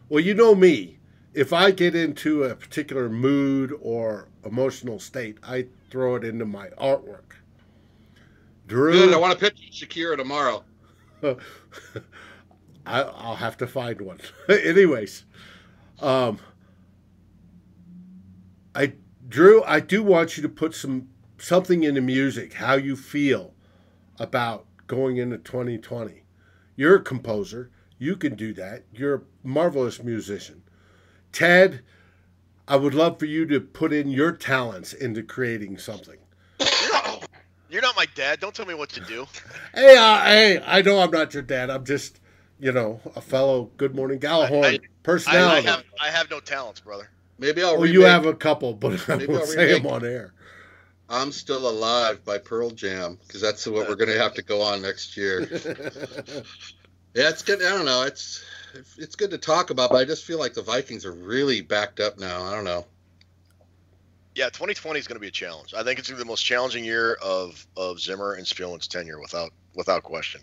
well, 0.10 0.24
you 0.24 0.34
know 0.34 0.56
me. 0.56 1.00
If 1.34 1.52
I 1.52 1.72
get 1.72 1.96
into 1.96 2.44
a 2.44 2.56
particular 2.56 3.10
mood 3.10 3.74
or 3.82 4.28
emotional 4.46 5.00
state, 5.00 5.40
I 5.42 5.66
throw 5.90 6.16
it 6.16 6.24
into 6.24 6.46
my 6.46 6.68
artwork. 6.80 7.34
Drew, 8.68 8.92
Good. 8.92 9.14
I 9.14 9.18
want 9.18 9.34
to 9.34 9.40
pitch 9.40 9.72
Shakira 9.72 10.16
tomorrow. 10.16 10.64
I, 12.86 13.02
I'll 13.02 13.36
have 13.36 13.58
to 13.58 13.68
find 13.68 14.00
one. 14.02 14.20
Anyways, 14.50 15.26
um, 16.02 16.38
I 18.76 18.94
Drew, 19.28 19.64
I 19.64 19.80
do 19.80 20.04
want 20.04 20.38
you 20.38 20.44
to 20.44 20.50
put 20.50 20.76
some 20.76 21.10
something 21.44 21.84
into 21.84 22.02
music. 22.02 22.54
How 22.54 22.76
you 22.76 22.96
feel 22.96 23.54
about 24.18 24.66
going 24.88 25.18
into 25.18 25.38
2020? 25.38 26.24
You're 26.76 26.96
a 26.96 27.02
composer. 27.02 27.70
You 28.00 28.16
can 28.16 28.36
do 28.36 28.54
that. 28.54 28.84
You're 28.94 29.16
a 29.16 29.22
marvelous 29.44 30.02
musician. 30.02 30.64
Ted, 31.32 31.82
I 32.68 32.78
would 32.78 32.94
love 32.94 33.20
for 33.20 33.26
you 33.26 33.46
to 33.48 33.60
put 33.60 33.92
in 33.94 34.10
your 34.10 34.32
talents 34.32 34.94
into 34.94 35.22
creating 35.22 35.78
something. 35.78 36.18
You're 37.70 37.82
not 37.82 37.96
my 37.96 38.06
dad. 38.14 38.40
Don't 38.40 38.54
tell 38.54 38.68
me 38.68 38.76
what 38.76 38.90
to 38.90 39.00
do. 39.02 39.26
Hey, 39.74 39.98
uh, 39.98 40.24
hey, 40.26 40.62
I 40.64 40.84
know 40.84 41.00
I'm 41.00 41.10
not 41.10 41.34
your 41.34 41.42
dad. 41.42 41.72
I'm 41.72 41.84
just, 41.86 42.20
you 42.60 42.72
know, 42.72 43.02
a 43.16 43.22
fellow 43.22 43.72
Good 43.78 43.96
Morning 43.96 44.20
Gjallarhorn 44.20 44.64
I- 44.64 44.68
I- 44.68 44.74
I, 44.74 44.80
personality. 45.02 45.68
have 45.68 45.84
I 46.00 46.10
have 46.12 46.30
no 46.30 46.40
talents, 46.40 46.80
brother. 46.82 47.10
Maybe 47.40 47.64
I'll. 47.64 47.78
well, 47.78 47.88
you 47.90 48.04
have 48.04 48.28
a 48.28 48.36
couple, 48.36 48.74
but 48.76 49.10
I 49.10 49.16
won't 49.18 49.32
I'll 49.32 49.46
say 49.48 49.74
them 49.74 49.88
on 49.88 50.06
air. 50.06 50.34
I'm 51.14 51.32
Still 51.32 51.70
Alive 51.70 52.26
by 52.26 52.38
Pearl 52.40 52.72
Jam 52.72 53.18
because 53.26 53.42
that's 53.42 53.66
what 53.68 53.88
we're 53.88 53.96
going 53.96 54.10
to 54.10 54.18
have 54.20 54.34
to 54.36 54.42
go 54.42 54.62
on 54.62 54.82
next 54.82 55.16
year. 55.16 55.48
Yeah, 57.16 57.30
it's 57.30 57.44
good. 57.44 57.62
I 57.64 57.70
don't 57.70 57.86
know. 57.86 58.02
It's 58.04 58.44
it's 58.98 59.16
good 59.16 59.30
to 59.32 59.38
talk 59.38 59.70
about, 59.70 59.92
but 59.92 59.98
I 59.98 60.06
just 60.06 60.26
feel 60.26 60.40
like 60.40 60.56
the 60.56 60.64
Vikings 60.64 61.06
are 61.06 61.12
really 61.12 61.62
backed 61.62 62.00
up 62.00 62.18
now. 62.18 62.44
I 62.44 62.56
don't 62.56 62.64
know. 62.64 62.88
Yeah, 64.36 64.46
2020 64.46 65.00
is 65.00 65.08
going 65.08 65.16
to 65.18 65.20
be 65.22 65.28
a 65.28 65.32
challenge. 65.32 65.76
I 65.76 65.84
think 65.84 66.00
it's 66.00 66.10
going 66.10 66.18
to 66.18 66.24
be 66.24 66.28
the 66.28 66.32
most 66.32 66.44
challenging 66.44 66.84
year 66.84 67.14
of 67.22 67.68
of 67.78 68.00
Zimmer 68.00 68.34
and 68.34 68.48
Spielman's 68.48 68.88
tenure, 68.88 69.20
without 69.22 69.52
without 69.76 70.02
question. 70.02 70.42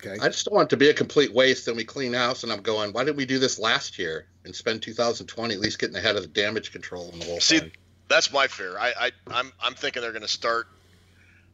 okay. 0.00 0.16
I 0.24 0.28
just 0.28 0.44
don't 0.44 0.54
want 0.54 0.68
it 0.68 0.70
to 0.70 0.76
be 0.76 0.90
a 0.90 0.94
complete 0.94 1.34
waste. 1.34 1.66
And 1.66 1.76
we 1.76 1.84
clean 1.84 2.12
house, 2.12 2.44
and 2.44 2.52
I'm 2.52 2.62
going. 2.62 2.92
Why 2.92 3.02
didn't 3.02 3.16
we 3.16 3.26
do 3.26 3.40
this 3.40 3.58
last 3.58 3.98
year 3.98 4.26
and 4.44 4.54
spend 4.54 4.82
2020 4.82 5.54
at 5.54 5.60
least 5.60 5.80
getting 5.80 5.96
ahead 5.96 6.14
of 6.14 6.22
the 6.22 6.28
damage 6.28 6.70
control 6.70 7.10
and 7.12 7.20
the 7.20 7.26
whole 7.26 7.40
See, 7.40 7.58
thing? 7.58 7.72
That's 8.12 8.30
my 8.30 8.46
fear. 8.46 8.76
I, 8.78 8.92
I 9.00 9.10
I'm 9.30 9.50
I'm 9.58 9.72
thinking 9.72 10.02
they're 10.02 10.12
going 10.12 10.20
to 10.20 10.28
start 10.28 10.68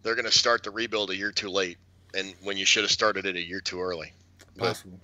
they're 0.03 0.17
going 0.17 0.25
to 0.25 0.37
start 0.37 0.65
the 0.65 0.73
rebuild 0.73 1.11
a 1.11 1.17
year 1.17 1.31
too 1.31 1.51
late, 1.51 1.79
and 2.15 2.35
when 2.43 2.57
you 2.57 2.67
should 2.67 2.83
have 2.83 2.91
started 2.91 3.27
it 3.27 3.37
a 3.37 3.47
year 3.47 3.61
too 3.61 3.81
early. 3.81 4.13
Possible. 4.57 4.99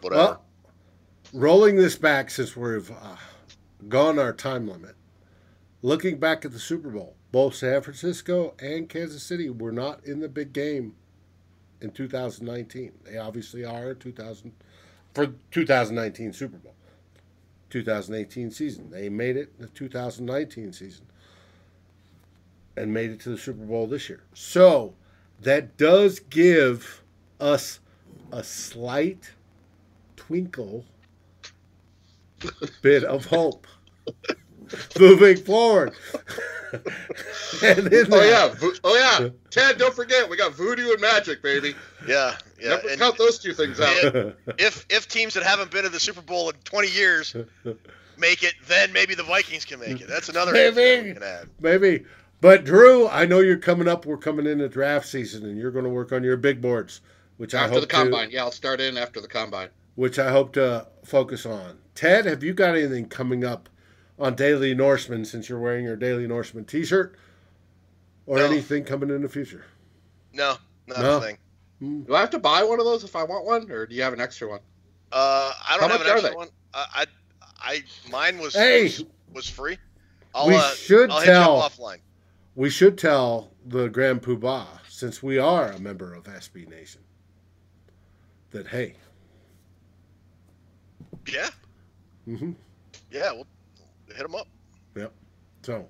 whatever. 0.00 0.22
Well, 0.22 0.44
rolling 1.34 1.76
this 1.76 1.96
back 1.96 2.30
since 2.30 2.56
we've 2.56 2.90
uh, 2.90 3.16
gone 3.86 4.18
our 4.18 4.32
time 4.32 4.66
limit, 4.66 4.94
looking 5.82 6.16
back 6.16 6.46
at 6.46 6.52
the 6.52 6.58
Super 6.58 6.88
Bowl, 6.88 7.16
both 7.32 7.56
San 7.56 7.82
Francisco 7.82 8.54
and 8.58 8.88
Kansas 8.88 9.22
City 9.22 9.50
were 9.50 9.72
not 9.72 10.02
in 10.06 10.20
the 10.20 10.28
big 10.28 10.54
game 10.54 10.94
in 11.82 11.90
2019. 11.90 12.92
They 13.04 13.18
obviously 13.18 13.62
are 13.62 13.92
2000 13.92 14.52
for 15.12 15.34
2019 15.50 16.32
Super 16.32 16.56
Bowl. 16.56 16.75
2018 17.70 18.50
season. 18.50 18.90
They 18.90 19.08
made 19.08 19.36
it 19.36 19.58
the 19.58 19.68
2019 19.68 20.72
season 20.72 21.06
and 22.76 22.92
made 22.92 23.10
it 23.10 23.20
to 23.20 23.30
the 23.30 23.38
Super 23.38 23.64
Bowl 23.64 23.86
this 23.86 24.08
year. 24.08 24.22
So 24.34 24.94
that 25.40 25.76
does 25.76 26.20
give 26.20 27.02
us 27.40 27.80
a 28.32 28.42
slight 28.42 29.32
twinkle 30.16 30.84
bit 32.82 33.04
of 33.04 33.26
hope 33.26 33.66
moving 34.98 35.36
forward. 35.36 35.94
and 37.62 37.78
in 37.92 38.06
Oh 38.12 38.18
that- 38.18 38.26
yeah, 38.28 38.48
Vo- 38.58 38.72
oh 38.84 38.96
yeah, 39.20 39.28
Ted. 39.50 39.78
Don't 39.78 39.94
forget, 39.94 40.28
we 40.28 40.36
got 40.36 40.52
voodoo 40.54 40.90
and 40.92 41.00
magic, 41.00 41.42
baby. 41.42 41.74
yeah, 42.08 42.36
yeah. 42.60 42.70
Never 42.82 42.96
count 42.96 43.18
those 43.18 43.38
two 43.38 43.52
things 43.52 43.80
out. 43.80 43.94
Yeah. 44.02 44.30
if 44.58 44.84
if 44.90 45.08
teams 45.08 45.34
that 45.34 45.42
haven't 45.42 45.70
been 45.70 45.84
to 45.84 45.88
the 45.90 46.00
Super 46.00 46.22
Bowl 46.22 46.50
in 46.50 46.56
20 46.64 46.88
years 46.88 47.34
make 48.18 48.42
it, 48.42 48.54
then 48.66 48.92
maybe 48.92 49.14
the 49.14 49.22
Vikings 49.22 49.64
can 49.64 49.78
make 49.80 50.00
it. 50.00 50.08
That's 50.08 50.28
another 50.28 50.52
Maybe. 50.52 50.82
answer 50.82 51.02
we 51.04 51.12
can 51.14 51.22
add. 51.22 51.48
Maybe. 51.60 52.04
But 52.40 52.64
Drew, 52.64 53.08
I 53.08 53.24
know 53.26 53.40
you're 53.40 53.56
coming 53.56 53.88
up. 53.88 54.04
We're 54.06 54.16
coming 54.18 54.46
into 54.46 54.68
draft 54.68 55.06
season, 55.06 55.44
and 55.44 55.58
you're 55.58 55.70
going 55.70 55.84
to 55.84 55.90
work 55.90 56.12
on 56.12 56.22
your 56.22 56.36
big 56.36 56.60
boards, 56.60 57.00
which 57.38 57.54
I 57.54 57.62
hope 57.68 57.74
the 57.80 57.80
to, 57.82 57.86
combine, 57.86 58.30
yeah, 58.30 58.42
I'll 58.42 58.50
start 58.52 58.80
in 58.80 58.98
after 58.98 59.20
the 59.22 59.28
combine. 59.28 59.68
which 59.94 60.18
I 60.18 60.30
hope 60.30 60.52
to 60.54 60.86
focus 61.04 61.46
on. 61.46 61.78
Ted, 61.94 62.26
have 62.26 62.42
you 62.42 62.52
got 62.52 62.74
anything 62.76 63.08
coming 63.08 63.42
up 63.44 63.70
on 64.18 64.34
Daily 64.34 64.74
Norseman 64.74 65.24
since 65.24 65.48
you're 65.48 65.58
wearing 65.58 65.84
your 65.84 65.96
Daily 65.96 66.26
Norseman 66.26 66.64
T-shirt, 66.64 67.16
or 68.26 68.38
No. 68.38 68.44
anything 68.46 68.84
coming 68.84 69.10
in 69.10 69.22
the 69.22 69.28
future? 69.28 69.64
No, 70.32 70.56
not 70.86 71.00
No. 71.00 71.16
a 71.18 71.20
thing. 71.20 71.38
Do 71.80 72.14
I 72.14 72.20
have 72.20 72.30
to 72.30 72.38
buy 72.38 72.62
one 72.64 72.78
of 72.78 72.86
those 72.86 73.04
if 73.04 73.14
I 73.14 73.22
want 73.22 73.44
one, 73.44 73.70
or 73.70 73.86
do 73.86 73.94
you 73.94 74.02
have 74.02 74.14
an 74.14 74.20
extra 74.20 74.48
one? 74.48 74.60
Uh, 75.12 75.52
I 75.68 75.76
don't 75.78 75.90
have 75.90 76.00
much 76.00 76.06
an 76.06 76.12
are 76.12 76.14
extra 76.14 76.30
they? 76.30 76.36
one. 76.36 76.48
I, 76.72 76.86
I, 76.94 77.06
I 77.60 77.82
mine 78.10 78.38
was 78.38 78.54
Hey! 78.54 78.84
was, 78.84 79.04
was 79.32 79.48
free. 79.48 79.78
I'll, 80.34 80.46
we 80.46 80.54
uh, 80.54 80.70
should 80.74 81.10
I'll 81.10 81.20
tell. 81.20 81.56
hit 81.56 81.58
you 81.58 81.64
up 81.64 81.72
offline. 81.72 82.00
We 82.54 82.70
should 82.70 82.96
tell 82.96 83.52
the 83.66 83.88
Grand 83.88 84.22
Poobah, 84.22 84.66
since 84.88 85.22
we 85.22 85.36
are 85.38 85.70
a 85.72 85.78
member 85.78 86.14
of 86.14 86.24
SB 86.24 86.66
Nation, 86.68 87.02
that 88.50 88.68
hey, 88.68 88.94
Yeah, 91.26 91.50
hmm 92.24 92.52
yeah. 93.10 93.32
We'll 93.32 93.46
hit 94.16 94.22
them 94.22 94.34
up. 94.34 94.48
Yep. 94.96 95.12
So. 95.62 95.86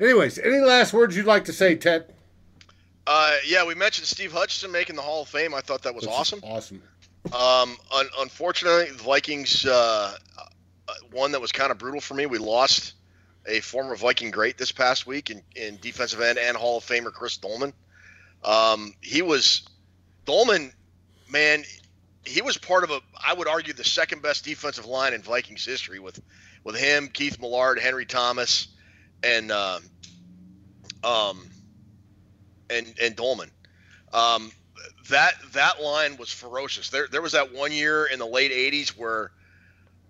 Anyways, 0.00 0.38
any 0.38 0.58
last 0.60 0.92
words 0.92 1.16
you'd 1.16 1.26
like 1.26 1.44
to 1.46 1.52
say, 1.52 1.74
Ted? 1.74 2.12
Uh, 3.06 3.36
yeah, 3.46 3.66
we 3.66 3.74
mentioned 3.74 4.06
Steve 4.06 4.32
Hutchinson 4.32 4.70
making 4.70 4.96
the 4.96 5.02
Hall 5.02 5.22
of 5.22 5.28
Fame. 5.28 5.54
I 5.54 5.60
thought 5.60 5.82
that 5.82 5.94
was 5.94 6.04
Which 6.04 6.12
awesome. 6.12 6.40
Awesome. 6.42 6.82
Um, 7.26 7.76
un- 7.94 8.08
unfortunately, 8.18 8.90
the 8.90 9.02
Vikings 9.02 9.66
uh, 9.66 10.16
uh, 10.38 10.92
one 11.10 11.32
that 11.32 11.40
was 11.40 11.52
kind 11.52 11.70
of 11.70 11.78
brutal 11.78 12.00
for 12.00 12.14
me. 12.14 12.26
We 12.26 12.38
lost 12.38 12.94
a 13.46 13.60
former 13.60 13.96
Viking 13.96 14.30
great 14.30 14.58
this 14.58 14.72
past 14.72 15.06
week 15.06 15.30
in, 15.30 15.42
in 15.56 15.78
defensive 15.80 16.20
end 16.20 16.38
and 16.38 16.56
Hall 16.56 16.78
of 16.78 16.84
Famer 16.84 17.12
Chris 17.12 17.36
Doleman. 17.38 17.72
Um, 18.44 18.94
he 19.00 19.22
was 19.22 19.66
Doleman, 20.26 20.72
man. 21.30 21.64
He 22.24 22.42
was 22.42 22.58
part 22.58 22.84
of 22.84 22.90
a, 22.90 23.00
I 23.26 23.32
would 23.32 23.48
argue, 23.48 23.72
the 23.72 23.84
second 23.84 24.22
best 24.22 24.44
defensive 24.44 24.84
line 24.84 25.14
in 25.14 25.22
Vikings 25.22 25.64
history 25.64 25.98
with 25.98 26.20
with 26.64 26.76
him, 26.76 27.08
Keith 27.08 27.40
Millard, 27.40 27.78
Henry 27.78 28.06
Thomas, 28.06 28.68
and 29.22 29.50
um, 29.50 29.82
um, 31.04 31.48
and 32.70 32.92
and 33.00 33.16
Doleman. 33.16 33.50
Um, 34.12 34.50
that 35.10 35.34
that 35.52 35.82
line 35.82 36.16
was 36.16 36.32
ferocious. 36.32 36.90
There 36.90 37.06
there 37.10 37.22
was 37.22 37.32
that 37.32 37.52
one 37.54 37.72
year 37.72 38.06
in 38.06 38.18
the 38.18 38.26
late 38.26 38.50
80s 38.52 38.90
where 38.90 39.30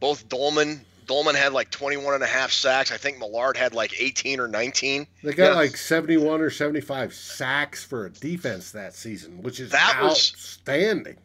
both 0.01 0.29
Doleman 0.29 0.81
Doleman 1.07 1.35
had 1.35 1.53
like 1.53 1.71
21 1.71 2.15
and 2.15 2.23
a 2.23 2.27
half 2.27 2.53
sacks. 2.53 2.93
I 2.93 2.97
think 2.99 3.19
Millard 3.19 3.57
had 3.57 3.73
like 3.75 3.99
18 4.01 4.41
or 4.41 4.49
19. 4.49 5.07
They 5.23 5.33
got 5.33 5.45
Yes. 5.49 5.57
like 5.57 5.77
71 5.77 6.41
or 6.43 6.51
75 6.51 7.15
sacks 7.15 7.83
for 7.83 8.05
a 8.07 8.11
defense 8.11 8.73
that 8.73 8.95
season, 8.95 9.43
which 9.43 9.59
is 9.59 9.71
That 9.71 10.01
was- 10.03 10.33
outstanding. 10.35 11.17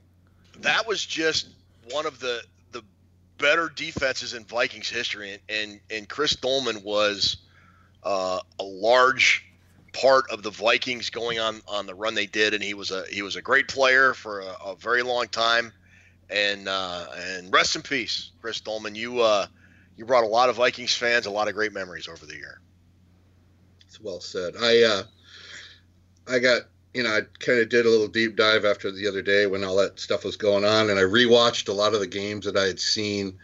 That 0.60 0.88
was 0.88 1.06
just 1.06 1.48
one 1.92 2.06
of 2.06 2.20
the 2.20 2.42
the 2.53 2.53
better 3.38 3.70
defenses 3.70 4.34
in 4.34 4.46
Vikings 4.46 4.90
history 4.90 5.34
and 5.34 5.42
and, 5.50 5.80
and 5.90 6.10
Chris 6.10 6.36
Doleman 6.36 6.84
was 6.84 7.38
uh, 8.04 8.40
a 8.60 8.64
large 8.64 9.46
part 9.94 10.30
of 10.32 10.44
the 10.44 10.50
Vikings 10.50 11.10
going 11.10 11.40
on 11.40 11.62
on 11.68 11.86
the 11.86 11.96
run 11.96 12.16
they 12.16 12.26
did, 12.26 12.54
and 12.54 12.64
he 12.64 12.74
was 12.74 12.92
a 12.92 13.06
he 13.10 13.22
was 13.22 13.36
a 13.36 13.42
great 13.42 13.68
player 13.68 14.14
for 14.14 14.42
a, 14.42 14.56
a 14.66 14.76
very 14.76 15.04
long 15.04 15.28
time. 15.28 15.72
And 16.30 16.68
uh, 16.68 17.06
and 17.16 17.54
rest 17.54 17.76
in 17.76 17.82
peace, 17.82 18.32
Chris 18.42 18.60
Doleman. 18.62 18.96
You 18.96 19.22
uh, 19.22 19.46
you 19.96 20.06
brought 20.06 20.24
a 20.24 20.28
lot 20.28 20.50
of 20.50 20.56
Vikings 20.56 20.96
fans 20.96 21.26
a 21.26 21.32
lot 21.32 21.48
of 21.48 21.54
great 21.54 21.74
memories 21.74 22.08
over 22.08 22.26
the 22.26 22.36
year. 22.36 22.60
It's 23.88 24.02
well 24.02 24.20
said. 24.20 24.56
I 24.60 24.82
uh, 24.84 25.04
I 26.28 26.40
got 26.40 26.62
you 26.94 27.04
know 27.04 27.10
I 27.10 27.22
kind 27.39 27.60
of 27.60 27.70
did 27.70 27.86
a 27.86 27.89
little 27.89 28.08
deep 28.08 28.36
dive 28.36 28.66
after 28.66 28.91
the 28.91 29.08
other 29.08 29.22
day 29.22 29.46
when 29.46 29.64
all 29.64 29.78
that 29.78 30.00
stuff 30.00 30.24
was 30.24 30.38
going 30.38 30.66
on, 30.66 30.89
and 30.89 31.00
I 31.00 31.04
rewatched 31.04 31.70
a 31.70 31.74
lot 31.74 31.94
of 31.94 32.00
the 32.00 32.08
games 32.08 32.46
that 32.46 32.58
I 32.58 32.66
had 32.66 32.80
seen 32.80 33.39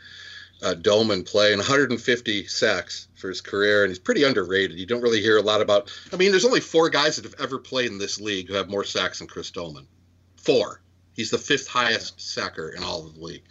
uh, 0.61 0.73
Doleman 0.73 1.23
play, 1.23 1.51
and 1.51 1.59
150 1.59 2.45
sacks 2.47 3.07
for 3.15 3.29
his 3.29 3.41
career, 3.41 3.83
and 3.83 3.91
he's 3.91 3.99
pretty 3.99 4.23
underrated. 4.23 4.77
You 4.77 4.85
don't 4.85 5.01
really 5.01 5.21
hear 5.21 5.37
a 5.37 5.41
lot 5.41 5.61
about. 5.61 5.91
I 6.11 6.17
mean, 6.17 6.31
there's 6.31 6.45
only 6.45 6.59
four 6.59 6.89
guys 6.89 7.15
that 7.15 7.25
have 7.25 7.35
ever 7.39 7.57
played 7.57 7.91
in 7.91 7.97
this 7.97 8.19
league 8.19 8.47
who 8.47 8.55
have 8.55 8.69
more 8.69 8.83
sacks 8.83 9.19
than 9.19 9.27
Chris 9.27 9.51
Doleman. 9.51 9.87
Four. 10.35 10.81
He's 11.15 11.31
the 11.31 11.37
fifth 11.37 11.67
highest 11.67 12.19
sacker 12.21 12.69
in 12.69 12.83
all 12.83 13.05
of 13.05 13.15
the 13.15 13.21
league. 13.21 13.43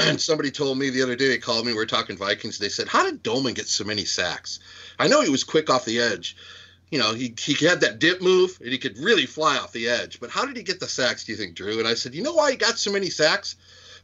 and 0.00 0.20
somebody 0.20 0.50
told 0.50 0.78
me 0.78 0.90
the 0.90 1.02
other 1.02 1.16
day, 1.16 1.28
they 1.28 1.38
called 1.38 1.66
me, 1.66 1.72
we 1.72 1.78
were 1.78 1.86
talking 1.86 2.16
Vikings. 2.16 2.58
They 2.58 2.68
said, 2.68 2.88
How 2.88 3.04
did 3.04 3.22
Doleman 3.22 3.54
get 3.54 3.68
so 3.68 3.84
many 3.84 4.04
sacks? 4.04 4.60
I 4.98 5.08
know 5.08 5.20
he 5.20 5.30
was 5.30 5.44
quick 5.44 5.70
off 5.70 5.84
the 5.84 6.00
edge. 6.00 6.36
You 6.94 7.00
know, 7.00 7.12
he, 7.12 7.34
he 7.36 7.66
had 7.66 7.80
that 7.80 7.98
dip 7.98 8.22
move 8.22 8.56
and 8.60 8.70
he 8.70 8.78
could 8.78 8.96
really 8.98 9.26
fly 9.26 9.56
off 9.56 9.72
the 9.72 9.88
edge. 9.88 10.20
But 10.20 10.30
how 10.30 10.46
did 10.46 10.56
he 10.56 10.62
get 10.62 10.78
the 10.78 10.86
sacks, 10.86 11.24
do 11.24 11.32
you 11.32 11.36
think, 11.36 11.56
Drew? 11.56 11.80
And 11.80 11.88
I 11.88 11.94
said, 11.94 12.14
You 12.14 12.22
know 12.22 12.34
why 12.34 12.52
he 12.52 12.56
got 12.56 12.78
so 12.78 12.92
many 12.92 13.10
sacks? 13.10 13.56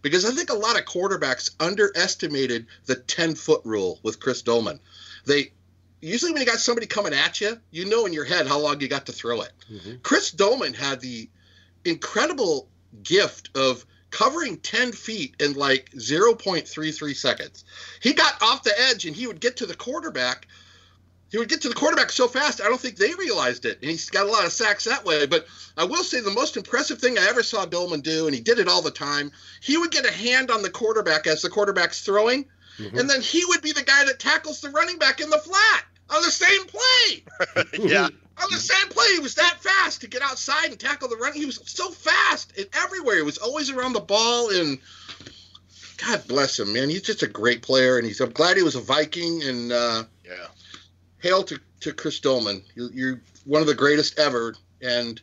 Because 0.02 0.24
I 0.24 0.32
think 0.32 0.50
a 0.50 0.54
lot 0.54 0.76
of 0.76 0.86
quarterbacks 0.86 1.50
underestimated 1.60 2.66
the 2.86 2.96
10 2.96 3.36
foot 3.36 3.60
rule 3.64 4.00
with 4.02 4.18
Chris 4.18 4.42
Doleman. 4.42 4.80
They 5.24 5.52
usually 6.00 6.32
when 6.32 6.40
you 6.40 6.48
got 6.48 6.58
somebody 6.58 6.88
coming 6.88 7.14
at 7.14 7.40
you, 7.40 7.60
you 7.70 7.84
know 7.84 8.06
in 8.06 8.12
your 8.12 8.24
head 8.24 8.48
how 8.48 8.58
long 8.58 8.80
you 8.80 8.88
got 8.88 9.06
to 9.06 9.12
throw 9.12 9.42
it. 9.42 9.52
Mm-hmm. 9.72 9.98
Chris 10.02 10.32
Doleman 10.32 10.74
had 10.74 11.00
the 11.00 11.30
incredible 11.84 12.68
gift 13.04 13.56
of 13.56 13.86
covering 14.10 14.58
10 14.58 14.90
feet 14.90 15.36
in 15.38 15.52
like 15.52 15.90
0.33 15.92 17.14
seconds. 17.14 17.64
He 18.00 18.14
got 18.14 18.42
off 18.42 18.64
the 18.64 18.76
edge 18.80 19.06
and 19.06 19.14
he 19.14 19.28
would 19.28 19.38
get 19.38 19.58
to 19.58 19.66
the 19.66 19.76
quarterback. 19.76 20.48
He 21.30 21.38
would 21.38 21.48
get 21.48 21.62
to 21.62 21.68
the 21.68 21.74
quarterback 21.74 22.10
so 22.10 22.26
fast, 22.26 22.60
I 22.60 22.64
don't 22.64 22.80
think 22.80 22.96
they 22.96 23.14
realized 23.14 23.64
it. 23.64 23.78
And 23.80 23.90
he's 23.90 24.10
got 24.10 24.26
a 24.26 24.30
lot 24.30 24.44
of 24.44 24.52
sacks 24.52 24.84
that 24.84 25.04
way. 25.04 25.26
But 25.26 25.46
I 25.76 25.84
will 25.84 26.02
say 26.02 26.20
the 26.20 26.32
most 26.32 26.56
impressive 26.56 26.98
thing 26.98 27.18
I 27.18 27.28
ever 27.28 27.44
saw 27.44 27.64
Doleman 27.64 28.00
do, 28.00 28.26
and 28.26 28.34
he 28.34 28.40
did 28.40 28.58
it 28.58 28.66
all 28.66 28.82
the 28.82 28.90
time, 28.90 29.30
he 29.60 29.76
would 29.76 29.92
get 29.92 30.04
a 30.04 30.12
hand 30.12 30.50
on 30.50 30.62
the 30.62 30.70
quarterback 30.70 31.28
as 31.28 31.42
the 31.42 31.48
quarterback's 31.48 32.00
throwing, 32.00 32.46
mm-hmm. 32.78 32.98
and 32.98 33.08
then 33.08 33.20
he 33.20 33.44
would 33.46 33.62
be 33.62 33.72
the 33.72 33.82
guy 33.82 34.04
that 34.06 34.18
tackles 34.18 34.60
the 34.60 34.70
running 34.70 34.98
back 34.98 35.20
in 35.20 35.30
the 35.30 35.38
flat 35.38 35.84
on 36.10 36.22
the 36.22 36.30
same 36.30 36.64
play. 36.66 37.24
yeah. 37.88 38.06
on 38.06 38.48
the 38.50 38.58
same 38.58 38.88
play, 38.88 39.06
he 39.14 39.20
was 39.20 39.36
that 39.36 39.58
fast 39.60 40.00
to 40.00 40.08
get 40.08 40.22
outside 40.22 40.70
and 40.70 40.80
tackle 40.80 41.08
the 41.08 41.16
run. 41.16 41.32
He 41.32 41.46
was 41.46 41.60
so 41.64 41.90
fast 41.90 42.52
and 42.58 42.66
everywhere. 42.72 43.16
He 43.16 43.22
was 43.22 43.38
always 43.38 43.70
around 43.70 43.92
the 43.92 44.00
ball, 44.00 44.50
and 44.50 44.78
God 45.98 46.26
bless 46.26 46.58
him, 46.58 46.72
man. 46.72 46.90
He's 46.90 47.02
just 47.02 47.22
a 47.22 47.28
great 47.28 47.62
player, 47.62 47.98
and 47.98 48.06
he's. 48.06 48.20
I'm 48.20 48.32
glad 48.32 48.56
he 48.56 48.64
was 48.64 48.74
a 48.74 48.80
Viking, 48.80 49.44
and 49.44 49.70
uh, 49.70 50.04
yeah. 50.24 50.46
Hail 51.20 51.42
to 51.44 51.58
to 51.80 51.92
Chris 51.92 52.20
Doleman. 52.20 52.62
You're, 52.74 52.92
you're 52.92 53.22
one 53.44 53.60
of 53.60 53.66
the 53.66 53.74
greatest 53.74 54.18
ever, 54.18 54.54
and 54.82 55.20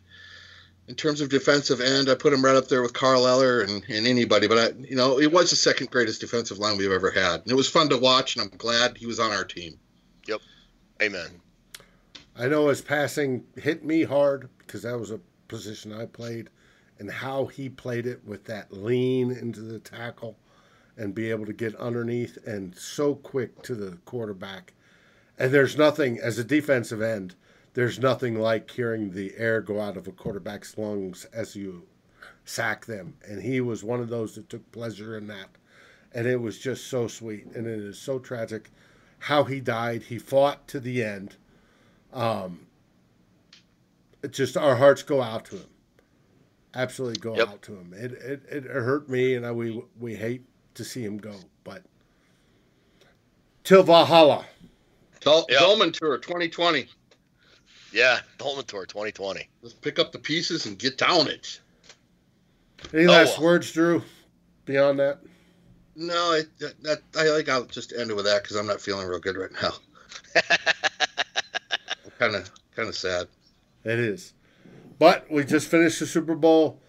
in 0.87 0.95
terms 0.95 1.21
of 1.21 1.29
defensive 1.29 1.81
end, 1.81 2.09
I 2.09 2.15
put 2.15 2.33
him 2.33 2.43
right 2.43 2.55
up 2.55 2.67
there 2.67 2.81
with 2.81 2.93
Carl 2.93 3.27
Eller 3.27 3.61
and, 3.61 3.83
and 3.89 4.07
anybody. 4.07 4.47
But 4.47 4.57
I, 4.57 4.79
you 4.79 4.95
know, 4.95 5.19
it 5.19 5.31
was 5.31 5.49
the 5.49 5.55
second 5.55 5.91
greatest 5.91 6.21
defensive 6.21 6.59
line 6.59 6.77
we've 6.77 6.91
ever 6.91 7.11
had, 7.11 7.41
and 7.41 7.51
it 7.51 7.55
was 7.55 7.69
fun 7.69 7.89
to 7.89 7.97
watch. 7.97 8.35
And 8.35 8.43
I'm 8.43 8.57
glad 8.57 8.97
he 8.97 9.05
was 9.05 9.19
on 9.19 9.31
our 9.31 9.43
team. 9.43 9.79
Yep, 10.27 10.41
amen. 11.01 11.41
I 12.35 12.47
know 12.47 12.67
his 12.67 12.81
passing 12.81 13.43
hit 13.55 13.83
me 13.83 14.03
hard 14.03 14.49
because 14.59 14.83
that 14.83 14.97
was 14.99 15.11
a 15.11 15.19
position 15.47 15.91
I 15.91 16.05
played, 16.05 16.49
and 16.99 17.11
how 17.11 17.45
he 17.45 17.69
played 17.69 18.05
it 18.05 18.23
with 18.25 18.45
that 18.45 18.71
lean 18.71 19.31
into 19.31 19.61
the 19.61 19.79
tackle 19.79 20.37
and 20.97 21.13
be 21.13 21.29
able 21.29 21.45
to 21.45 21.53
get 21.53 21.75
underneath 21.75 22.37
and 22.47 22.75
so 22.75 23.15
quick 23.15 23.61
to 23.63 23.75
the 23.75 23.97
quarterback. 24.05 24.73
And 25.38 25.53
there's 25.53 25.77
nothing 25.77 26.19
as 26.19 26.38
a 26.38 26.43
defensive 26.43 27.01
end 27.01 27.35
there's 27.77 27.99
nothing 27.99 28.39
like 28.39 28.71
hearing 28.71 29.11
the 29.11 29.35
air 29.38 29.61
go 29.61 29.79
out 29.79 29.97
of 29.97 30.07
a 30.07 30.11
quarterback's 30.11 30.79
lungs 30.79 31.25
as 31.25 31.55
you 31.55 31.83
sack 32.43 32.88
them. 32.88 33.13
And 33.29 33.43
he 33.43 33.61
was 33.61 33.83
one 33.83 33.99
of 33.99 34.09
those 34.09 34.33
that 34.33 34.49
took 34.49 34.71
pleasure 34.71 35.15
in 35.15 35.27
that. 35.27 35.49
And 36.11 36.25
it 36.25 36.41
was 36.41 36.57
just 36.57 36.88
so 36.88 37.07
sweet. 37.07 37.45
And 37.53 37.67
it 37.67 37.77
is 37.77 37.99
so 37.99 38.17
tragic 38.17 38.71
how 39.19 39.43
he 39.43 39.59
died. 39.59 40.01
He 40.01 40.17
fought 40.17 40.67
to 40.69 40.79
the 40.79 41.03
end. 41.03 41.35
Um, 42.11 42.65
it 44.23 44.33
just 44.33 44.57
our 44.57 44.77
hearts 44.77 45.03
go 45.03 45.21
out 45.21 45.45
to 45.45 45.57
him. 45.57 45.69
Absolutely 46.73 47.19
go 47.19 47.35
yep. 47.35 47.49
out 47.49 47.61
to 47.61 47.75
him. 47.75 47.93
It, 47.95 48.13
it 48.13 48.43
it 48.49 48.63
hurt 48.63 49.07
me, 49.07 49.35
and 49.35 49.45
I, 49.45 49.51
we 49.51 49.83
we 49.99 50.15
hate 50.15 50.45
to 50.73 50.83
see 50.83 51.03
him 51.03 51.19
go. 51.19 51.35
But 51.63 51.83
till 53.63 53.83
Valhalla. 53.83 54.47
Dol- 55.28 55.45
yep. 55.49 55.59
Dolman 55.59 55.91
Tour 55.91 56.17
2020. 56.19 56.88
Yeah, 57.91 58.19
Dolman 58.38 58.63
Tour 58.63 58.86
2020. 58.86 59.49
Let's 59.61 59.75
pick 59.75 59.99
up 59.99 60.13
the 60.13 60.19
pieces 60.19 60.65
and 60.65 60.80
get 60.80 60.97
down 60.97 61.28
it. 61.28 61.59
Any 62.93 63.07
oh, 63.07 63.11
last 63.11 63.38
words, 63.38 63.69
Drew? 63.73 64.03
Beyond 64.63 64.99
that? 64.99 65.19
No, 65.97 66.13
I 66.13 66.43
that, 66.59 67.01
I 67.17 67.23
think 67.23 67.49
I'll 67.49 67.65
just 67.65 67.91
end 67.91 68.09
it 68.09 68.15
with 68.15 68.23
that 68.23 68.43
because 68.43 68.55
I'm 68.55 68.67
not 68.67 68.80
feeling 68.80 69.05
real 69.05 69.19
good 69.19 69.36
right 69.36 69.51
now. 69.61 69.73
Kind 72.19 72.34
of 72.34 72.49
kind 72.75 72.89
of 72.89 72.95
sad. 72.95 73.28
It 73.84 73.99
is, 73.99 74.34
but 74.97 75.30
we 75.30 75.43
just 75.43 75.67
finished 75.67 75.99
the 75.99 76.07
Super 76.07 76.34
Bowl. 76.34 76.82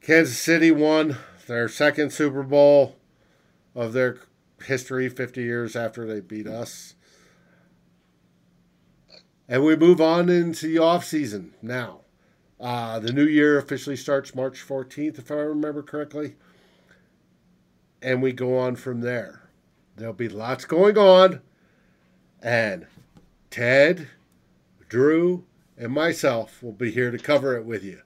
Kansas 0.00 0.36
City 0.36 0.72
won 0.72 1.16
their 1.46 1.68
second 1.68 2.12
Super 2.12 2.42
Bowl 2.42 2.96
of 3.72 3.92
their 3.92 4.18
history, 4.64 5.08
50 5.08 5.42
years 5.42 5.76
after 5.76 6.08
they 6.08 6.18
beat 6.18 6.48
us. 6.48 6.95
And 9.48 9.64
we 9.64 9.76
move 9.76 10.00
on 10.00 10.28
into 10.28 10.66
the 10.66 10.78
off 10.78 11.04
season 11.04 11.54
now. 11.62 12.00
Uh, 12.58 12.98
the 12.98 13.12
new 13.12 13.26
year 13.26 13.58
officially 13.58 13.96
starts 13.96 14.34
March 14.34 14.66
14th, 14.66 15.18
if 15.18 15.30
I 15.30 15.34
remember 15.34 15.82
correctly. 15.82 16.34
And 18.02 18.22
we 18.22 18.32
go 18.32 18.58
on 18.58 18.76
from 18.76 19.02
there. 19.02 19.42
There'll 19.96 20.14
be 20.14 20.28
lots 20.28 20.64
going 20.64 20.98
on. 20.98 21.40
And 22.42 22.86
Ted, 23.50 24.08
Drew, 24.88 25.44
and 25.76 25.92
myself 25.92 26.62
will 26.62 26.72
be 26.72 26.90
here 26.90 27.10
to 27.10 27.18
cover 27.18 27.56
it 27.56 27.64
with 27.64 27.84
you. 27.84 28.00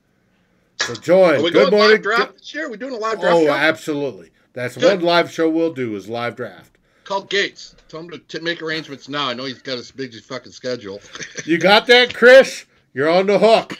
So 0.80 0.94
join. 0.94 1.40
Good 1.50 1.70
morning. 1.70 1.90
Live 1.92 2.02
draft 2.02 2.38
this 2.38 2.54
year? 2.54 2.70
We're 2.70 2.76
doing 2.76 2.94
a 2.94 2.98
live 2.98 3.20
draft. 3.20 3.36
Oh, 3.36 3.46
show? 3.46 3.52
absolutely. 3.52 4.30
That's 4.52 4.76
Good. 4.76 4.98
one 4.98 5.04
live 5.04 5.30
show 5.30 5.48
we'll 5.48 5.72
do 5.72 5.94
is 5.94 6.08
live 6.08 6.36
draft. 6.36 6.78
Call 7.10 7.22
Gates. 7.22 7.74
Tell 7.88 7.98
him 7.98 8.10
to 8.10 8.18
t- 8.18 8.38
make 8.38 8.62
arrangements 8.62 9.08
now. 9.08 9.26
I 9.26 9.34
know 9.34 9.44
he's 9.44 9.60
got 9.60 9.76
his 9.76 9.90
big 9.90 10.14
fucking 10.14 10.52
schedule. 10.52 11.00
you 11.44 11.58
got 11.58 11.88
that, 11.88 12.14
Chris? 12.14 12.66
You're 12.94 13.08
on 13.08 13.26
the 13.26 13.36
hook. 13.36 13.76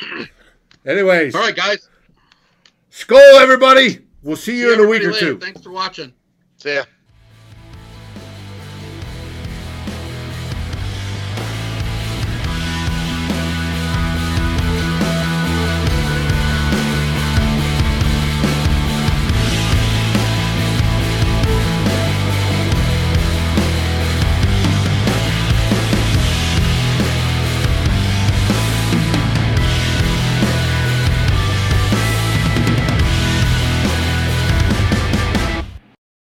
Anyways. 0.84 1.36
All 1.36 1.40
right, 1.40 1.54
guys. 1.54 1.88
Skol, 2.90 3.40
everybody. 3.40 4.00
We'll 4.24 4.34
see 4.34 4.58
you 4.58 4.70
see 4.70 4.74
in 4.74 4.84
a 4.84 4.88
week 4.88 5.04
or 5.04 5.12
two. 5.12 5.38
Thanks 5.38 5.62
for 5.62 5.70
watching. 5.70 6.12
See 6.56 6.74
ya. 6.74 6.82